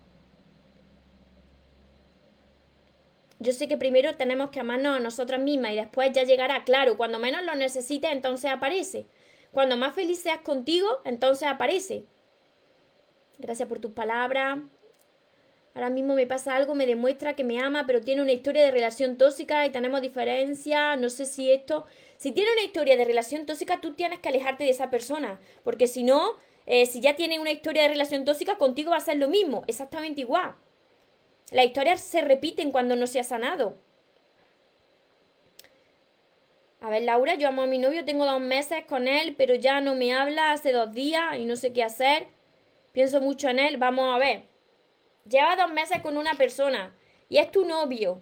Yo 3.39 3.52
sé 3.52 3.68
que 3.68 3.78
primero 3.78 4.15
tenemos 4.15 4.52
que 4.52 4.60
amarnos 4.60 4.96
a 4.96 5.00
nosotras 5.00 5.42
mismas 5.42 5.72
y 5.72 5.78
después 5.78 6.12
ya 6.12 6.22
llegará, 6.22 6.63
claro, 6.65 6.98
cuando 6.98 7.18
menos 7.18 7.42
lo 7.42 7.56
necesites, 7.56 8.12
entonces 8.12 8.52
aparece. 8.52 9.08
Cuando 9.51 9.77
más 9.77 9.95
feliz 9.95 10.21
seas 10.21 10.39
contigo, 10.39 10.99
entonces 11.05 11.47
aparece. 11.47 12.05
Gracias 13.38 13.67
por 13.67 13.79
tus 13.79 13.91
palabras. 13.91 14.59
Ahora 15.73 15.89
mismo 15.89 16.15
me 16.15 16.27
pasa 16.27 16.55
algo, 16.55 16.75
me 16.75 16.85
demuestra 16.85 17.35
que 17.35 17.43
me 17.43 17.59
ama, 17.59 17.85
pero 17.85 18.01
tiene 18.01 18.21
una 18.21 18.31
historia 18.31 18.63
de 18.63 18.71
relación 18.71 19.17
tóxica 19.17 19.65
y 19.65 19.69
tenemos 19.69 20.01
diferencia. 20.01 20.95
No 20.95 21.09
sé 21.09 21.25
si 21.25 21.51
esto. 21.51 21.85
Si 22.17 22.31
tiene 22.31 22.51
una 22.51 22.63
historia 22.63 22.97
de 22.97 23.05
relación 23.05 23.45
tóxica, 23.45 23.79
tú 23.79 23.93
tienes 23.93 24.19
que 24.19 24.29
alejarte 24.29 24.65
de 24.65 24.71
esa 24.71 24.89
persona. 24.89 25.39
Porque 25.63 25.88
si 25.88 26.03
no, 26.03 26.33
eh, 26.65 26.85
si 26.85 27.01
ya 27.01 27.15
tiene 27.15 27.39
una 27.39 27.51
historia 27.51 27.83
de 27.83 27.89
relación 27.89 28.25
tóxica, 28.25 28.57
contigo 28.57 28.91
va 28.91 28.97
a 28.97 29.01
ser 29.01 29.17
lo 29.17 29.29
mismo, 29.29 29.63
exactamente 29.67 30.21
igual. 30.21 30.55
Las 31.51 31.65
historias 31.65 32.01
se 32.01 32.21
repiten 32.21 32.71
cuando 32.71 32.95
no 32.95 33.07
se 33.07 33.19
ha 33.19 33.23
sanado. 33.23 33.77
A 36.82 36.89
ver, 36.89 37.04
Laura, 37.04 37.36
yo 37.36 37.48
amo 37.48 37.63
a 37.63 37.68
mi 37.68 37.78
novio, 37.78 38.06
tengo 38.06 38.26
dos 38.26 38.39
meses 38.39 38.86
con 38.86 39.08
él, 39.08 39.36
pero 39.38 39.56
ya 39.56 39.82
no 39.82 39.96
me 39.96 40.13
habla 40.13 40.52
hace 40.52 40.72
dos 40.72 40.94
días 40.94 41.38
y 41.38 41.46
no 41.46 41.56
sé 41.56 41.74
qué 41.74 41.84
hacer. 41.84 42.28
Pienso 42.94 43.22
mucho 43.22 43.50
en 43.50 43.60
él. 43.60 43.78
Vamos 43.78 44.13
a 44.13 44.18
ver 44.18 44.50
lleva 45.30 45.56
dos 45.56 45.72
meses 45.72 46.02
con 46.02 46.18
una 46.18 46.34
persona 46.34 46.94
y 47.30 47.38
es 47.38 47.52
tu 47.52 47.65
novio 47.65 48.22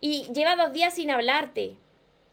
y 0.00 0.30
lleva 0.32 0.56
dos 0.56 0.72
días 0.72 0.94
sin 0.94 1.10
hablarte, 1.10 1.76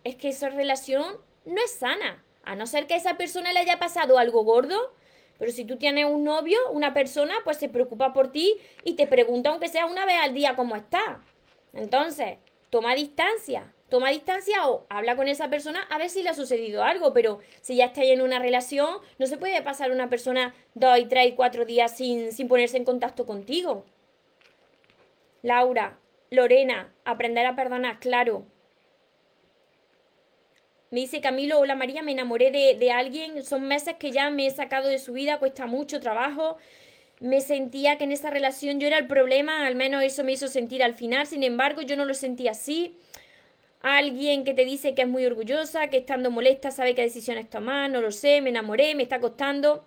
es 0.04 0.16
que 0.16 0.30
esa 0.30 0.50
relación 0.50 1.18
no 1.46 1.64
es 1.64 1.72
sana. 1.72 2.24
A 2.44 2.56
no 2.56 2.68
ser 2.68 2.86
que 2.86 2.94
a 2.94 2.98
esa 2.98 3.18
persona 3.18 3.54
le 3.54 3.60
haya 3.60 3.80
pasado 3.80 4.20
algo 4.20 4.44
gordo, 4.44 4.94
pero 5.40 5.52
si 5.52 5.66
tú 5.66 5.78
tienes 5.78 6.06
un 6.06 6.24
novio, 6.24 6.60
una 6.72 6.94
persona, 6.94 7.34
pues 7.44 7.58
se 7.58 7.70
preocupa 7.70 8.14
por 8.14 8.32
ti 8.32 8.56
y 8.84 8.94
te 8.94 9.08
pregunta, 9.08 9.50
aunque 9.50 9.68
sea 9.68 9.88
una 9.88 10.06
vez 10.06 10.18
al 10.22 10.34
día, 10.36 10.56
cómo 10.56 10.76
está. 10.76 11.22
Entonces, 11.74 12.38
toma 12.70 12.94
distancia, 12.94 13.74
toma 13.89 14.10
distancia 14.10 14.67
o 14.67 14.86
habla 14.89 15.15
con 15.15 15.28
esa 15.28 15.50
persona 15.50 15.82
a 15.89 15.98
ver 15.98 16.10
si 16.10 16.24
le 16.24 16.30
ha 16.30 16.34
sucedido 16.34 16.84
algo, 16.84 17.13
pero 17.13 17.39
si 17.62 17.76
ya 17.76 17.86
estáis 17.86 18.12
en 18.12 18.21
una 18.21 18.39
relación, 18.39 18.98
no 19.19 19.28
se 19.28 19.38
puede 19.38 19.62
pasar 19.62 19.91
una 19.91 20.10
persona 20.10 20.56
dos 20.74 20.98
y 21.00 21.06
tres 21.06 21.28
y 21.28 21.32
cuatro 21.34 21.65
días 21.65 21.95
sin, 21.95 22.32
sin 22.32 22.48
ponerse 22.48 22.78
en 22.78 22.86
contacto 22.86 23.26
contigo. 23.26 23.86
Laura, 25.43 26.00
Lorena, 26.32 26.93
aprender 27.04 27.45
a 27.45 27.56
perdonar, 27.56 28.00
claro. 28.00 28.45
Me 30.89 31.02
dice 31.02 31.21
Camilo, 31.21 31.60
hola 31.60 31.76
María, 31.76 32.02
me 32.02 32.13
enamoré 32.13 32.52
de, 32.52 32.76
de, 32.76 32.91
alguien, 32.91 33.43
son 33.43 33.67
meses 33.67 33.95
que 34.00 34.12
ya 34.12 34.30
me 34.30 34.48
he 34.48 34.52
sacado 34.52 34.88
de 34.88 34.98
su 34.98 35.13
vida, 35.13 35.39
cuesta 35.39 35.65
mucho 35.67 36.00
trabajo. 36.00 36.58
Me 37.19 37.41
sentía 37.41 37.98
que 37.98 38.06
en 38.06 38.12
esa 38.12 38.30
relación 38.30 38.80
yo 38.80 38.88
era 38.88 38.98
el 38.98 39.08
problema, 39.08 39.65
al 39.65 39.76
menos 39.76 40.04
eso 40.04 40.24
me 40.24 40.32
hizo 40.32 40.48
sentir 40.48 40.84
al 40.84 40.95
final, 40.95 41.28
sin 41.28 41.43
embargo 41.43 41.82
yo 41.82 41.95
no 41.95 42.06
lo 42.06 42.13
sentí 42.13 42.48
así 42.48 42.98
alguien 43.86 44.43
que 44.43 44.56
te 44.56 44.65
dice 44.65 44.95
que 44.95 45.04
es 45.04 45.08
muy 45.08 45.26
orgullosa, 45.26 45.89
que 45.89 45.98
estando 45.98 46.32
molesta 46.32 46.71
sabe 46.71 46.95
qué 46.95 47.04
decisiones 47.04 47.50
tomar, 47.50 47.89
no 47.89 48.02
lo 48.02 48.12
sé, 48.12 48.41
me 48.41 48.50
enamoré, 48.50 48.95
me 48.95 49.04
está 49.04 49.19
costando. 49.19 49.86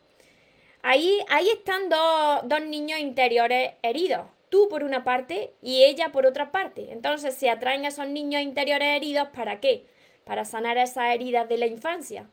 Ahí, 0.83 1.19
ahí 1.29 1.49
están 1.49 1.89
dos, 1.89 2.41
dos 2.45 2.61
niños 2.63 3.01
interiores 3.01 3.73
heridos. 3.83 4.27
Tú 4.51 4.69
por 4.69 4.85
una 4.85 5.03
parte 5.03 5.53
y 5.63 5.83
ella 5.83 6.13
por 6.13 6.27
otra 6.27 6.53
parte. 6.53 6.93
Entonces 6.93 7.35
se 7.35 7.51
atraen 7.51 7.85
a 7.85 7.89
esos 7.89 8.09
niños 8.09 8.41
interiores 8.43 8.97
heridos 8.97 9.29
para 9.35 9.59
qué? 9.59 9.85
Para 10.25 10.45
sanar 10.45 10.79
esas 10.79 11.13
heridas 11.13 11.49
de 11.49 11.59
la 11.59 11.67
infancia. 11.67 12.31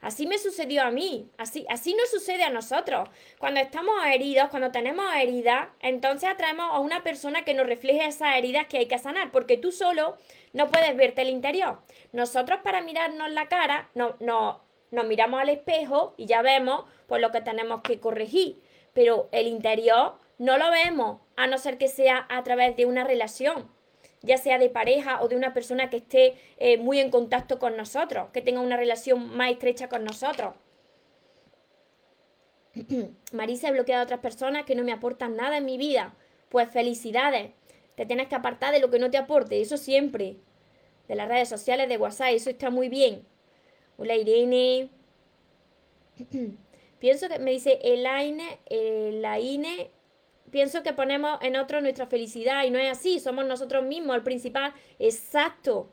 Así 0.00 0.26
me 0.26 0.38
sucedió 0.38 0.82
a 0.82 0.90
mí, 0.90 1.30
así, 1.38 1.66
así 1.68 1.94
nos 1.94 2.10
sucede 2.10 2.44
a 2.44 2.50
nosotros. 2.50 3.08
Cuando 3.38 3.60
estamos 3.60 3.94
heridos, 4.06 4.48
cuando 4.48 4.70
tenemos 4.70 5.04
heridas, 5.14 5.68
entonces 5.80 6.28
atraemos 6.28 6.66
a 6.70 6.78
una 6.78 7.02
persona 7.02 7.44
que 7.44 7.54
nos 7.54 7.66
refleje 7.66 8.06
esas 8.06 8.36
heridas 8.36 8.66
que 8.66 8.78
hay 8.78 8.86
que 8.86 8.98
sanar, 8.98 9.30
porque 9.30 9.56
tú 9.56 9.72
solo 9.72 10.16
no 10.52 10.68
puedes 10.68 10.96
verte 10.96 11.22
el 11.22 11.28
interior. 11.28 11.80
Nosotros 12.12 12.60
para 12.62 12.80
mirarnos 12.80 13.30
la 13.32 13.48
cara, 13.48 13.90
no, 13.94 14.16
no, 14.20 14.62
nos 14.90 15.06
miramos 15.06 15.40
al 15.40 15.48
espejo 15.48 16.14
y 16.16 16.26
ya 16.26 16.42
vemos 16.42 16.84
por 17.06 17.20
lo 17.20 17.30
que 17.32 17.40
tenemos 17.40 17.82
que 17.82 18.00
corregir, 18.00 18.60
pero 18.92 19.28
el 19.32 19.46
interior 19.46 20.14
no 20.38 20.56
lo 20.56 20.70
vemos, 20.70 21.20
a 21.36 21.46
no 21.46 21.58
ser 21.58 21.78
que 21.78 21.88
sea 21.88 22.26
a 22.28 22.42
través 22.44 22.76
de 22.76 22.86
una 22.86 23.04
relación 23.04 23.68
ya 24.22 24.38
sea 24.38 24.58
de 24.58 24.68
pareja 24.70 25.22
o 25.22 25.28
de 25.28 25.36
una 25.36 25.54
persona 25.54 25.90
que 25.90 25.98
esté 25.98 26.34
eh, 26.58 26.78
muy 26.78 27.00
en 27.00 27.10
contacto 27.10 27.58
con 27.58 27.76
nosotros, 27.76 28.30
que 28.32 28.42
tenga 28.42 28.60
una 28.60 28.76
relación 28.76 29.36
más 29.36 29.50
estrecha 29.50 29.88
con 29.88 30.04
nosotros. 30.04 30.54
Marisa, 33.32 33.68
he 33.68 33.72
bloqueado 33.72 34.02
a 34.02 34.04
otras 34.04 34.20
personas 34.20 34.64
que 34.64 34.74
no 34.74 34.84
me 34.84 34.92
aportan 34.92 35.36
nada 35.36 35.56
en 35.58 35.64
mi 35.64 35.78
vida. 35.78 36.14
Pues 36.48 36.70
felicidades. 36.70 37.52
Te 37.94 38.06
tienes 38.06 38.28
que 38.28 38.34
apartar 38.34 38.72
de 38.72 38.80
lo 38.80 38.90
que 38.90 38.98
no 38.98 39.10
te 39.10 39.18
aporte, 39.18 39.60
eso 39.60 39.76
siempre. 39.76 40.36
De 41.08 41.14
las 41.14 41.28
redes 41.28 41.48
sociales, 41.48 41.88
de 41.88 41.96
WhatsApp, 41.96 42.28
eso 42.32 42.50
está 42.50 42.70
muy 42.70 42.88
bien. 42.88 43.26
Hola 43.96 44.14
Irene. 44.14 44.90
Pienso 46.98 47.28
que 47.28 47.38
me 47.38 47.50
dice 47.50 47.78
Elaine, 47.82 48.58
Elaine 48.66 49.90
pienso 50.50 50.82
que 50.82 50.92
ponemos 50.92 51.38
en 51.42 51.56
otro 51.56 51.80
nuestra 51.80 52.06
felicidad 52.06 52.64
y 52.64 52.70
no 52.70 52.78
es 52.78 52.90
así, 52.90 53.20
somos 53.20 53.44
nosotros 53.44 53.84
mismos 53.84 54.16
el 54.16 54.22
principal. 54.22 54.72
Exacto. 54.98 55.92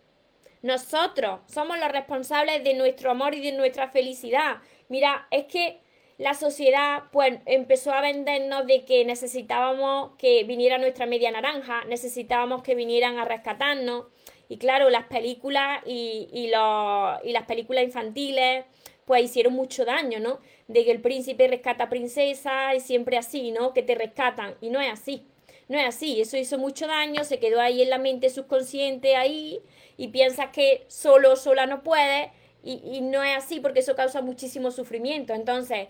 Nosotros 0.62 1.42
somos 1.46 1.78
los 1.78 1.92
responsables 1.92 2.64
de 2.64 2.74
nuestro 2.74 3.12
amor 3.12 3.36
y 3.36 3.42
de 3.42 3.52
nuestra 3.52 3.90
felicidad. 3.90 4.58
Mira, 4.90 5.28
es 5.30 5.46
que 5.46 5.80
la 6.18 6.34
sociedad 6.34 7.04
pues 7.12 7.40
empezó 7.46 7.92
a 7.92 8.02
vendernos 8.02 8.66
de 8.66 8.86
que 8.86 9.06
necesitábamos 9.06 10.12
que 10.18 10.44
viniera 10.44 10.78
nuestra 10.78 11.06
media 11.06 11.30
naranja, 11.30 11.84
necesitábamos 11.86 12.64
que 12.64 12.74
vinieran 12.74 13.20
a 13.20 13.26
rescatarnos. 13.26 14.06
Y 14.48 14.58
claro, 14.58 14.90
las 14.90 15.06
películas 15.06 15.82
y, 15.86 16.30
y, 16.32 16.48
los, 16.48 17.20
y 17.24 17.32
las 17.32 17.46
películas 17.46 17.84
infantiles 17.84 18.66
pues 19.06 19.24
hicieron 19.24 19.54
mucho 19.54 19.86
daño, 19.86 20.20
¿no? 20.20 20.40
De 20.68 20.84
que 20.84 20.92
el 20.92 21.02
príncipe 21.02 21.48
rescata 21.48 21.86
a 21.86 21.90
princesa 21.90 22.74
y 22.76 22.80
siempre 22.80 23.18
así, 23.18 23.52
¿no? 23.52 23.74
Que 23.74 23.84
te 23.84 23.96
rescatan. 23.96 24.56
Y 24.62 24.70
no 24.70 24.82
es 24.82 24.92
así. 24.92 25.26
No 25.68 25.80
es 25.80 25.88
así. 25.88 26.20
Eso 26.20 26.38
hizo 26.38 26.58
mucho 26.58 26.88
daño, 26.88 27.24
se 27.24 27.40
quedó 27.40 27.62
ahí 27.62 27.82
en 27.82 27.90
la 27.90 27.98
mente 27.98 28.30
subconsciente, 28.30 29.16
ahí, 29.16 29.62
y 29.98 30.10
piensas 30.10 30.50
que 30.50 30.86
solo, 30.88 31.36
sola 31.36 31.68
no 31.68 31.84
puede. 31.84 32.32
Y, 32.64 32.82
y 32.84 33.02
no 33.02 33.24
es 33.24 33.38
así 33.38 33.60
porque 33.60 33.80
eso 33.80 33.96
causa 33.96 34.22
muchísimo 34.22 34.72
sufrimiento. 34.72 35.34
Entonces, 35.34 35.88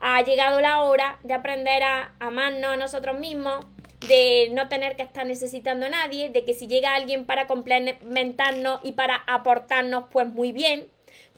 ha 0.00 0.22
llegado 0.22 0.60
la 0.60 0.82
hora 0.82 1.18
de 1.22 1.34
aprender 1.34 1.82
a 1.82 2.14
amarnos 2.18 2.70
a 2.70 2.76
nosotros 2.76 3.18
mismos, 3.18 3.66
de 4.06 4.48
no 4.52 4.68
tener 4.68 4.96
que 4.96 5.02
estar 5.02 5.26
necesitando 5.26 5.86
a 5.86 5.90
nadie, 5.90 6.30
de 6.30 6.44
que 6.44 6.54
si 6.54 6.66
llega 6.66 6.94
alguien 6.94 7.24
para 7.24 7.46
complementarnos 7.46 8.80
y 8.84 8.92
para 8.92 9.16
aportarnos, 9.26 10.04
pues 10.10 10.28
muy 10.28 10.52
bien, 10.52 10.88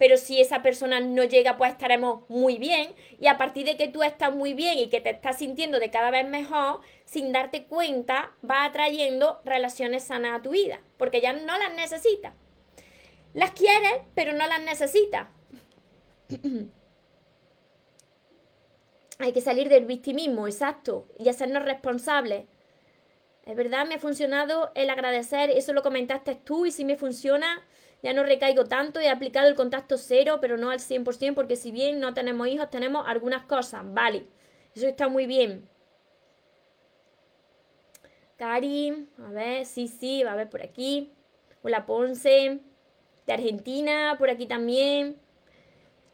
pero 0.01 0.17
si 0.17 0.41
esa 0.41 0.63
persona 0.63 0.99
no 0.99 1.25
llega, 1.25 1.59
pues 1.59 1.73
estaremos 1.73 2.25
muy 2.31 2.57
bien. 2.57 2.95
Y 3.19 3.27
a 3.27 3.37
partir 3.37 3.67
de 3.67 3.77
que 3.77 3.87
tú 3.87 4.03
estás 4.03 4.35
muy 4.35 4.55
bien 4.55 4.79
y 4.79 4.89
que 4.89 5.03
te 5.03 5.11
estás 5.11 5.37
sintiendo 5.37 5.79
de 5.79 5.91
cada 5.91 6.11
vez 6.11 6.27
mejor, 6.27 6.81
sin 7.05 7.33
darte 7.33 7.67
cuenta, 7.67 8.33
va 8.43 8.65
atrayendo 8.65 9.43
relaciones 9.45 10.05
sanas 10.05 10.39
a 10.39 10.43
tu 10.43 10.53
vida, 10.53 10.81
porque 10.97 11.21
ya 11.21 11.35
no 11.35 11.59
las 11.59 11.75
necesitas. 11.75 12.33
Las 13.35 13.51
quieres, 13.51 13.93
pero 14.15 14.33
no 14.33 14.47
las 14.47 14.63
necesitas. 14.63 15.29
Hay 19.19 19.33
que 19.35 19.43
salir 19.43 19.69
del 19.69 19.85
victimismo, 19.85 20.47
exacto, 20.47 21.09
y 21.19 21.29
hacernos 21.29 21.63
responsables. 21.63 22.47
Es 23.45 23.55
verdad, 23.55 23.85
me 23.87 23.97
ha 23.97 23.99
funcionado 23.99 24.73
el 24.75 24.89
agradecer, 24.89 25.51
eso 25.51 25.75
lo 25.75 25.83
comentaste 25.83 26.37
tú, 26.37 26.65
y 26.65 26.73
si 26.73 26.87
me 26.87 26.97
funciona, 26.97 27.63
ya 28.03 28.13
no 28.13 28.23
recaigo 28.23 28.65
tanto, 28.65 29.01
he 29.01 29.09
aplicado 29.09 29.49
el 29.49 29.55
contacto 29.55 29.99
cero, 29.99 30.39
pero 30.41 30.57
no 30.57 30.71
al 30.71 30.81
100%, 30.81 31.35
porque 31.35 31.57
si 31.57 31.71
bien 31.71 32.01
no 32.01 32.15
tenemos 32.15 32.49
hijos, 32.49 32.71
tenemos 32.71 33.07
algunas 33.07 33.45
cosas, 33.45 33.83
vale, 33.85 34.27
eso 34.75 34.87
está 34.87 35.09
muy 35.09 35.27
bien. 35.27 35.69
Cari, 38.37 39.07
a 39.19 39.31
ver, 39.31 39.67
sí, 39.67 39.87
sí, 39.87 40.23
va 40.23 40.33
a 40.33 40.37
ver 40.37 40.49
por 40.49 40.63
aquí. 40.63 41.13
Hola 41.63 41.85
Ponce, 41.85 42.61
de 43.27 43.33
Argentina, 43.33 44.17
por 44.19 44.31
aquí 44.31 44.47
también. 44.47 45.21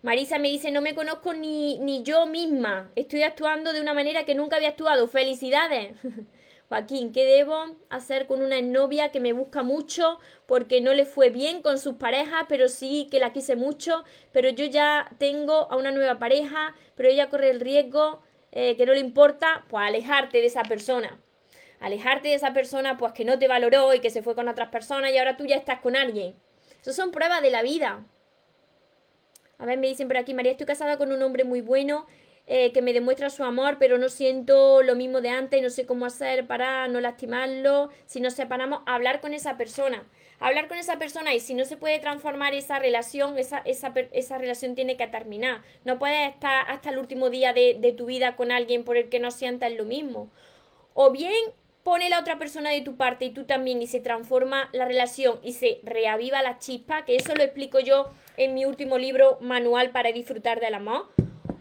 Marisa 0.02 0.38
me 0.38 0.48
dice, 0.48 0.72
no 0.72 0.80
me 0.80 0.94
conozco 0.94 1.34
ni, 1.34 1.78
ni 1.78 2.02
yo 2.02 2.26
misma, 2.26 2.90
estoy 2.96 3.22
actuando 3.22 3.72
de 3.72 3.80
una 3.80 3.94
manera 3.94 4.24
que 4.24 4.34
nunca 4.34 4.56
había 4.56 4.70
actuado. 4.70 5.06
Felicidades. 5.08 5.96
Joaquín, 6.68 7.12
¿qué 7.12 7.24
debo 7.24 7.76
hacer 7.90 8.26
con 8.26 8.42
una 8.42 8.60
novia 8.60 9.12
que 9.12 9.20
me 9.20 9.32
busca 9.32 9.62
mucho 9.62 10.18
porque 10.46 10.80
no 10.80 10.94
le 10.94 11.04
fue 11.04 11.30
bien 11.30 11.62
con 11.62 11.78
sus 11.78 11.94
parejas, 11.94 12.46
pero 12.48 12.68
sí 12.68 13.06
que 13.10 13.20
la 13.20 13.32
quise 13.32 13.54
mucho, 13.54 14.04
pero 14.32 14.48
yo 14.48 14.64
ya 14.64 15.08
tengo 15.18 15.70
a 15.70 15.76
una 15.76 15.92
nueva 15.92 16.18
pareja, 16.18 16.74
pero 16.96 17.08
ella 17.08 17.28
corre 17.28 17.50
el 17.50 17.60
riesgo 17.60 18.20
eh, 18.50 18.76
que 18.76 18.84
no 18.84 18.94
le 18.94 19.00
importa? 19.00 19.64
Pues 19.68 19.86
alejarte 19.86 20.38
de 20.38 20.46
esa 20.46 20.62
persona. 20.62 21.20
Alejarte 21.78 22.28
de 22.28 22.34
esa 22.34 22.52
persona, 22.52 22.96
pues 22.96 23.12
que 23.12 23.24
no 23.24 23.38
te 23.38 23.46
valoró 23.46 23.94
y 23.94 24.00
que 24.00 24.10
se 24.10 24.22
fue 24.22 24.34
con 24.34 24.48
otras 24.48 24.70
personas 24.70 25.12
y 25.12 25.18
ahora 25.18 25.36
tú 25.36 25.46
ya 25.46 25.56
estás 25.56 25.80
con 25.80 25.94
alguien. 25.94 26.34
Eso 26.80 26.92
son 26.92 27.12
pruebas 27.12 27.42
de 27.42 27.50
la 27.50 27.62
vida. 27.62 28.04
A 29.58 29.66
ver, 29.66 29.78
me 29.78 29.86
dicen 29.86 30.08
por 30.08 30.16
aquí, 30.16 30.34
María, 30.34 30.52
estoy 30.52 30.66
casada 30.66 30.98
con 30.98 31.12
un 31.12 31.22
hombre 31.22 31.44
muy 31.44 31.60
bueno 31.60 32.06
eh, 32.48 32.70
que 32.70 32.80
me 32.80 32.92
demuestra 32.92 33.28
su 33.28 33.42
amor, 33.42 33.76
pero 33.80 33.98
no 33.98 34.08
siento 34.08 34.80
lo 34.82 34.94
mismo 34.94 35.20
de 35.20 35.30
antes 35.30 35.60
no 35.62 35.68
sé 35.68 35.84
cómo 35.84 36.06
hacer 36.06 36.46
para 36.46 36.86
no 36.86 37.00
lastimarlo. 37.00 37.90
Si 38.06 38.20
nos 38.20 38.34
separamos, 38.34 38.82
hablar 38.86 39.20
con 39.20 39.34
esa 39.34 39.56
persona. 39.56 40.04
Hablar 40.38 40.68
con 40.68 40.78
esa 40.78 40.96
persona 40.96 41.34
y 41.34 41.40
si 41.40 41.54
no 41.54 41.64
se 41.64 41.76
puede 41.76 41.98
transformar 41.98 42.54
esa 42.54 42.78
relación, 42.78 43.36
esa, 43.38 43.58
esa, 43.64 43.92
esa 44.12 44.38
relación 44.38 44.76
tiene 44.76 44.96
que 44.96 45.08
terminar. 45.08 45.62
No 45.84 45.98
puedes 45.98 46.30
estar 46.30 46.70
hasta 46.70 46.90
el 46.90 46.98
último 46.98 47.30
día 47.30 47.52
de, 47.52 47.78
de 47.80 47.92
tu 47.92 48.06
vida 48.06 48.36
con 48.36 48.52
alguien 48.52 48.84
por 48.84 48.96
el 48.96 49.08
que 49.08 49.18
no 49.18 49.32
sientas 49.32 49.72
lo 49.72 49.84
mismo. 49.84 50.30
O 50.94 51.10
bien 51.10 51.32
pone 51.82 52.10
la 52.10 52.20
otra 52.20 52.38
persona 52.38 52.70
de 52.70 52.82
tu 52.82 52.96
parte 52.96 53.24
y 53.24 53.30
tú 53.30 53.44
también 53.44 53.82
y 53.82 53.88
se 53.88 53.98
transforma 53.98 54.68
la 54.72 54.84
relación 54.84 55.40
y 55.42 55.54
se 55.54 55.80
reaviva 55.82 56.42
la 56.42 56.58
chispa, 56.58 57.04
que 57.04 57.16
eso 57.16 57.34
lo 57.34 57.42
explico 57.42 57.80
yo 57.80 58.10
en 58.36 58.54
mi 58.54 58.64
último 58.66 58.98
libro, 58.98 59.38
Manual 59.40 59.90
para 59.90 60.12
disfrutar 60.12 60.60
del 60.60 60.74
amor 60.74 61.06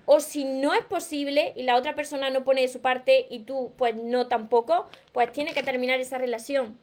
o 0.06 0.20
si 0.20 0.46
no 0.46 0.74
es 0.74 0.86
posible 0.86 1.54
y 1.56 1.64
la 1.64 1.76
otra 1.76 1.96
persona 1.96 2.30
no 2.30 2.44
pone 2.44 2.62
de 2.62 2.68
su 2.68 2.82
parte 2.82 3.28
y 3.30 3.40
tú 3.40 3.74
pues 3.78 3.96
no 3.96 4.28
tampoco, 4.28 4.88
pues 5.12 5.32
tiene 5.32 5.54
que 5.54 5.64
terminar 5.64 6.00
esa 6.00 6.18
relación. 6.18 6.78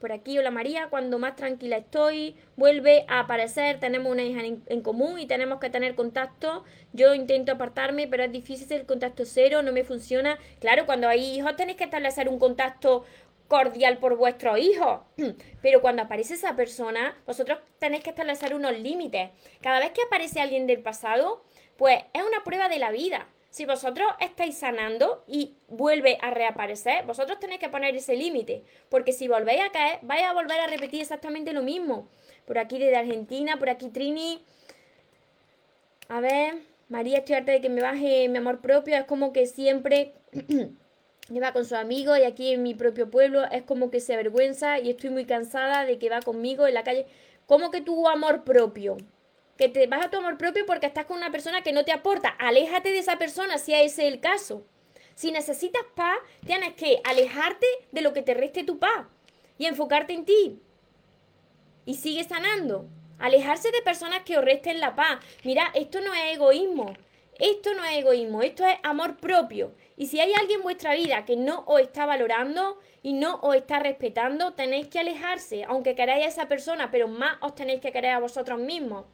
Por 0.00 0.12
aquí, 0.12 0.38
hola 0.38 0.50
María, 0.50 0.88
cuando 0.90 1.18
más 1.18 1.36
tranquila 1.36 1.78
estoy, 1.78 2.36
vuelve 2.56 3.04
a 3.08 3.20
aparecer, 3.20 3.80
tenemos 3.80 4.12
una 4.12 4.22
hija 4.22 4.40
en, 4.44 4.82
común 4.82 5.18
y 5.18 5.26
tenemos 5.26 5.60
que 5.60 5.70
tener 5.70 5.94
contacto. 5.94 6.64
Yo 6.92 7.14
intento 7.14 7.52
apartarme, 7.52 8.06
pero 8.06 8.24
es 8.24 8.32
difícil 8.32 8.70
el 8.72 8.86
contacto 8.86 9.24
cero, 9.24 9.62
no 9.62 9.72
me 9.72 9.84
funciona. 9.84 10.38
Claro, 10.60 10.84
cuando 10.86 11.08
hay 11.08 11.36
hijos 11.36 11.56
tenéis 11.56 11.78
que 11.78 11.84
establecer 11.84 12.28
un 12.28 12.38
contacto 12.38 13.04
cordial 13.48 13.98
por 13.98 14.16
vuestro 14.16 14.56
hijo. 14.56 15.04
Pero 15.62 15.80
cuando 15.80 16.02
aparece 16.02 16.34
esa 16.34 16.54
persona, 16.54 17.16
vosotros 17.26 17.58
tenéis 17.78 18.04
que 18.04 18.10
establecer 18.10 18.54
unos 18.54 18.78
límites. 18.78 19.30
Cada 19.60 19.80
vez 19.80 19.90
que 19.90 20.02
aparece 20.02 20.40
alguien 20.40 20.66
del 20.66 20.82
pasado, 20.82 21.42
pues 21.76 21.98
es 22.12 22.22
una 22.22 22.44
prueba 22.44 22.68
de 22.68 22.78
la 22.78 22.90
vida. 22.90 23.26
Si 23.50 23.64
vosotros 23.64 24.06
estáis 24.20 24.58
sanando 24.58 25.24
y 25.26 25.56
vuelve 25.68 26.18
a 26.20 26.30
reaparecer, 26.30 27.06
vosotros 27.06 27.40
tenéis 27.40 27.60
que 27.60 27.70
poner 27.70 27.96
ese 27.96 28.14
límite, 28.14 28.62
porque 28.90 29.12
si 29.12 29.26
volvéis 29.26 29.62
a 29.62 29.70
caer, 29.70 30.00
vais 30.02 30.24
a 30.24 30.34
volver 30.34 30.60
a 30.60 30.66
repetir 30.66 31.00
exactamente 31.00 31.54
lo 31.54 31.62
mismo. 31.62 32.08
Por 32.46 32.58
aquí 32.58 32.78
desde 32.78 32.96
Argentina, 32.96 33.58
por 33.58 33.70
aquí 33.70 33.88
Trini. 33.88 34.44
A 36.08 36.20
ver, 36.20 36.58
María, 36.88 37.18
estoy 37.18 37.36
harta 37.36 37.52
de 37.52 37.60
que 37.62 37.70
me 37.70 37.80
baje 37.80 38.28
mi 38.28 38.36
amor 38.36 38.60
propio. 38.60 38.96
Es 38.96 39.04
como 39.04 39.32
que 39.32 39.46
siempre 39.46 40.12
va 41.40 41.52
con 41.52 41.64
sus 41.64 41.74
amigos 41.74 42.18
y 42.18 42.24
aquí 42.24 42.52
en 42.52 42.62
mi 42.62 42.74
propio 42.74 43.10
pueblo 43.10 43.44
es 43.50 43.62
como 43.62 43.90
que 43.90 44.00
se 44.00 44.14
avergüenza 44.14 44.78
y 44.78 44.90
estoy 44.90 45.10
muy 45.10 45.26
cansada 45.26 45.84
de 45.84 45.98
que 45.98 46.08
va 46.08 46.20
conmigo 46.20 46.66
en 46.66 46.74
la 46.74 46.84
calle. 46.84 47.06
¿Cómo 47.46 47.70
que 47.70 47.80
tu 47.80 48.08
amor 48.08 48.44
propio? 48.44 48.96
que 49.58 49.68
te 49.68 49.86
vas 49.88 50.06
a 50.06 50.08
tu 50.08 50.16
amor 50.16 50.38
propio 50.38 50.64
porque 50.64 50.86
estás 50.86 51.04
con 51.04 51.18
una 51.18 51.32
persona 51.32 51.62
que 51.62 51.72
no 51.72 51.84
te 51.84 51.92
aporta. 51.92 52.28
Aléjate 52.28 52.90
de 52.90 53.00
esa 53.00 53.18
persona 53.18 53.58
si 53.58 53.74
ese 53.74 54.06
es 54.06 54.12
el 54.12 54.20
caso. 54.20 54.64
Si 55.16 55.32
necesitas 55.32 55.82
paz, 55.96 56.16
tienes 56.46 56.74
que 56.74 57.00
alejarte 57.04 57.66
de 57.90 58.00
lo 58.00 58.12
que 58.12 58.22
te 58.22 58.34
reste 58.34 58.62
tu 58.62 58.78
paz 58.78 59.06
y 59.58 59.66
enfocarte 59.66 60.12
en 60.12 60.24
ti. 60.24 60.62
Y 61.84 61.94
sigue 61.94 62.22
sanando. 62.22 62.86
Alejarse 63.18 63.72
de 63.72 63.82
personas 63.82 64.22
que 64.22 64.38
os 64.38 64.44
resten 64.44 64.78
la 64.78 64.94
paz. 64.94 65.18
Mira, 65.42 65.72
esto 65.74 66.00
no 66.00 66.14
es 66.14 66.36
egoísmo. 66.36 66.94
Esto 67.38 67.74
no 67.74 67.84
es 67.84 67.98
egoísmo, 67.98 68.42
esto 68.42 68.66
es 68.66 68.76
amor 68.82 69.16
propio. 69.16 69.74
Y 69.96 70.06
si 70.06 70.20
hay 70.20 70.32
alguien 70.32 70.58
en 70.58 70.64
vuestra 70.64 70.94
vida 70.94 71.24
que 71.24 71.36
no 71.36 71.64
os 71.66 71.80
está 71.80 72.04
valorando 72.04 72.78
y 73.02 73.12
no 73.12 73.36
os 73.40 73.54
está 73.54 73.78
respetando, 73.78 74.54
tenéis 74.54 74.88
que 74.88 74.98
alejarse, 74.98 75.64
aunque 75.64 75.94
queráis 75.94 76.24
a 76.24 76.28
esa 76.28 76.48
persona, 76.48 76.90
pero 76.90 77.08
más 77.08 77.38
os 77.40 77.54
tenéis 77.54 77.80
que 77.80 77.92
querer 77.92 78.12
a 78.12 78.18
vosotros 78.18 78.58
mismos 78.58 79.06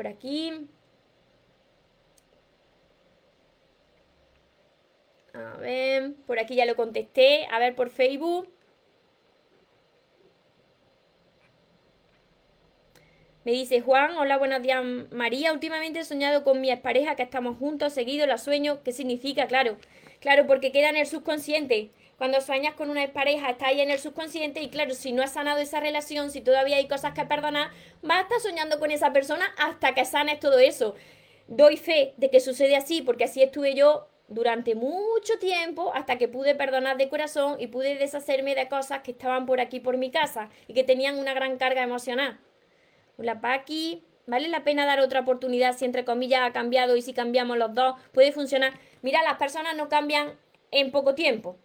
por 0.00 0.06
aquí. 0.06 0.66
A 5.34 5.58
ver, 5.58 6.14
por 6.26 6.38
aquí 6.38 6.56
ya 6.56 6.64
lo 6.64 6.74
contesté. 6.74 7.46
A 7.50 7.58
ver, 7.58 7.74
por 7.74 7.90
Facebook. 7.90 8.48
Me 13.50 13.56
dice 13.56 13.80
Juan, 13.80 14.16
hola, 14.16 14.38
buenos 14.38 14.62
días 14.62 14.80
María. 15.10 15.52
Últimamente 15.52 15.98
he 15.98 16.04
soñado 16.04 16.44
con 16.44 16.60
mi 16.60 16.70
expareja 16.70 17.16
que 17.16 17.24
estamos 17.24 17.58
juntos, 17.58 17.92
seguido, 17.92 18.24
la 18.24 18.38
sueño. 18.38 18.80
¿Qué 18.84 18.92
significa? 18.92 19.48
Claro, 19.48 19.76
claro, 20.20 20.46
porque 20.46 20.70
queda 20.70 20.88
en 20.88 20.96
el 20.96 21.08
subconsciente. 21.08 21.90
Cuando 22.16 22.40
sueñas 22.42 22.74
con 22.74 22.90
una 22.90 23.04
pareja, 23.12 23.50
está 23.50 23.66
ahí 23.66 23.80
en 23.80 23.90
el 23.90 23.98
subconsciente 23.98 24.62
y 24.62 24.70
claro, 24.70 24.94
si 24.94 25.10
no 25.10 25.24
has 25.24 25.32
sanado 25.32 25.58
esa 25.58 25.80
relación, 25.80 26.30
si 26.30 26.42
todavía 26.42 26.76
hay 26.76 26.86
cosas 26.86 27.12
que 27.12 27.24
perdonar, 27.24 27.70
vas 28.02 28.18
a 28.18 28.20
estar 28.20 28.38
soñando 28.38 28.78
con 28.78 28.92
esa 28.92 29.12
persona 29.12 29.52
hasta 29.58 29.94
que 29.94 30.04
sanes 30.04 30.38
todo 30.38 30.60
eso. 30.60 30.94
Doy 31.48 31.76
fe 31.76 32.14
de 32.18 32.30
que 32.30 32.38
sucede 32.38 32.76
así, 32.76 33.02
porque 33.02 33.24
así 33.24 33.42
estuve 33.42 33.74
yo 33.74 34.06
durante 34.28 34.76
mucho 34.76 35.40
tiempo 35.40 35.90
hasta 35.92 36.18
que 36.18 36.28
pude 36.28 36.54
perdonar 36.54 36.98
de 36.98 37.08
corazón 37.08 37.56
y 37.58 37.66
pude 37.66 37.96
deshacerme 37.96 38.54
de 38.54 38.68
cosas 38.68 39.00
que 39.00 39.10
estaban 39.10 39.44
por 39.44 39.58
aquí, 39.58 39.80
por 39.80 39.96
mi 39.96 40.12
casa 40.12 40.50
y 40.68 40.74
que 40.74 40.84
tenían 40.84 41.18
una 41.18 41.34
gran 41.34 41.58
carga 41.58 41.82
emocional. 41.82 42.38
Hola 43.20 43.42
Paqui, 43.42 44.02
¿vale 44.26 44.48
la 44.48 44.64
pena 44.64 44.86
dar 44.86 44.98
otra 45.00 45.20
oportunidad 45.20 45.76
si 45.76 45.84
entre 45.84 46.06
comillas 46.06 46.40
ha 46.40 46.54
cambiado 46.54 46.96
y 46.96 47.02
si 47.02 47.12
cambiamos 47.12 47.58
los 47.58 47.74
dos 47.74 47.96
puede 48.12 48.32
funcionar? 48.32 48.72
Mira, 49.02 49.22
las 49.22 49.36
personas 49.36 49.76
no 49.76 49.90
cambian 49.90 50.38
en 50.70 50.90
poco 50.90 51.14
tiempo. 51.14 51.58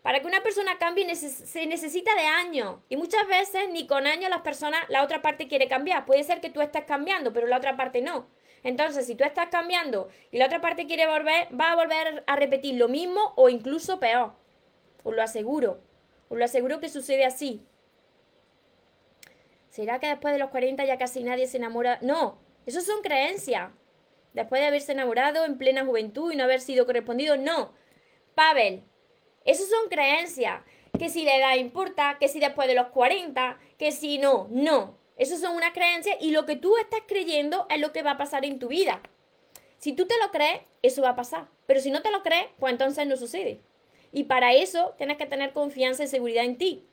Para 0.00 0.20
que 0.20 0.26
una 0.26 0.42
persona 0.42 0.78
cambie 0.78 1.14
se 1.14 1.66
necesita 1.66 2.14
de 2.14 2.22
años. 2.22 2.76
Y 2.88 2.96
muchas 2.96 3.28
veces 3.28 3.68
ni 3.72 3.86
con 3.86 4.06
años 4.06 4.30
las 4.30 4.40
personas, 4.40 4.80
la 4.88 5.04
otra 5.04 5.20
parte 5.20 5.48
quiere 5.48 5.68
cambiar. 5.68 6.06
Puede 6.06 6.24
ser 6.24 6.40
que 6.40 6.48
tú 6.48 6.62
estés 6.62 6.84
cambiando, 6.84 7.34
pero 7.34 7.46
la 7.46 7.58
otra 7.58 7.76
parte 7.76 8.00
no. 8.00 8.26
Entonces, 8.62 9.06
si 9.06 9.14
tú 9.14 9.24
estás 9.24 9.48
cambiando 9.50 10.08
y 10.30 10.38
la 10.38 10.46
otra 10.46 10.62
parte 10.62 10.86
quiere 10.86 11.06
volver, 11.06 11.48
va 11.54 11.72
a 11.72 11.76
volver 11.76 12.24
a 12.26 12.36
repetir 12.36 12.76
lo 12.76 12.88
mismo 12.88 13.34
o 13.36 13.50
incluso 13.50 14.00
peor. 14.00 14.32
Os 15.02 15.14
lo 15.14 15.22
aseguro. 15.22 15.78
Os 16.30 16.38
lo 16.38 16.44
aseguro 16.46 16.80
que 16.80 16.88
sucede 16.88 17.26
así. 17.26 17.66
¿Será 19.72 19.98
que 19.98 20.06
después 20.06 20.34
de 20.34 20.38
los 20.38 20.50
40 20.50 20.84
ya 20.84 20.98
casi 20.98 21.24
nadie 21.24 21.46
se 21.46 21.56
enamora? 21.56 21.98
No, 22.02 22.38
eso 22.66 22.82
son 22.82 23.00
creencias. 23.00 23.70
Después 24.34 24.60
de 24.60 24.66
haberse 24.66 24.92
enamorado 24.92 25.46
en 25.46 25.56
plena 25.56 25.86
juventud 25.86 26.30
y 26.30 26.36
no 26.36 26.44
haber 26.44 26.60
sido 26.60 26.84
correspondido, 26.84 27.38
no. 27.38 27.72
Pavel, 28.34 28.84
esas 29.46 29.70
son 29.70 29.88
creencias. 29.88 30.60
Que 30.98 31.08
si 31.08 31.24
la 31.24 31.36
edad 31.36 31.56
importa, 31.56 32.18
que 32.20 32.28
si 32.28 32.38
después 32.38 32.68
de 32.68 32.74
los 32.74 32.88
40, 32.88 33.58
que 33.78 33.92
si 33.92 34.18
no, 34.18 34.46
no. 34.50 34.98
Esas 35.16 35.40
son 35.40 35.56
unas 35.56 35.72
creencias 35.72 36.18
y 36.20 36.32
lo 36.32 36.44
que 36.44 36.56
tú 36.56 36.76
estás 36.76 37.00
creyendo 37.08 37.66
es 37.70 37.80
lo 37.80 37.92
que 37.92 38.02
va 38.02 38.10
a 38.10 38.18
pasar 38.18 38.44
en 38.44 38.58
tu 38.58 38.68
vida. 38.68 39.00
Si 39.78 39.94
tú 39.94 40.06
te 40.06 40.18
lo 40.18 40.30
crees, 40.30 40.60
eso 40.82 41.00
va 41.00 41.10
a 41.10 41.16
pasar. 41.16 41.48
Pero 41.64 41.80
si 41.80 41.90
no 41.90 42.02
te 42.02 42.10
lo 42.10 42.22
crees, 42.22 42.44
pues 42.58 42.72
entonces 42.72 43.06
no 43.06 43.16
sucede. 43.16 43.62
Y 44.12 44.24
para 44.24 44.52
eso 44.52 44.92
tienes 44.98 45.16
que 45.16 45.24
tener 45.24 45.54
confianza 45.54 46.04
y 46.04 46.08
seguridad 46.08 46.44
en 46.44 46.58
ti. 46.58 46.84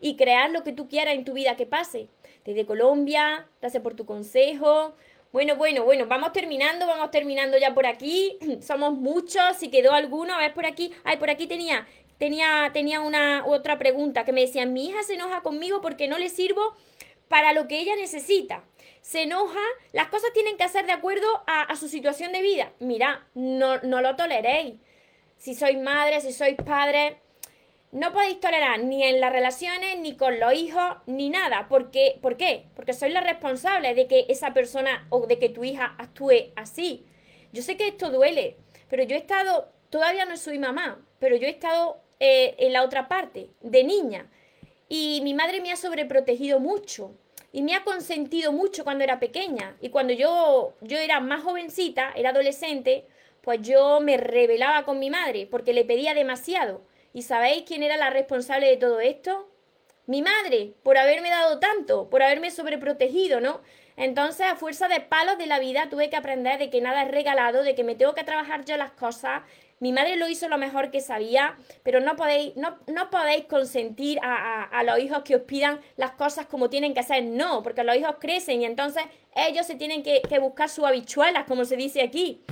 Y 0.00 0.16
crear 0.16 0.50
lo 0.50 0.64
que 0.64 0.72
tú 0.72 0.88
quieras 0.88 1.14
en 1.14 1.24
tu 1.24 1.32
vida 1.32 1.56
que 1.56 1.66
pase. 1.66 2.08
Desde 2.46 2.64
Colombia, 2.64 3.48
gracias 3.60 3.82
por 3.82 3.96
tu 3.96 4.06
consejo. 4.06 4.94
Bueno, 5.32 5.56
bueno, 5.56 5.84
bueno, 5.84 6.06
vamos 6.06 6.32
terminando, 6.32 6.86
vamos 6.86 7.10
terminando 7.10 7.58
ya 7.58 7.74
por 7.74 7.86
aquí. 7.86 8.38
Somos 8.62 8.94
muchos, 8.94 9.56
si 9.58 9.68
quedó 9.68 9.92
alguno, 9.92 10.32
a 10.32 10.38
ver 10.38 10.54
por 10.54 10.64
aquí. 10.64 10.92
Ay, 11.02 11.16
por 11.16 11.28
aquí 11.28 11.48
tenía, 11.48 11.88
tenía, 12.18 12.70
tenía 12.72 13.00
una 13.00 13.44
otra 13.44 13.78
pregunta 13.78 14.24
que 14.24 14.32
me 14.32 14.42
decían, 14.42 14.72
mi 14.72 14.86
hija 14.86 15.02
se 15.02 15.14
enoja 15.14 15.42
conmigo 15.42 15.80
porque 15.80 16.06
no 16.06 16.18
le 16.18 16.28
sirvo 16.28 16.76
para 17.26 17.52
lo 17.52 17.66
que 17.66 17.80
ella 17.80 17.96
necesita. 17.96 18.62
Se 19.00 19.22
enoja, 19.22 19.58
las 19.92 20.06
cosas 20.06 20.32
tienen 20.32 20.56
que 20.56 20.68
ser 20.68 20.86
de 20.86 20.92
acuerdo 20.92 21.26
a, 21.48 21.62
a 21.62 21.74
su 21.74 21.88
situación 21.88 22.30
de 22.30 22.42
vida. 22.42 22.72
Mira, 22.78 23.26
no, 23.34 23.78
no 23.80 24.00
lo 24.00 24.14
toleréis. 24.14 24.76
Si 25.36 25.56
sois 25.56 25.76
madre, 25.76 26.20
si 26.20 26.32
sois 26.32 26.56
padre, 26.64 27.18
no 27.92 28.12
podéis 28.12 28.40
tolerar 28.40 28.80
ni 28.82 29.04
en 29.04 29.20
las 29.20 29.32
relaciones, 29.32 29.98
ni 29.98 30.16
con 30.16 30.38
los 30.38 30.52
hijos, 30.54 30.96
ni 31.06 31.30
nada. 31.30 31.66
Porque, 31.68 32.18
¿Por 32.20 32.36
qué? 32.36 32.66
Porque 32.74 32.92
sois 32.92 33.12
la 33.12 33.20
responsable 33.20 33.94
de 33.94 34.06
que 34.06 34.26
esa 34.28 34.52
persona 34.52 35.06
o 35.10 35.26
de 35.26 35.38
que 35.38 35.48
tu 35.48 35.64
hija 35.64 35.94
actúe 35.98 36.52
así. 36.56 37.06
Yo 37.52 37.62
sé 37.62 37.76
que 37.76 37.88
esto 37.88 38.10
duele, 38.10 38.56
pero 38.88 39.02
yo 39.04 39.16
he 39.16 39.18
estado, 39.18 39.72
todavía 39.90 40.24
no 40.24 40.36
soy 40.36 40.58
mamá, 40.58 41.04
pero 41.18 41.36
yo 41.36 41.46
he 41.46 41.50
estado 41.50 42.00
eh, 42.20 42.54
en 42.58 42.72
la 42.72 42.82
otra 42.82 43.08
parte, 43.08 43.50
de 43.60 43.84
niña. 43.84 44.30
Y 44.88 45.20
mi 45.22 45.34
madre 45.34 45.60
me 45.60 45.72
ha 45.72 45.76
sobreprotegido 45.76 46.60
mucho 46.60 47.12
y 47.52 47.62
me 47.62 47.74
ha 47.74 47.84
consentido 47.84 48.52
mucho 48.52 48.84
cuando 48.84 49.04
era 49.04 49.18
pequeña. 49.18 49.76
Y 49.80 49.88
cuando 49.88 50.12
yo, 50.12 50.74
yo 50.80 50.98
era 50.98 51.20
más 51.20 51.42
jovencita, 51.42 52.12
era 52.14 52.30
adolescente, 52.30 53.06
pues 53.40 53.62
yo 53.62 54.00
me 54.00 54.16
rebelaba 54.16 54.84
con 54.84 54.98
mi 54.98 55.08
madre 55.08 55.46
porque 55.50 55.72
le 55.72 55.84
pedía 55.84 56.14
demasiado. 56.14 56.82
¿Y 57.16 57.22
sabéis 57.22 57.62
quién 57.66 57.82
era 57.82 57.96
la 57.96 58.10
responsable 58.10 58.66
de 58.66 58.76
todo 58.76 59.00
esto? 59.00 59.48
Mi 60.04 60.20
madre, 60.20 60.74
por 60.82 60.98
haberme 60.98 61.30
dado 61.30 61.58
tanto, 61.58 62.10
por 62.10 62.22
haberme 62.22 62.50
sobreprotegido, 62.50 63.40
¿no? 63.40 63.62
Entonces, 63.96 64.46
a 64.46 64.56
fuerza 64.56 64.86
de 64.86 65.00
palos 65.00 65.38
de 65.38 65.46
la 65.46 65.58
vida, 65.58 65.88
tuve 65.88 66.10
que 66.10 66.16
aprender 66.16 66.58
de 66.58 66.68
que 66.68 66.82
nada 66.82 67.04
es 67.04 67.10
regalado, 67.10 67.62
de 67.62 67.74
que 67.74 67.84
me 67.84 67.94
tengo 67.94 68.14
que 68.14 68.22
trabajar 68.22 68.66
yo 68.66 68.76
las 68.76 68.90
cosas. 68.90 69.44
Mi 69.80 69.92
madre 69.92 70.16
lo 70.16 70.28
hizo 70.28 70.46
lo 70.50 70.58
mejor 70.58 70.90
que 70.90 71.00
sabía, 71.00 71.56
pero 71.82 72.00
no 72.00 72.16
podéis, 72.16 72.54
no, 72.54 72.76
no 72.86 73.08
podéis 73.08 73.46
consentir 73.46 74.18
a, 74.22 74.64
a, 74.64 74.82
los 74.82 74.98
hijos 74.98 75.22
que 75.22 75.36
os 75.36 75.42
pidan 75.44 75.80
las 75.96 76.10
cosas 76.10 76.44
como 76.44 76.68
tienen 76.68 76.92
que 76.92 77.02
ser. 77.02 77.24
No, 77.24 77.62
porque 77.62 77.82
los 77.82 77.96
hijos 77.96 78.16
crecen 78.20 78.60
y 78.60 78.66
entonces 78.66 79.02
ellos 79.34 79.64
se 79.64 79.76
tienen 79.76 80.02
que, 80.02 80.20
que 80.20 80.38
buscar 80.38 80.68
sus 80.68 80.84
habichuelas, 80.84 81.44
como 81.44 81.64
se 81.64 81.78
dice 81.78 82.02
aquí. 82.02 82.44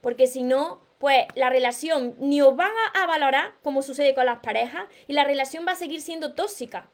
Porque 0.00 0.28
si 0.28 0.44
no, 0.44 0.86
pues 0.98 1.26
la 1.34 1.48
relación 1.48 2.16
ni 2.18 2.42
os 2.42 2.54
van 2.56 2.72
a, 2.94 3.06
valorar, 3.06 3.54
como 3.62 3.82
sucede 3.82 4.14
con 4.14 4.26
las 4.26 4.40
parejas, 4.40 4.84
y 5.06 5.12
la 5.12 5.24
relación 5.24 5.64
va 5.66 5.72
a 5.72 5.76
seguir 5.76 6.02
siendo 6.02 6.34
tóxica. 6.34 6.90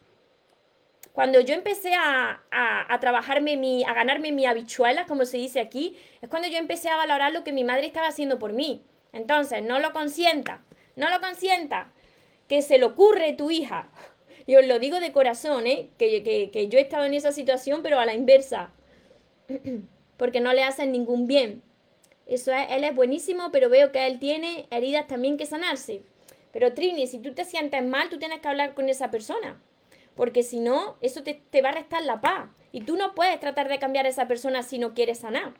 Cuando 1.12 1.40
yo 1.40 1.54
empecé 1.54 1.94
a, 1.94 2.42
a, 2.50 3.00
trabajarme 3.00 3.56
mi, 3.56 3.84
a 3.84 3.94
ganarme 3.94 4.32
mi 4.32 4.46
habichuela, 4.46 5.06
como 5.06 5.24
se 5.24 5.38
dice 5.38 5.60
aquí, 5.60 5.96
es 6.20 6.28
cuando 6.28 6.48
yo 6.48 6.58
empecé 6.58 6.88
a 6.88 6.96
valorar 6.96 7.32
lo 7.32 7.44
que 7.44 7.52
mi 7.52 7.64
madre 7.64 7.86
estaba 7.86 8.08
haciendo 8.08 8.38
por 8.38 8.52
mí. 8.52 8.84
Entonces, 9.12 9.62
no 9.62 9.78
lo 9.78 9.92
consienta, 9.92 10.64
no 10.96 11.08
lo 11.08 11.20
consienta, 11.20 11.92
que 12.48 12.62
se 12.62 12.78
le 12.78 12.84
ocurre 12.84 13.32
tu 13.32 13.50
hija. 13.50 13.88
Y 14.44 14.56
os 14.56 14.66
lo 14.66 14.78
digo 14.78 15.00
de 15.00 15.12
corazón, 15.12 15.66
¿eh? 15.66 15.90
que, 15.98 16.22
que, 16.22 16.50
que 16.50 16.68
yo 16.68 16.78
he 16.78 16.82
estado 16.82 17.04
en 17.04 17.14
esa 17.14 17.32
situación, 17.32 17.82
pero 17.82 18.00
a 18.00 18.06
la 18.06 18.14
inversa. 18.14 18.72
Porque 20.18 20.40
no 20.40 20.52
le 20.52 20.64
hacen 20.64 20.92
ningún 20.92 21.26
bien. 21.26 21.62
Eso 22.26 22.52
es, 22.52 22.66
él 22.70 22.84
es 22.84 22.94
buenísimo, 22.94 23.50
pero 23.52 23.68
veo 23.68 23.92
que 23.92 24.06
él 24.06 24.18
tiene 24.18 24.66
heridas 24.70 25.06
también 25.06 25.36
que 25.36 25.46
sanarse. 25.46 26.02
Pero 26.52 26.72
Trini, 26.72 27.06
si 27.06 27.18
tú 27.18 27.34
te 27.34 27.44
sientes 27.44 27.84
mal, 27.84 28.08
tú 28.08 28.18
tienes 28.18 28.40
que 28.40 28.48
hablar 28.48 28.74
con 28.74 28.88
esa 28.88 29.10
persona. 29.10 29.60
Porque 30.14 30.42
si 30.42 30.60
no, 30.60 30.96
eso 31.00 31.22
te, 31.22 31.42
te 31.50 31.62
va 31.62 31.70
a 31.70 31.72
restar 31.72 32.02
la 32.02 32.20
paz. 32.20 32.48
Y 32.72 32.82
tú 32.82 32.96
no 32.96 33.14
puedes 33.14 33.38
tratar 33.40 33.68
de 33.68 33.78
cambiar 33.78 34.06
a 34.06 34.10
esa 34.10 34.28
persona 34.28 34.62
si 34.62 34.78
no 34.78 34.94
quieres 34.94 35.18
sanar. 35.18 35.54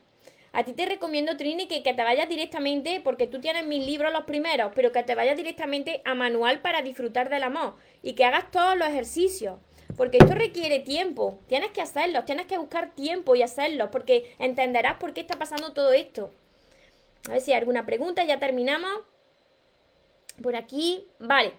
A 0.53 0.63
ti 0.63 0.71
te 0.71 0.85
recomiendo, 0.85 1.35
Trini, 1.35 1.67
que, 1.67 1.83
que, 1.83 1.93
te 1.93 2.03
vayas 2.03 2.29
directamente, 2.29 3.01
porque 3.03 3.27
tú 3.27 3.41
tienes 3.41 3.65
mis 3.65 3.85
libros 3.85 4.13
los 4.13 4.23
primeros, 4.23 4.71
pero 4.73 4.93
que 4.93 5.03
te 5.03 5.13
vayas 5.13 5.35
directamente 5.35 6.01
a 6.05 6.15
manual 6.15 6.61
para 6.61 6.81
disfrutar 6.81 7.29
del 7.29 7.43
amor 7.43 7.75
y 8.01 8.13
que 8.13 8.23
hagas 8.23 8.49
todos 8.51 8.77
los 8.77 8.87
ejercicios. 8.87 9.59
Porque 9.97 10.17
esto 10.17 10.33
requiere 10.33 10.79
tiempo, 10.79 11.39
tienes 11.47 11.71
que 11.71 11.81
hacerlo, 11.81 12.23
tienes 12.23 12.45
que 12.45 12.57
buscar 12.57 12.95
tiempo 12.95 13.35
y 13.35 13.41
hacerlo, 13.41 13.91
porque 13.91 14.33
entenderás 14.39 14.95
por 14.95 15.13
qué 15.13 15.19
está 15.19 15.37
pasando 15.37 15.73
todo 15.73 15.91
esto. 15.91 16.33
A 17.27 17.33
ver 17.33 17.41
si 17.41 17.51
hay 17.51 17.59
alguna 17.59 17.85
pregunta, 17.85 18.23
ya 18.23 18.39
terminamos. 18.39 19.01
Por 20.41 20.55
aquí, 20.55 21.07
vale. 21.19 21.53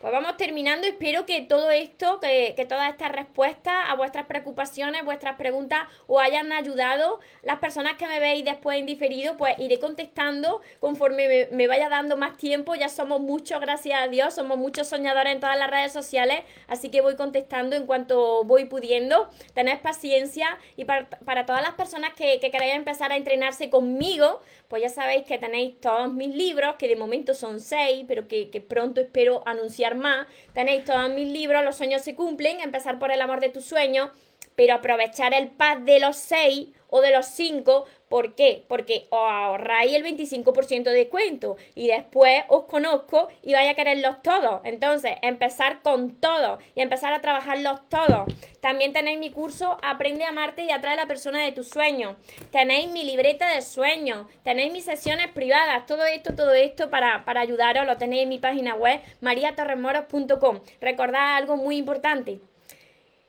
Pues 0.00 0.14
vamos 0.14 0.38
terminando. 0.38 0.86
Espero 0.86 1.26
que 1.26 1.42
todo 1.42 1.70
esto, 1.70 2.20
que, 2.20 2.66
todas 2.66 2.90
estas 2.90 3.12
respuestas 3.12 3.74
a 3.86 3.94
vuestras 3.96 4.24
preocupaciones, 4.24 5.04
vuestras 5.04 5.36
preguntas, 5.36 5.80
os 6.06 6.22
hayan 6.22 6.52
ayudado. 6.52 7.20
Las 7.42 7.58
personas 7.58 7.98
que 7.98 8.06
me 8.06 8.18
veis 8.18 8.42
después 8.42 8.78
en 8.78 8.86
diferido, 8.86 9.36
pues 9.36 9.58
iré 9.58 9.78
contestando 9.78 10.62
conforme 10.80 11.48
me, 11.52 11.66
vaya 11.66 11.90
dando 11.90 12.16
más 12.16 12.38
tiempo. 12.38 12.74
Ya 12.74 12.88
somos 12.88 13.20
muchos, 13.20 13.60
gracias 13.60 14.00
a 14.00 14.08
Dios, 14.08 14.32
somos 14.32 14.56
muchos 14.56 14.88
soñadores 14.88 15.34
en 15.34 15.40
todas 15.40 15.58
las 15.58 15.70
redes 15.70 15.92
sociales, 15.92 16.44
así 16.66 16.88
que 16.88 17.02
voy 17.02 17.16
contestando 17.16 17.76
en 17.76 17.84
cuanto 17.84 18.42
voy 18.44 18.64
pudiendo. 18.64 19.28
Tened 19.52 19.80
paciencia 19.80 20.58
y 20.78 20.86
para, 20.86 21.44
todas 21.44 21.60
las 21.60 21.74
personas 21.74 22.14
que, 22.14 22.40
que 22.40 22.50
queráis 22.50 22.74
empezar 22.74 23.12
a 23.12 23.18
entrenarse 23.18 23.68
conmigo, 23.68 24.40
pues 24.68 24.80
ya 24.80 24.88
sabéis 24.88 25.26
que 25.26 25.36
tenéis 25.36 25.78
todos 25.78 26.10
mis 26.10 26.34
libros, 26.34 26.76
que 26.76 26.88
de 26.88 26.96
momento 26.96 27.34
son 27.34 27.60
seis, 27.60 28.06
pero 28.08 28.26
que, 28.28 28.48
que 28.48 28.62
pronto 28.62 29.02
espero 29.02 29.42
anunciar 29.44 29.89
más. 29.94 30.26
Tenéis 30.52 30.84
todos 30.84 31.10
mis 31.10 31.28
libros, 31.28 31.64
Los 31.64 31.76
sueños 31.76 32.02
se 32.02 32.14
cumplen, 32.14 32.60
empezar 32.60 32.98
por 32.98 33.10
el 33.10 33.20
amor 33.20 33.40
de 33.40 33.48
tus 33.48 33.64
sueños, 33.64 34.10
pero 34.56 34.74
aprovechar 34.74 35.34
el 35.34 35.48
pack 35.48 35.80
de 35.80 36.00
los 36.00 36.16
6 36.16 36.68
o 36.88 37.00
de 37.00 37.12
los 37.12 37.26
5. 37.26 37.86
¿Por 38.10 38.34
qué? 38.34 38.64
Porque 38.66 39.06
os 39.10 39.20
ahorráis 39.20 39.94
el 39.94 40.04
25% 40.04 40.82
de 40.82 40.90
descuento 40.90 41.56
y 41.76 41.86
después 41.86 42.42
os 42.48 42.64
conozco 42.64 43.28
y 43.40 43.52
vais 43.52 43.70
a 43.70 43.74
quererlos 43.74 44.20
todos. 44.20 44.62
Entonces, 44.64 45.12
empezar 45.22 45.80
con 45.82 46.16
todos 46.16 46.60
y 46.74 46.80
empezar 46.80 47.12
a 47.12 47.20
trabajarlos 47.20 47.88
todos. 47.88 48.26
También 48.60 48.92
tenéis 48.92 49.20
mi 49.20 49.30
curso 49.30 49.78
Aprende 49.80 50.24
a 50.24 50.30
amarte 50.30 50.64
y 50.64 50.72
atrae 50.72 50.94
a 50.94 50.96
la 50.96 51.06
persona 51.06 51.44
de 51.44 51.52
tus 51.52 51.68
sueños. 51.68 52.16
Tenéis 52.50 52.90
mi 52.90 53.04
libreta 53.04 53.54
de 53.54 53.62
sueños. 53.62 54.26
Tenéis 54.42 54.72
mis 54.72 54.86
sesiones 54.86 55.28
privadas. 55.28 55.86
Todo 55.86 56.04
esto, 56.04 56.34
todo 56.34 56.52
esto 56.52 56.90
para, 56.90 57.24
para 57.24 57.42
ayudaros 57.42 57.86
lo 57.86 57.96
tenéis 57.96 58.24
en 58.24 58.30
mi 58.30 58.40
página 58.40 58.74
web 58.74 59.00
mariatorremoros.com. 59.20 60.58
Recordad 60.80 61.36
algo 61.36 61.56
muy 61.56 61.76
importante. 61.76 62.40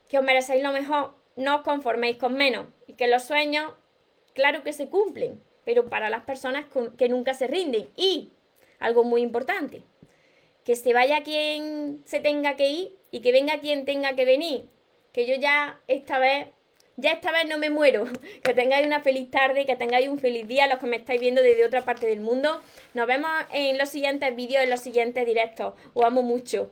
Que 0.10 0.18
os 0.18 0.24
merecéis 0.24 0.64
lo 0.64 0.72
mejor 0.72 1.14
no 1.36 1.58
os 1.58 1.62
conforméis 1.62 2.18
con 2.18 2.34
menos 2.34 2.66
y 2.88 2.94
que 2.94 3.08
los 3.08 3.24
sueños, 3.24 3.74
claro 4.34 4.64
que 4.64 4.74
se 4.74 4.90
cumplen, 4.90 5.42
pero 5.66 5.90
para 5.90 6.10
las 6.10 6.24
personas 6.24 6.66
que 6.98 7.10
nunca 7.10 7.34
se 7.34 7.48
rinden. 7.48 7.90
Y 7.96 8.32
algo 8.80 9.04
muy 9.04 9.22
importante, 9.22 9.84
que 10.66 10.76
se 10.76 10.94
vaya 10.94 11.24
quien 11.24 12.02
se 12.06 12.20
tenga 12.20 12.56
que 12.56 12.70
ir 12.70 12.96
y 13.12 13.22
que 13.22 13.32
venga 13.32 13.60
quien 13.60 13.86
tenga 13.86 14.14
que 14.14 14.26
venir. 14.26 14.66
Que 15.14 15.28
yo 15.28 15.36
ya 15.36 15.80
esta 15.88 16.20
vez, 16.20 16.48
ya 16.98 17.12
esta 17.12 17.32
vez 17.32 17.48
no 17.48 17.58
me 17.58 17.70
muero. 17.70 18.06
Que 18.44 18.54
tengáis 18.54 18.86
una 18.86 19.02
feliz 19.02 19.30
tarde, 19.30 19.66
que 19.66 19.76
tengáis 19.76 20.08
un 20.08 20.20
feliz 20.20 20.48
día 20.48 20.68
los 20.68 20.80
que 20.80 20.88
me 20.88 20.98
estáis 20.98 21.22
viendo 21.22 21.42
desde 21.42 21.66
otra 21.66 21.84
parte 21.84 22.08
del 22.08 22.22
mundo. 22.22 22.62
Nos 22.94 23.08
vemos 23.08 23.30
en 23.54 23.78
los 23.78 23.90
siguientes 23.90 24.36
vídeos, 24.36 24.64
en 24.64 24.70
los 24.70 24.80
siguientes 24.80 25.26
directos. 25.26 25.74
Os 25.94 26.06
amo 26.06 26.24
mucho. 26.24 26.72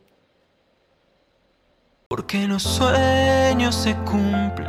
Porque 2.08 2.48
los 2.48 2.64
sueños 2.64 3.76
se 3.76 3.94
cumplen, 3.98 4.69